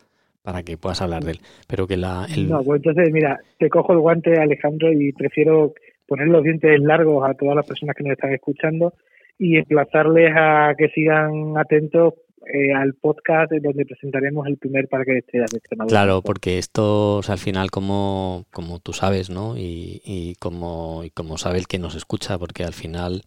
para 0.42 0.62
que 0.62 0.78
puedas 0.78 1.03
hablar 1.03 1.22
de 1.22 1.32
él, 1.32 1.40
pero 1.68 1.86
que 1.86 1.98
la... 1.98 2.26
No, 2.38 2.62
pues 2.62 2.82
entonces 2.82 3.12
mira, 3.12 3.38
te 3.59 3.68
cojo 3.68 3.92
el 3.92 3.98
guante 3.98 4.40
Alejandro 4.40 4.90
y 4.90 5.12
prefiero 5.12 5.74
poner 6.07 6.28
los 6.28 6.42
dientes 6.42 6.80
largos 6.80 7.28
a 7.28 7.34
todas 7.34 7.55
las 7.55 7.66
personas 7.66 7.94
que 7.94 8.05
nos 8.05 8.12
están 8.12 8.32
escuchando 8.32 8.94
y 9.38 9.59
emplazarles 9.59 10.32
a 10.34 10.74
que 10.78 10.88
sigan 10.88 11.59
atentos 11.59 12.14
eh, 12.46 12.72
al 12.72 12.94
podcast 12.94 13.53
donde 13.53 13.84
presentaremos 13.84 14.46
el 14.46 14.57
primer 14.57 14.88
parque 14.88 15.12
de 15.12 15.18
estrellas 15.18 15.51
de 15.51 15.59
Extremadura. 15.59 15.92
Claro, 15.92 16.22
porque 16.22 16.57
esto 16.57 17.20
al 17.28 17.38
final 17.38 17.70
como, 17.70 18.46
como 18.51 18.78
tú 18.78 18.94
sabes, 18.94 19.28
¿no? 19.28 19.59
Y, 19.59 20.01
y, 20.07 20.36
como, 20.36 21.05
y 21.05 21.11
como 21.11 21.36
sabe 21.36 21.59
el 21.59 21.66
que 21.66 21.78
nos 21.78 21.94
escucha, 21.96 22.38
porque 22.38 22.64
al 22.64 22.72
final 22.72 23.22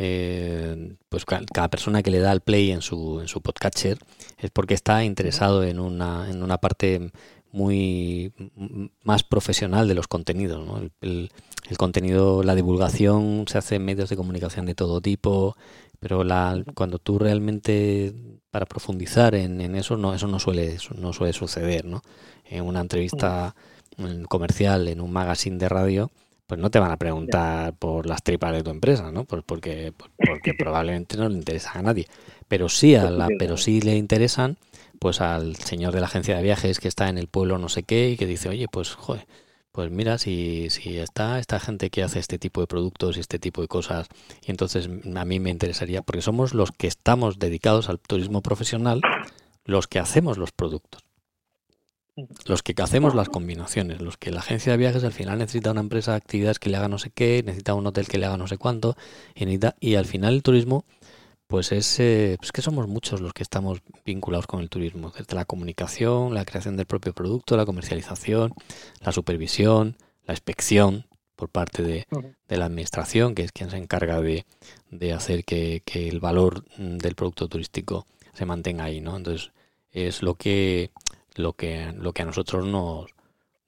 eh, 0.00 0.94
pues 1.08 1.24
cada 1.24 1.68
persona 1.68 2.04
que 2.04 2.12
le 2.12 2.20
da 2.20 2.30
el 2.30 2.40
play 2.40 2.70
en 2.70 2.82
su, 2.82 3.18
en 3.20 3.26
su 3.26 3.42
podcatcher 3.42 3.98
es 4.38 4.48
porque 4.52 4.74
está 4.74 5.02
interesado 5.02 5.64
en 5.64 5.80
una, 5.80 6.30
en 6.30 6.44
una 6.44 6.58
parte 6.58 7.10
muy 7.50 8.32
más 9.02 9.24
profesional 9.24 9.88
de 9.88 9.94
los 9.94 10.06
contenidos. 10.06 10.88
El, 11.00 11.30
contenido, 11.76 12.44
la 12.44 12.54
divulgación 12.54 13.46
se 13.48 13.58
hace 13.58 13.74
en 13.74 13.86
medios 13.86 14.08
de 14.08 14.16
comunicación 14.16 14.66
de 14.66 14.76
todo 14.76 15.00
tipo, 15.00 15.56
pero 15.98 16.22
la, 16.22 16.62
cuando 16.74 17.00
tú 17.00 17.18
realmente 17.18 18.14
para 18.52 18.66
profundizar 18.66 19.34
en, 19.34 19.74
eso 19.74 19.96
no 19.96 20.14
eso 20.14 20.28
no 20.28 20.38
suele 20.38 20.76
no 20.96 21.12
suele 21.12 21.32
suceder, 21.32 21.84
¿no? 21.84 22.02
En 22.44 22.64
una 22.64 22.80
entrevista 22.80 23.56
comercial 24.28 24.86
en 24.86 25.00
un 25.00 25.10
magazine 25.10 25.58
de 25.58 25.68
radio 25.68 26.10
pues 26.48 26.58
no 26.58 26.70
te 26.70 26.78
van 26.78 26.90
a 26.90 26.96
preguntar 26.96 27.74
por 27.74 28.06
las 28.06 28.22
tripas 28.22 28.52
de 28.52 28.62
tu 28.62 28.70
empresa, 28.70 29.12
¿no? 29.12 29.24
Pues 29.24 29.42
porque, 29.44 29.92
porque 30.16 30.54
probablemente 30.58 31.18
no 31.18 31.28
le 31.28 31.36
interesa 31.36 31.72
a 31.74 31.82
nadie. 31.82 32.06
Pero 32.48 32.70
sí 32.70 32.94
a 32.94 33.10
la, 33.10 33.28
pero 33.38 33.58
sí 33.58 33.82
le 33.82 33.96
interesan, 33.96 34.56
pues 34.98 35.20
al 35.20 35.56
señor 35.56 35.92
de 35.92 36.00
la 36.00 36.06
agencia 36.06 36.36
de 36.36 36.42
viajes 36.42 36.80
que 36.80 36.88
está 36.88 37.10
en 37.10 37.18
el 37.18 37.28
pueblo 37.28 37.58
no 37.58 37.68
sé 37.68 37.82
qué 37.82 38.08
y 38.08 38.16
que 38.16 38.24
dice, 38.26 38.48
oye, 38.48 38.66
pues 38.66 38.94
joder, 38.94 39.26
pues 39.72 39.90
mira, 39.90 40.16
si, 40.16 40.70
si 40.70 40.96
está 40.96 41.38
esta 41.38 41.60
gente 41.60 41.90
que 41.90 42.02
hace 42.02 42.18
este 42.18 42.38
tipo 42.38 42.62
de 42.62 42.66
productos 42.66 43.18
y 43.18 43.20
este 43.20 43.38
tipo 43.38 43.60
de 43.60 43.68
cosas, 43.68 44.08
y 44.42 44.50
entonces 44.50 44.88
a 45.16 45.24
mí 45.26 45.40
me 45.40 45.50
interesaría, 45.50 46.00
porque 46.00 46.22
somos 46.22 46.54
los 46.54 46.72
que 46.72 46.86
estamos 46.86 47.38
dedicados 47.38 47.90
al 47.90 48.00
turismo 48.00 48.40
profesional, 48.40 49.02
los 49.66 49.86
que 49.86 49.98
hacemos 49.98 50.38
los 50.38 50.52
productos 50.52 51.07
los 52.46 52.62
que 52.62 52.74
hacemos 52.82 53.14
las 53.14 53.28
combinaciones, 53.28 54.00
los 54.00 54.16
que 54.16 54.30
la 54.30 54.40
agencia 54.40 54.72
de 54.72 54.78
viajes 54.78 55.04
al 55.04 55.12
final 55.12 55.38
necesita 55.38 55.70
una 55.70 55.80
empresa 55.80 56.12
de 56.12 56.18
actividades 56.18 56.58
que 56.58 56.70
le 56.70 56.76
haga 56.76 56.88
no 56.88 56.98
sé 56.98 57.10
qué, 57.10 57.42
necesita 57.44 57.74
un 57.74 57.86
hotel 57.86 58.08
que 58.08 58.18
le 58.18 58.26
haga 58.26 58.36
no 58.36 58.48
sé 58.48 58.58
cuánto, 58.58 58.96
y, 59.34 59.58
y 59.80 59.94
al 59.94 60.06
final 60.06 60.34
el 60.34 60.42
turismo, 60.42 60.84
pues 61.46 61.72
es 61.72 61.98
eh, 62.00 62.36
pues 62.38 62.52
que 62.52 62.62
somos 62.62 62.88
muchos 62.88 63.20
los 63.20 63.32
que 63.32 63.42
estamos 63.42 63.80
vinculados 64.04 64.46
con 64.46 64.60
el 64.60 64.68
turismo, 64.68 65.12
desde 65.16 65.34
la 65.34 65.44
comunicación, 65.44 66.34
la 66.34 66.44
creación 66.44 66.76
del 66.76 66.86
propio 66.86 67.12
producto, 67.12 67.56
la 67.56 67.66
comercialización, 67.66 68.54
la 69.00 69.12
supervisión, 69.12 69.96
la 70.26 70.34
inspección 70.34 71.06
por 71.36 71.50
parte 71.50 71.82
de, 71.84 72.06
la 72.48 72.66
administración, 72.66 73.34
que 73.36 73.44
es 73.44 73.52
quien 73.52 73.70
se 73.70 73.76
encarga 73.76 74.20
de, 74.20 74.44
de 74.90 75.12
hacer 75.12 75.44
que, 75.44 75.82
que 75.84 76.08
el 76.08 76.18
valor 76.18 76.64
mm, 76.76 76.98
del 76.98 77.14
producto 77.14 77.48
turístico 77.48 78.06
se 78.34 78.44
mantenga 78.44 78.84
ahí, 78.84 79.00
¿no? 79.00 79.16
Entonces, 79.16 79.52
es 79.92 80.22
lo 80.22 80.34
que 80.34 80.90
lo 81.38 81.54
que, 81.54 81.92
lo 81.92 82.12
que 82.12 82.22
a 82.22 82.26
nosotros 82.26 82.66
nos, 82.66 83.10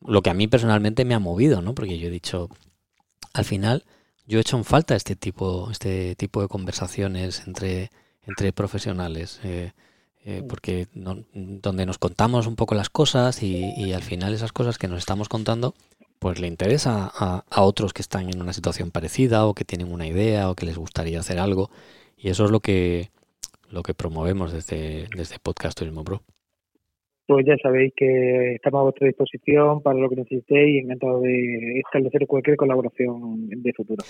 lo 0.00 0.22
que 0.22 0.30
a 0.30 0.34
mí 0.34 0.46
personalmente 0.48 1.04
me 1.04 1.14
ha 1.14 1.18
movido, 1.18 1.62
¿no? 1.62 1.74
Porque 1.74 1.98
yo 1.98 2.08
he 2.08 2.10
dicho, 2.10 2.48
al 3.32 3.44
final, 3.44 3.84
yo 4.26 4.38
he 4.38 4.42
hecho 4.42 4.56
en 4.56 4.64
falta 4.64 4.96
este 4.96 5.16
tipo, 5.16 5.70
este 5.70 6.14
tipo 6.16 6.42
de 6.42 6.48
conversaciones 6.48 7.46
entre, 7.46 7.90
entre 8.22 8.52
profesionales, 8.52 9.40
eh, 9.44 9.72
eh, 10.24 10.42
porque 10.46 10.88
donde 10.92 11.86
nos 11.86 11.98
contamos 11.98 12.46
un 12.46 12.56
poco 12.56 12.74
las 12.74 12.90
cosas 12.90 13.42
y, 13.42 13.92
al 13.92 14.02
final 14.02 14.34
esas 14.34 14.52
cosas 14.52 14.78
que 14.78 14.88
nos 14.88 14.98
estamos 14.98 15.28
contando, 15.28 15.74
pues 16.18 16.38
le 16.40 16.46
interesa 16.46 17.10
a, 17.14 17.44
a, 17.48 17.62
otros 17.62 17.94
que 17.94 18.02
están 18.02 18.28
en 18.28 18.40
una 18.42 18.52
situación 18.52 18.90
parecida 18.90 19.46
o 19.46 19.54
que 19.54 19.64
tienen 19.64 19.90
una 19.92 20.06
idea 20.06 20.50
o 20.50 20.54
que 20.54 20.66
les 20.66 20.76
gustaría 20.76 21.20
hacer 21.20 21.38
algo. 21.38 21.70
Y 22.18 22.28
eso 22.28 22.44
es 22.44 22.50
lo 22.50 22.60
que, 22.60 23.10
lo 23.70 23.82
que 23.82 23.94
promovemos 23.94 24.52
desde, 24.52 25.08
desde 25.16 25.38
Podcast 25.38 25.78
Turismo 25.78 26.04
Pro 26.04 26.22
pues 27.31 27.47
ya 27.47 27.55
sabéis 27.62 27.93
que 27.97 28.57
estamos 28.57 28.81
a 28.81 28.83
vuestra 28.83 29.07
disposición 29.07 29.83
para 29.83 29.97
lo 30.01 30.11
que 30.11 30.16
necesitéis 30.16 30.74
y 30.74 30.78
encantado 30.78 31.20
de 31.20 31.78
establecer 31.78 32.26
cualquier 32.26 32.57
colaboración 32.57 33.49
de 33.49 33.72
futuro. 33.72 34.03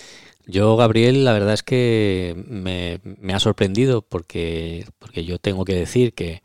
Yo, 0.47 0.75
Gabriel, 0.79 1.27
la 1.27 1.35
verdad 1.35 1.53
es 1.53 1.63
que 1.63 2.35
me, 2.49 2.99
ha 3.35 3.39
sorprendido 3.39 4.01
porque, 4.01 4.85
porque 4.99 5.27
yo 5.27 5.37
tengo 5.37 5.67
que 5.67 5.75
decir 5.75 6.15
que, 6.15 6.41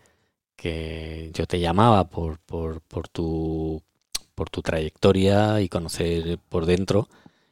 que 0.57 1.29
yo 1.33 1.45
te 1.45 1.61
llamaba 1.61 2.09
por, 2.09 2.39
por, 2.39 2.81
tu, 3.07 3.81
por 4.35 4.49
tu 4.49 4.61
trayectoria 4.61 5.61
y 5.61 5.69
conocer 5.69 6.39
por 6.49 6.65
dentro. 6.65 7.07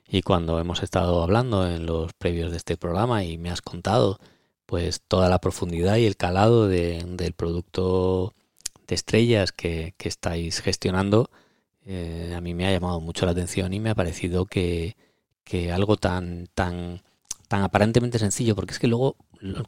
Y 0.06 0.22
cuando 0.22 0.60
hemos 0.60 0.84
estado 0.84 1.24
hablando 1.24 1.66
en 1.66 1.86
los 1.86 2.12
previos 2.12 2.52
de 2.52 2.58
este 2.58 2.76
programa 2.76 3.24
y 3.24 3.38
me 3.38 3.52
has 3.52 3.62
contado 3.62 4.20
pues 4.66 5.00
toda 5.08 5.30
la 5.30 5.40
profundidad 5.40 5.96
y 5.96 6.08
el 6.08 6.18
calado 6.18 6.68
de, 6.68 7.06
del 7.08 7.32
producto 7.32 8.34
de 8.88 8.96
estrellas 8.96 9.52
que, 9.52 9.94
estáis 10.00 10.62
gestionando, 10.62 11.30
eh, 11.86 12.34
a 12.36 12.42
mí 12.42 12.54
me 12.54 12.68
ha 12.68 12.72
llamado 12.72 13.00
mucho 13.02 13.26
la 13.26 13.32
atención 13.32 13.74
y 13.74 13.80
me 13.80 13.90
ha 13.90 13.96
parecido 13.96 14.46
que, 14.46 14.96
algo 15.72 15.98
tan, 15.98 16.48
tan, 16.54 17.02
tan 17.48 17.64
aparentemente 17.64 18.20
sencillo, 18.20 18.56
porque 18.56 18.74
es 18.74 18.80
que 18.80 18.88
luego 18.88 19.18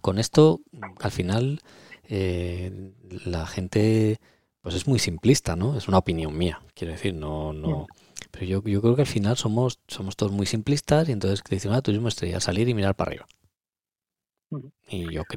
con 0.01 0.19
esto, 0.19 0.61
al 0.99 1.11
final, 1.11 1.61
eh, 2.07 2.91
la 3.25 3.45
gente 3.45 4.19
pues 4.61 4.73
es 4.73 4.87
muy 4.87 4.97
simplista, 4.97 5.55
¿no? 5.55 5.77
Es 5.77 5.87
una 5.87 5.99
opinión 5.99 6.35
mía, 6.35 6.59
quiero 6.73 6.93
decir, 6.93 7.13
no, 7.13 7.53
no. 7.53 7.85
Pero 8.31 8.45
yo, 8.47 8.63
yo 8.63 8.81
creo 8.81 8.95
que 8.95 9.03
al 9.03 9.07
final 9.07 9.37
somos, 9.37 9.79
somos 9.87 10.15
todos 10.15 10.31
muy 10.31 10.47
simplistas 10.47 11.07
y 11.07 11.11
entonces 11.11 11.43
que 11.43 11.53
decimos, 11.53 11.77
ah, 11.77 11.81
turismo 11.83 12.07
estrella, 12.07 12.39
salir 12.39 12.67
y 12.67 12.73
mirar 12.73 12.95
para 12.95 13.09
arriba. 13.09 13.27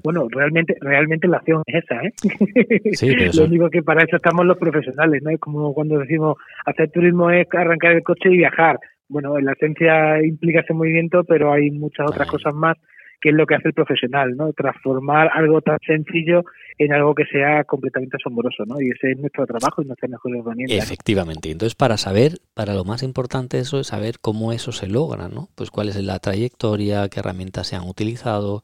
Bueno, 0.02 0.28
realmente 0.30 0.76
realmente 0.80 1.28
la 1.28 1.38
acción 1.38 1.62
es 1.66 1.84
esa, 1.84 2.02
¿eh? 2.02 2.12
Lo 3.36 3.44
único 3.44 3.70
que 3.70 3.82
para 3.82 4.04
eso 4.04 4.16
estamos 4.16 4.44
los 4.46 4.58
profesionales, 4.58 5.22
¿no? 5.22 5.30
Es 5.30 5.40
como 5.40 5.72
cuando 5.74 5.98
decimos 5.98 6.36
hacer 6.66 6.90
turismo 6.90 7.30
es 7.30 7.46
arrancar 7.52 7.92
el 7.92 8.02
coche 8.02 8.30
y 8.30 8.36
viajar. 8.36 8.78
Bueno, 9.08 9.38
en 9.38 9.46
la 9.46 9.52
esencia 9.52 10.22
implica 10.22 10.60
ese 10.60 10.74
movimiento, 10.74 11.24
pero 11.24 11.52
hay 11.52 11.70
muchas 11.70 12.10
otras 12.10 12.28
cosas 12.28 12.54
más 12.54 12.76
que 13.20 13.30
es 13.30 13.34
lo 13.34 13.46
que 13.46 13.54
hace 13.56 13.68
el 13.68 13.74
profesional, 13.74 14.36
¿no? 14.36 14.52
Transformar 14.52 15.30
algo 15.34 15.60
tan 15.60 15.78
sencillo 15.84 16.44
en 16.78 16.92
algo 16.92 17.14
que 17.14 17.24
sea 17.24 17.64
completamente 17.64 18.16
asombroso, 18.16 18.64
¿no? 18.64 18.80
Y 18.80 18.90
ese 18.90 19.12
es 19.12 19.18
nuestro 19.18 19.44
trabajo 19.44 19.82
y 19.82 19.86
nuestra 19.86 20.08
mejor 20.08 20.36
herramienta. 20.36 20.74
Efectivamente. 20.74 21.50
Entonces, 21.50 21.74
para 21.74 21.96
saber, 21.96 22.38
para 22.54 22.74
lo 22.74 22.84
más 22.84 23.02
importante 23.02 23.58
eso 23.58 23.80
es 23.80 23.88
saber 23.88 24.20
cómo 24.20 24.52
eso 24.52 24.70
se 24.70 24.86
logra, 24.86 25.28
¿no? 25.28 25.48
Pues 25.56 25.70
cuál 25.70 25.88
es 25.88 25.96
la 25.96 26.20
trayectoria, 26.20 27.08
qué 27.08 27.20
herramientas 27.20 27.66
se 27.66 27.76
han 27.76 27.88
utilizado, 27.88 28.62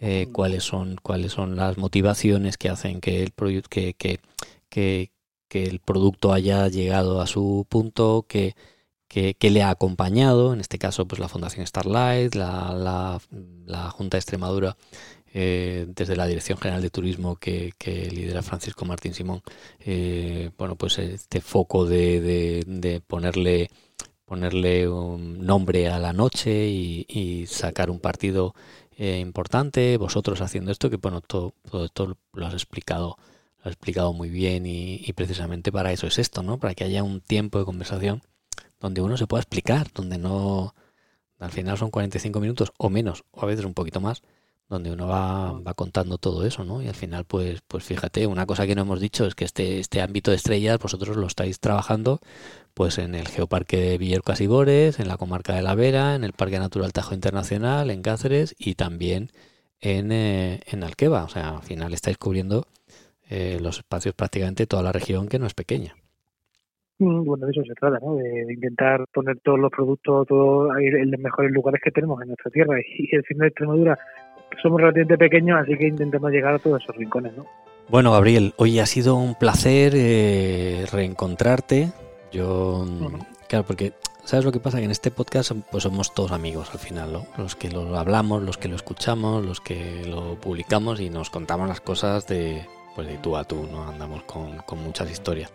eh, 0.00 0.28
cuáles 0.32 0.64
son 0.64 0.96
cuáles 1.02 1.32
son 1.32 1.56
las 1.56 1.76
motivaciones 1.78 2.56
que 2.56 2.68
hacen 2.68 3.00
que 3.00 3.22
el 3.22 3.32
que, 3.68 3.94
que, 3.94 4.20
que, 4.68 5.10
que, 5.48 5.64
el 5.64 5.80
producto 5.80 6.32
haya 6.32 6.68
llegado 6.68 7.20
a 7.20 7.26
su 7.26 7.66
punto 7.68 8.26
que, 8.28 8.54
que, 9.08 9.34
le 9.50 9.62
ha 9.62 9.70
acompañado. 9.70 10.52
En 10.52 10.60
este 10.60 10.78
caso 10.78 11.06
pues 11.08 11.18
la 11.20 11.28
Fundación 11.28 11.66
Starlight 11.66 12.34
la, 12.34 12.72
la, 12.74 13.20
la 13.66 13.90
Junta 13.90 14.16
de 14.16 14.20
Extremadura 14.20 14.76
eh, 15.34 15.86
desde 15.88 16.16
la 16.16 16.26
Dirección 16.26 16.58
General 16.58 16.82
de 16.82 16.90
Turismo 16.90 17.36
que, 17.36 17.72
que 17.78 18.10
lidera 18.10 18.42
Francisco 18.42 18.84
Martín 18.84 19.14
Simón 19.14 19.42
eh, 19.80 20.50
bueno 20.56 20.76
pues 20.76 20.98
este 20.98 21.40
foco 21.40 21.86
de, 21.86 22.20
de, 22.20 22.64
de 22.66 23.00
ponerle 23.00 23.70
ponerle 24.24 24.88
un 24.88 25.44
nombre 25.44 25.88
a 25.88 25.98
la 25.98 26.12
noche 26.12 26.68
y, 26.68 27.06
y 27.08 27.46
sacar 27.46 27.90
un 27.90 27.98
partido 27.98 28.54
eh, 28.98 29.20
importante, 29.20 29.96
vosotros 29.96 30.40
haciendo 30.40 30.72
esto, 30.72 30.90
que 30.90 30.96
bueno, 30.96 31.20
todo, 31.20 31.54
todo 31.70 31.84
esto 31.84 32.16
lo 32.32 32.46
has 32.46 32.52
explicado, 32.52 33.16
lo 33.58 33.62
has 33.62 33.68
explicado 33.68 34.12
muy 34.12 34.28
bien 34.28 34.66
y, 34.66 35.12
precisamente 35.14 35.70
para 35.70 35.92
eso 35.92 36.08
es 36.08 36.18
esto, 36.18 36.42
¿no? 36.42 36.58
Para 36.58 36.74
que 36.74 36.82
haya 36.82 37.04
un 37.04 37.20
tiempo 37.20 37.60
de 37.60 37.64
conversación 37.64 38.22
donde 38.80 39.00
uno 39.00 39.16
se 39.16 39.28
pueda 39.28 39.42
explicar, 39.42 39.86
donde 39.94 40.18
no, 40.18 40.74
al 41.38 41.52
final 41.52 41.78
son 41.78 41.90
45 41.92 42.40
minutos 42.40 42.72
o 42.76 42.90
menos, 42.90 43.24
o 43.30 43.42
a 43.42 43.46
veces 43.46 43.64
un 43.64 43.74
poquito 43.74 44.00
más, 44.00 44.22
donde 44.68 44.92
uno 44.92 45.06
va, 45.06 45.52
va 45.60 45.74
contando 45.74 46.18
todo 46.18 46.44
eso, 46.44 46.64
¿no? 46.64 46.82
Y 46.82 46.88
al 46.88 46.94
final, 46.94 47.24
pues, 47.24 47.62
pues 47.66 47.84
fíjate, 47.84 48.26
una 48.26 48.46
cosa 48.46 48.66
que 48.66 48.74
no 48.74 48.82
hemos 48.82 49.00
dicho 49.00 49.26
es 49.26 49.34
que 49.34 49.44
este, 49.44 49.78
este 49.78 50.02
ámbito 50.02 50.30
de 50.30 50.36
estrellas, 50.36 50.78
vosotros 50.78 51.16
lo 51.16 51.26
estáis 51.26 51.58
trabajando 51.60 52.20
pues 52.74 52.98
en 52.98 53.16
el 53.16 53.26
Geoparque 53.26 53.76
de 53.76 53.98
Villercas 53.98 54.40
y 54.40 54.46
Bores, 54.46 55.00
en 55.00 55.08
la 55.08 55.16
comarca 55.16 55.54
de 55.54 55.62
La 55.62 55.74
Vera, 55.74 56.14
en 56.14 56.22
el 56.22 56.32
Parque 56.32 56.60
Natural 56.60 56.92
Tajo 56.92 57.12
Internacional, 57.12 57.90
en 57.90 58.02
Cáceres 58.02 58.54
y 58.56 58.76
también 58.76 59.30
en, 59.80 60.12
eh, 60.12 60.60
en 60.64 60.84
Alqueva. 60.84 61.24
O 61.24 61.28
sea, 61.28 61.56
al 61.56 61.62
final 61.62 61.92
estáis 61.92 62.18
cubriendo 62.18 62.66
eh, 63.30 63.58
los 63.60 63.78
espacios 63.78 64.14
prácticamente 64.14 64.66
toda 64.66 64.84
la 64.84 64.92
región 64.92 65.28
que 65.28 65.40
no 65.40 65.46
es 65.46 65.54
pequeña. 65.54 65.96
Mm, 66.98 67.24
bueno, 67.24 67.46
de 67.46 67.52
eso 67.52 67.62
se 67.64 67.74
trata, 67.74 67.98
¿no? 68.00 68.16
De, 68.16 68.52
intentar 68.52 69.04
poner 69.12 69.38
todos 69.40 69.58
los 69.58 69.70
productos 69.70 70.26
todos 70.26 70.70
en 70.78 71.10
los 71.10 71.20
mejores 71.20 71.50
lugares 71.52 71.80
que 71.82 71.90
tenemos 71.90 72.20
en 72.22 72.28
nuestra 72.28 72.50
tierra. 72.50 72.78
Y 72.80 73.14
el 73.14 73.24
fin 73.24 73.38
de 73.38 73.48
Extremadura 73.48 73.98
somos 74.62 74.80
relativamente 74.80 75.18
pequeños, 75.18 75.60
así 75.60 75.76
que 75.76 75.88
intentamos 75.88 76.30
llegar 76.30 76.54
a 76.54 76.58
todos 76.58 76.82
esos 76.82 76.96
rincones, 76.96 77.36
¿no? 77.36 77.46
Bueno, 77.88 78.12
Gabriel, 78.12 78.52
hoy 78.56 78.78
ha 78.80 78.86
sido 78.86 79.16
un 79.16 79.34
placer 79.34 79.94
eh, 79.96 80.84
reencontrarte. 80.92 81.90
Yo, 82.30 82.84
claro, 83.48 83.64
porque 83.64 83.94
¿sabes 84.24 84.44
lo 84.44 84.52
que 84.52 84.60
pasa? 84.60 84.76
Que 84.76 84.84
en 84.84 84.90
este 84.90 85.10
podcast 85.10 85.52
pues 85.70 85.84
somos 85.84 86.12
todos 86.12 86.32
amigos 86.32 86.68
al 86.72 86.78
final, 86.80 87.12
¿no? 87.12 87.26
Los 87.38 87.56
que 87.56 87.70
lo 87.70 87.96
hablamos, 87.98 88.42
los 88.42 88.58
que 88.58 88.68
lo 88.68 88.76
escuchamos, 88.76 89.42
los 89.42 89.62
que 89.62 90.04
lo 90.04 90.34
publicamos 90.34 91.00
y 91.00 91.08
nos 91.08 91.30
contamos 91.30 91.66
las 91.66 91.80
cosas 91.80 92.26
de, 92.26 92.66
pues 92.94 93.08
de 93.08 93.16
tú 93.16 93.38
a 93.38 93.44
tú, 93.44 93.66
¿no? 93.72 93.88
Andamos 93.88 94.22
con, 94.24 94.58
con 94.58 94.82
muchas 94.82 95.10
historias. 95.10 95.50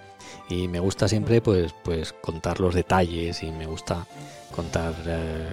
Y 0.49 0.67
me 0.67 0.79
gusta 0.79 1.07
siempre 1.07 1.39
pues, 1.39 1.71
pues 1.83 2.13
contar 2.13 2.59
los 2.59 2.73
detalles 2.73 3.43
y 3.43 3.51
me 3.51 3.67
gusta 3.67 4.07
contar 4.55 4.93
eh, 5.05 5.49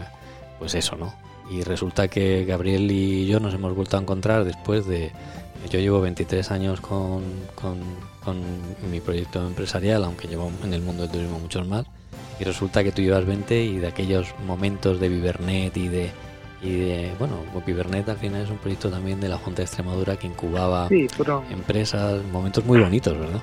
pues 0.58 0.74
eso, 0.74 0.96
¿no? 0.96 1.12
Y 1.50 1.62
resulta 1.62 2.08
que 2.08 2.44
Gabriel 2.44 2.90
y 2.90 3.26
yo 3.26 3.40
nos 3.40 3.54
hemos 3.54 3.74
vuelto 3.74 3.96
a 3.96 4.00
encontrar 4.00 4.44
después 4.44 4.86
de... 4.86 5.12
Yo 5.70 5.78
llevo 5.78 6.00
23 6.00 6.50
años 6.52 6.80
con, 6.80 7.22
con, 7.54 7.78
con 8.24 8.40
mi 8.90 9.00
proyecto 9.00 9.46
empresarial, 9.46 10.04
aunque 10.04 10.26
llevo 10.26 10.50
en 10.64 10.72
el 10.72 10.80
mundo 10.80 11.02
del 11.02 11.10
turismo 11.10 11.38
muchos 11.38 11.66
más. 11.66 11.84
Y 12.38 12.44
resulta 12.44 12.82
que 12.82 12.92
tú 12.92 13.02
llevas 13.02 13.26
20 13.26 13.62
y 13.64 13.78
de 13.78 13.86
aquellos 13.86 14.28
momentos 14.46 14.98
de 15.00 15.08
Vivernet 15.10 15.76
y 15.76 15.88
de 15.88 16.10
y 16.62 16.72
de, 16.72 17.12
bueno, 17.18 17.36
Vivernet 17.66 18.08
al 18.08 18.18
final 18.18 18.42
es 18.42 18.50
un 18.50 18.58
proyecto 18.58 18.90
también 18.90 19.20
de 19.20 19.28
la 19.28 19.38
Junta 19.38 19.58
de 19.58 19.64
Extremadura 19.64 20.16
que 20.16 20.26
incubaba 20.26 20.88
empresas, 21.50 22.22
momentos 22.24 22.64
muy 22.64 22.78
bonitos, 22.78 23.18
¿verdad? 23.18 23.40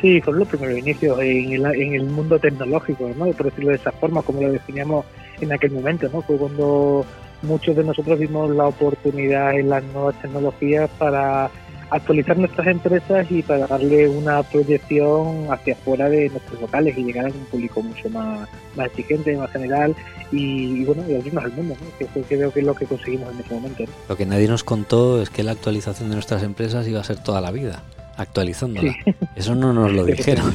Sí, 0.00 0.20
fueron 0.20 0.40
los 0.40 0.48
primeros 0.48 0.78
inicios 0.78 1.18
en 1.20 1.52
el, 1.52 1.66
en 1.66 1.94
el 1.94 2.04
mundo 2.04 2.38
tecnológico, 2.38 3.10
¿no? 3.16 3.26
por 3.32 3.46
decirlo 3.46 3.70
de 3.70 3.76
esa 3.76 3.92
forma, 3.92 4.22
como 4.22 4.42
lo 4.42 4.52
definíamos 4.52 5.04
en 5.40 5.52
aquel 5.52 5.72
momento. 5.72 6.08
¿no? 6.12 6.22
Fue 6.22 6.36
cuando 6.36 7.04
muchos 7.42 7.76
de 7.76 7.84
nosotros 7.84 8.18
vimos 8.18 8.50
la 8.50 8.66
oportunidad 8.66 9.58
en 9.58 9.70
las 9.70 9.82
nuevas 9.84 10.14
tecnologías 10.20 10.88
para 10.98 11.50
actualizar 11.90 12.36
nuestras 12.36 12.66
empresas 12.66 13.26
y 13.30 13.42
para 13.42 13.66
darle 13.66 14.08
una 14.08 14.42
proyección 14.42 15.50
hacia 15.50 15.74
afuera 15.74 16.08
de 16.08 16.28
nuestros 16.28 16.60
locales 16.60 16.96
y 16.98 17.04
llegar 17.04 17.26
a 17.26 17.28
un 17.28 17.46
público 17.46 17.82
mucho 17.82 18.10
más, 18.10 18.48
más 18.76 18.86
exigente, 18.88 19.36
más 19.36 19.50
general 19.50 19.96
y, 20.30 20.84
bueno, 20.84 21.02
y 21.08 21.14
abrirnos 21.14 21.44
al 21.44 21.52
mundo, 21.52 21.76
¿no? 21.80 21.98
que 21.98 22.06
fue 22.06 22.22
creo 22.22 22.52
que 22.52 22.60
es 22.60 22.66
lo 22.66 22.74
que 22.74 22.84
conseguimos 22.84 23.32
en 23.32 23.40
ese 23.40 23.54
momento. 23.54 23.84
Lo 24.08 24.16
que 24.16 24.26
nadie 24.26 24.48
nos 24.48 24.64
contó 24.64 25.22
es 25.22 25.30
que 25.30 25.42
la 25.42 25.52
actualización 25.52 26.10
de 26.10 26.16
nuestras 26.16 26.42
empresas 26.42 26.86
iba 26.86 27.00
a 27.00 27.04
ser 27.04 27.22
toda 27.22 27.40
la 27.40 27.50
vida, 27.50 27.82
actualizándola. 28.18 28.94
Eso 29.36 29.54
no 29.54 29.72
nos 29.72 29.92
lo 29.92 30.04
dijeron. 30.04 30.52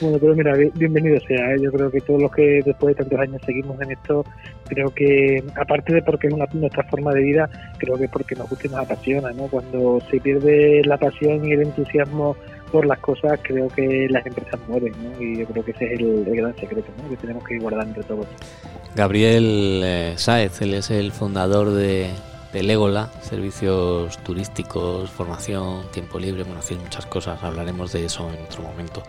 Bueno, 0.00 0.18
pero 0.20 0.34
mira, 0.34 0.52
bienvenido 0.74 1.18
sea. 1.26 1.54
¿eh? 1.54 1.56
Yo 1.62 1.72
creo 1.72 1.90
que 1.90 2.00
todos 2.00 2.20
los 2.20 2.32
que 2.32 2.60
después 2.64 2.94
de 2.94 3.02
tantos 3.02 3.18
años 3.18 3.40
seguimos 3.46 3.80
en 3.80 3.92
esto, 3.92 4.24
creo 4.66 4.92
que, 4.92 5.42
aparte 5.56 5.94
de 5.94 6.02
porque 6.02 6.26
es 6.26 6.34
una, 6.34 6.46
nuestra 6.52 6.84
forma 6.84 7.12
de 7.14 7.22
vida, 7.22 7.48
creo 7.78 7.96
que 7.96 8.04
es 8.04 8.10
porque 8.10 8.34
nos 8.34 8.48
gusta 8.50 8.66
y 8.66 8.70
nos 8.70 8.80
apasiona. 8.80 9.32
¿no? 9.32 9.44
Cuando 9.44 10.00
se 10.10 10.20
pierde 10.20 10.82
la 10.84 10.98
pasión 10.98 11.44
y 11.46 11.52
el 11.52 11.62
entusiasmo 11.62 12.36
por 12.70 12.84
las 12.84 12.98
cosas, 12.98 13.40
creo 13.42 13.68
que 13.68 14.06
las 14.10 14.26
empresas 14.26 14.60
mueren. 14.68 14.92
¿no? 15.02 15.22
Y 15.22 15.38
yo 15.38 15.46
creo 15.46 15.64
que 15.64 15.70
ese 15.70 15.94
es 15.94 16.00
el, 16.00 16.24
gran 16.26 16.54
secreto 16.56 16.88
¿no? 17.02 17.08
que 17.08 17.16
tenemos 17.16 17.44
que 17.44 17.58
guardar 17.58 17.86
entre 17.86 18.02
todos. 18.02 18.26
Gabriel 18.94 19.80
eh, 19.82 20.12
Sáez, 20.16 20.60
él 20.60 20.74
es 20.74 20.90
el 20.90 21.10
fundador 21.12 21.70
de 21.70 22.10
de 22.54 22.62
Legola, 22.62 23.10
servicios 23.20 24.16
turísticos, 24.22 25.10
formación, 25.10 25.90
tiempo 25.90 26.20
libre, 26.20 26.44
bueno, 26.44 26.60
hacer 26.60 26.78
muchas 26.78 27.04
cosas. 27.04 27.42
Hablaremos 27.42 27.92
de 27.92 28.04
eso 28.04 28.30
en 28.32 28.44
otro 28.44 28.62
momento, 28.62 29.02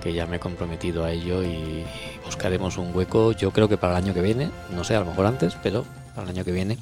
que 0.00 0.12
ya 0.12 0.24
me 0.24 0.36
he 0.36 0.38
comprometido 0.38 1.04
a 1.04 1.10
ello 1.10 1.42
y 1.42 1.84
buscaremos 2.24 2.78
un 2.78 2.94
hueco, 2.94 3.32
yo 3.32 3.50
creo 3.50 3.68
que 3.68 3.76
para 3.76 3.98
el 3.98 4.04
año 4.04 4.14
que 4.14 4.22
viene, 4.22 4.52
no 4.70 4.84
sé, 4.84 4.94
a 4.94 5.00
lo 5.00 5.06
mejor 5.06 5.26
antes, 5.26 5.56
pero 5.64 5.84
para 6.14 6.30
el 6.30 6.36
año 6.36 6.44
que 6.44 6.52
viene. 6.52 6.78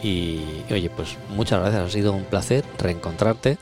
Y, 0.00 0.44
oye, 0.70 0.90
pues 0.90 1.16
muchas 1.30 1.58
gracias, 1.58 1.82
ha 1.82 1.90
sido 1.90 2.12
un 2.12 2.22
placer 2.22 2.64
reencontrarte 2.78 3.58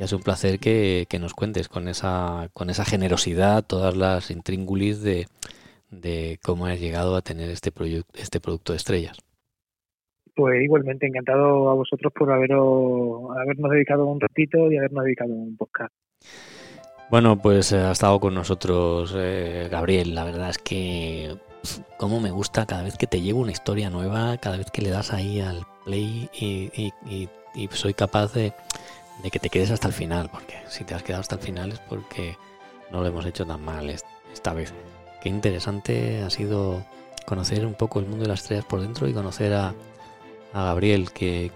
y 0.00 0.04
sido 0.04 0.18
un 0.18 0.24
placer 0.24 0.58
que, 0.58 1.06
nos 1.20 1.32
cuentes 1.32 1.68
con 1.68 1.86
esa, 1.86 2.48
con 2.54 2.70
esa 2.70 2.84
generosidad 2.84 3.62
todas 3.62 3.96
las 3.96 4.32
intríngulis 4.32 5.00
de, 5.00 5.28
de 5.90 6.40
cómo 6.42 6.66
has 6.66 6.80
llegado 6.80 7.14
a 7.14 7.22
tener 7.22 7.50
este, 7.50 7.72
este 8.14 8.40
producto 8.40 8.72
de 8.72 8.78
estrellas. 8.78 9.18
Pues 10.36 10.62
igualmente 10.62 11.06
encantado 11.06 11.70
a 11.70 11.74
vosotros 11.74 12.12
por 12.12 12.30
haberos, 12.30 13.34
habernos 13.38 13.70
dedicado 13.70 14.04
un 14.04 14.20
ratito 14.20 14.70
y 14.70 14.76
habernos 14.76 15.04
dedicado 15.04 15.32
un 15.32 15.56
podcast. 15.56 15.92
Bueno, 17.10 17.40
pues 17.40 17.72
eh, 17.72 17.78
ha 17.78 17.92
estado 17.92 18.20
con 18.20 18.34
nosotros 18.34 19.14
eh, 19.16 19.68
Gabriel. 19.70 20.14
La 20.14 20.24
verdad 20.24 20.50
es 20.50 20.58
que 20.58 21.36
como 21.96 22.20
me 22.20 22.30
gusta 22.30 22.66
cada 22.66 22.82
vez 22.82 22.98
que 22.98 23.06
te 23.06 23.22
llevo 23.22 23.40
una 23.40 23.52
historia 23.52 23.88
nueva, 23.88 24.36
cada 24.36 24.58
vez 24.58 24.70
que 24.70 24.82
le 24.82 24.90
das 24.90 25.14
ahí 25.14 25.40
al 25.40 25.62
play 25.86 26.28
y, 26.34 26.92
soy 27.70 27.94
capaz 27.94 28.34
de, 28.34 28.52
de, 29.22 29.30
que 29.30 29.38
te 29.38 29.48
quedes 29.48 29.70
hasta 29.70 29.88
el 29.88 29.94
final, 29.94 30.28
porque 30.30 30.54
si 30.68 30.84
te 30.84 30.94
has 30.94 31.02
quedado 31.02 31.22
hasta 31.22 31.36
el 31.36 31.40
final 31.40 31.72
es 31.72 31.80
porque 31.80 32.36
no 32.92 33.00
lo 33.00 33.06
hemos 33.06 33.24
hecho 33.24 33.46
tan 33.46 33.64
mal 33.64 33.88
esta 33.88 34.52
vez. 34.52 34.74
Qué 35.22 35.30
interesante 35.30 36.22
ha 36.22 36.28
sido 36.28 36.84
conocer 37.24 37.64
un 37.64 37.74
poco 37.74 38.00
el 38.00 38.06
mundo 38.06 38.24
de 38.24 38.28
las 38.28 38.42
estrellas 38.42 38.66
por 38.66 38.80
dentro 38.80 39.08
y 39.08 39.14
conocer 39.14 39.54
a, 39.54 39.74
a 40.52 40.64
Gabriel 40.64 41.10
que, 41.12 41.50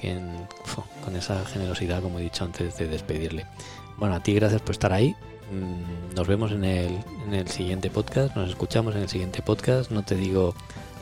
con 1.04 1.16
esa 1.16 1.44
generosidad, 1.44 2.02
como 2.02 2.18
he 2.18 2.22
dicho 2.22 2.44
antes 2.44 2.76
de 2.76 2.88
despedirle. 2.88 3.46
Bueno, 3.96 4.14
a 4.14 4.22
ti 4.22 4.34
gracias 4.34 4.62
por 4.62 4.72
estar 4.72 4.92
ahí. 4.92 5.14
Mm, 5.50 6.14
nos 6.14 6.28
vemos 6.28 6.52
en 6.52 6.64
el, 6.64 6.98
en 7.26 7.34
el 7.34 7.48
siguiente 7.48 7.90
podcast, 7.90 8.36
nos 8.36 8.48
escuchamos 8.50 8.94
en 8.94 9.02
el 9.02 9.08
siguiente 9.08 9.42
podcast. 9.42 9.90
No 9.90 10.02
te 10.02 10.14
digo 10.14 10.54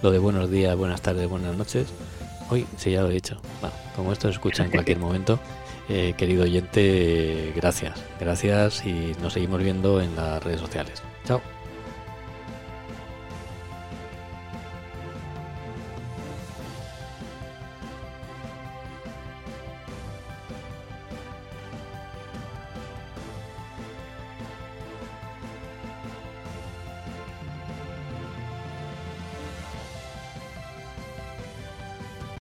lo 0.03 0.11
de 0.11 0.19
buenos 0.19 0.51
días, 0.51 0.77
buenas 0.77 1.03
tardes, 1.03 1.29
buenas 1.29 1.57
noches. 1.57 1.89
Hoy 2.51 2.67
sí, 2.77 2.93
ya 2.93 3.03
lo 3.03 3.11
he 3.11 3.15
dicho. 3.15 3.37
Bueno, 3.61 3.75
como 3.95 4.13
esto 4.13 4.29
se 4.29 4.35
escucha 4.35 4.65
en 4.65 4.71
cualquier 4.71 4.99
momento, 5.01 5.39
eh, 5.89 6.15
querido 6.17 6.45
oyente, 6.45 7.53
gracias. 7.57 7.99
Gracias 8.21 8.85
y 8.87 9.13
nos 9.21 9.33
seguimos 9.33 9.63
viendo 9.63 10.01
en 10.01 10.15
las 10.17 10.43
redes 10.43 10.61
sociales. 10.61 11.03
Chao. 11.25 11.41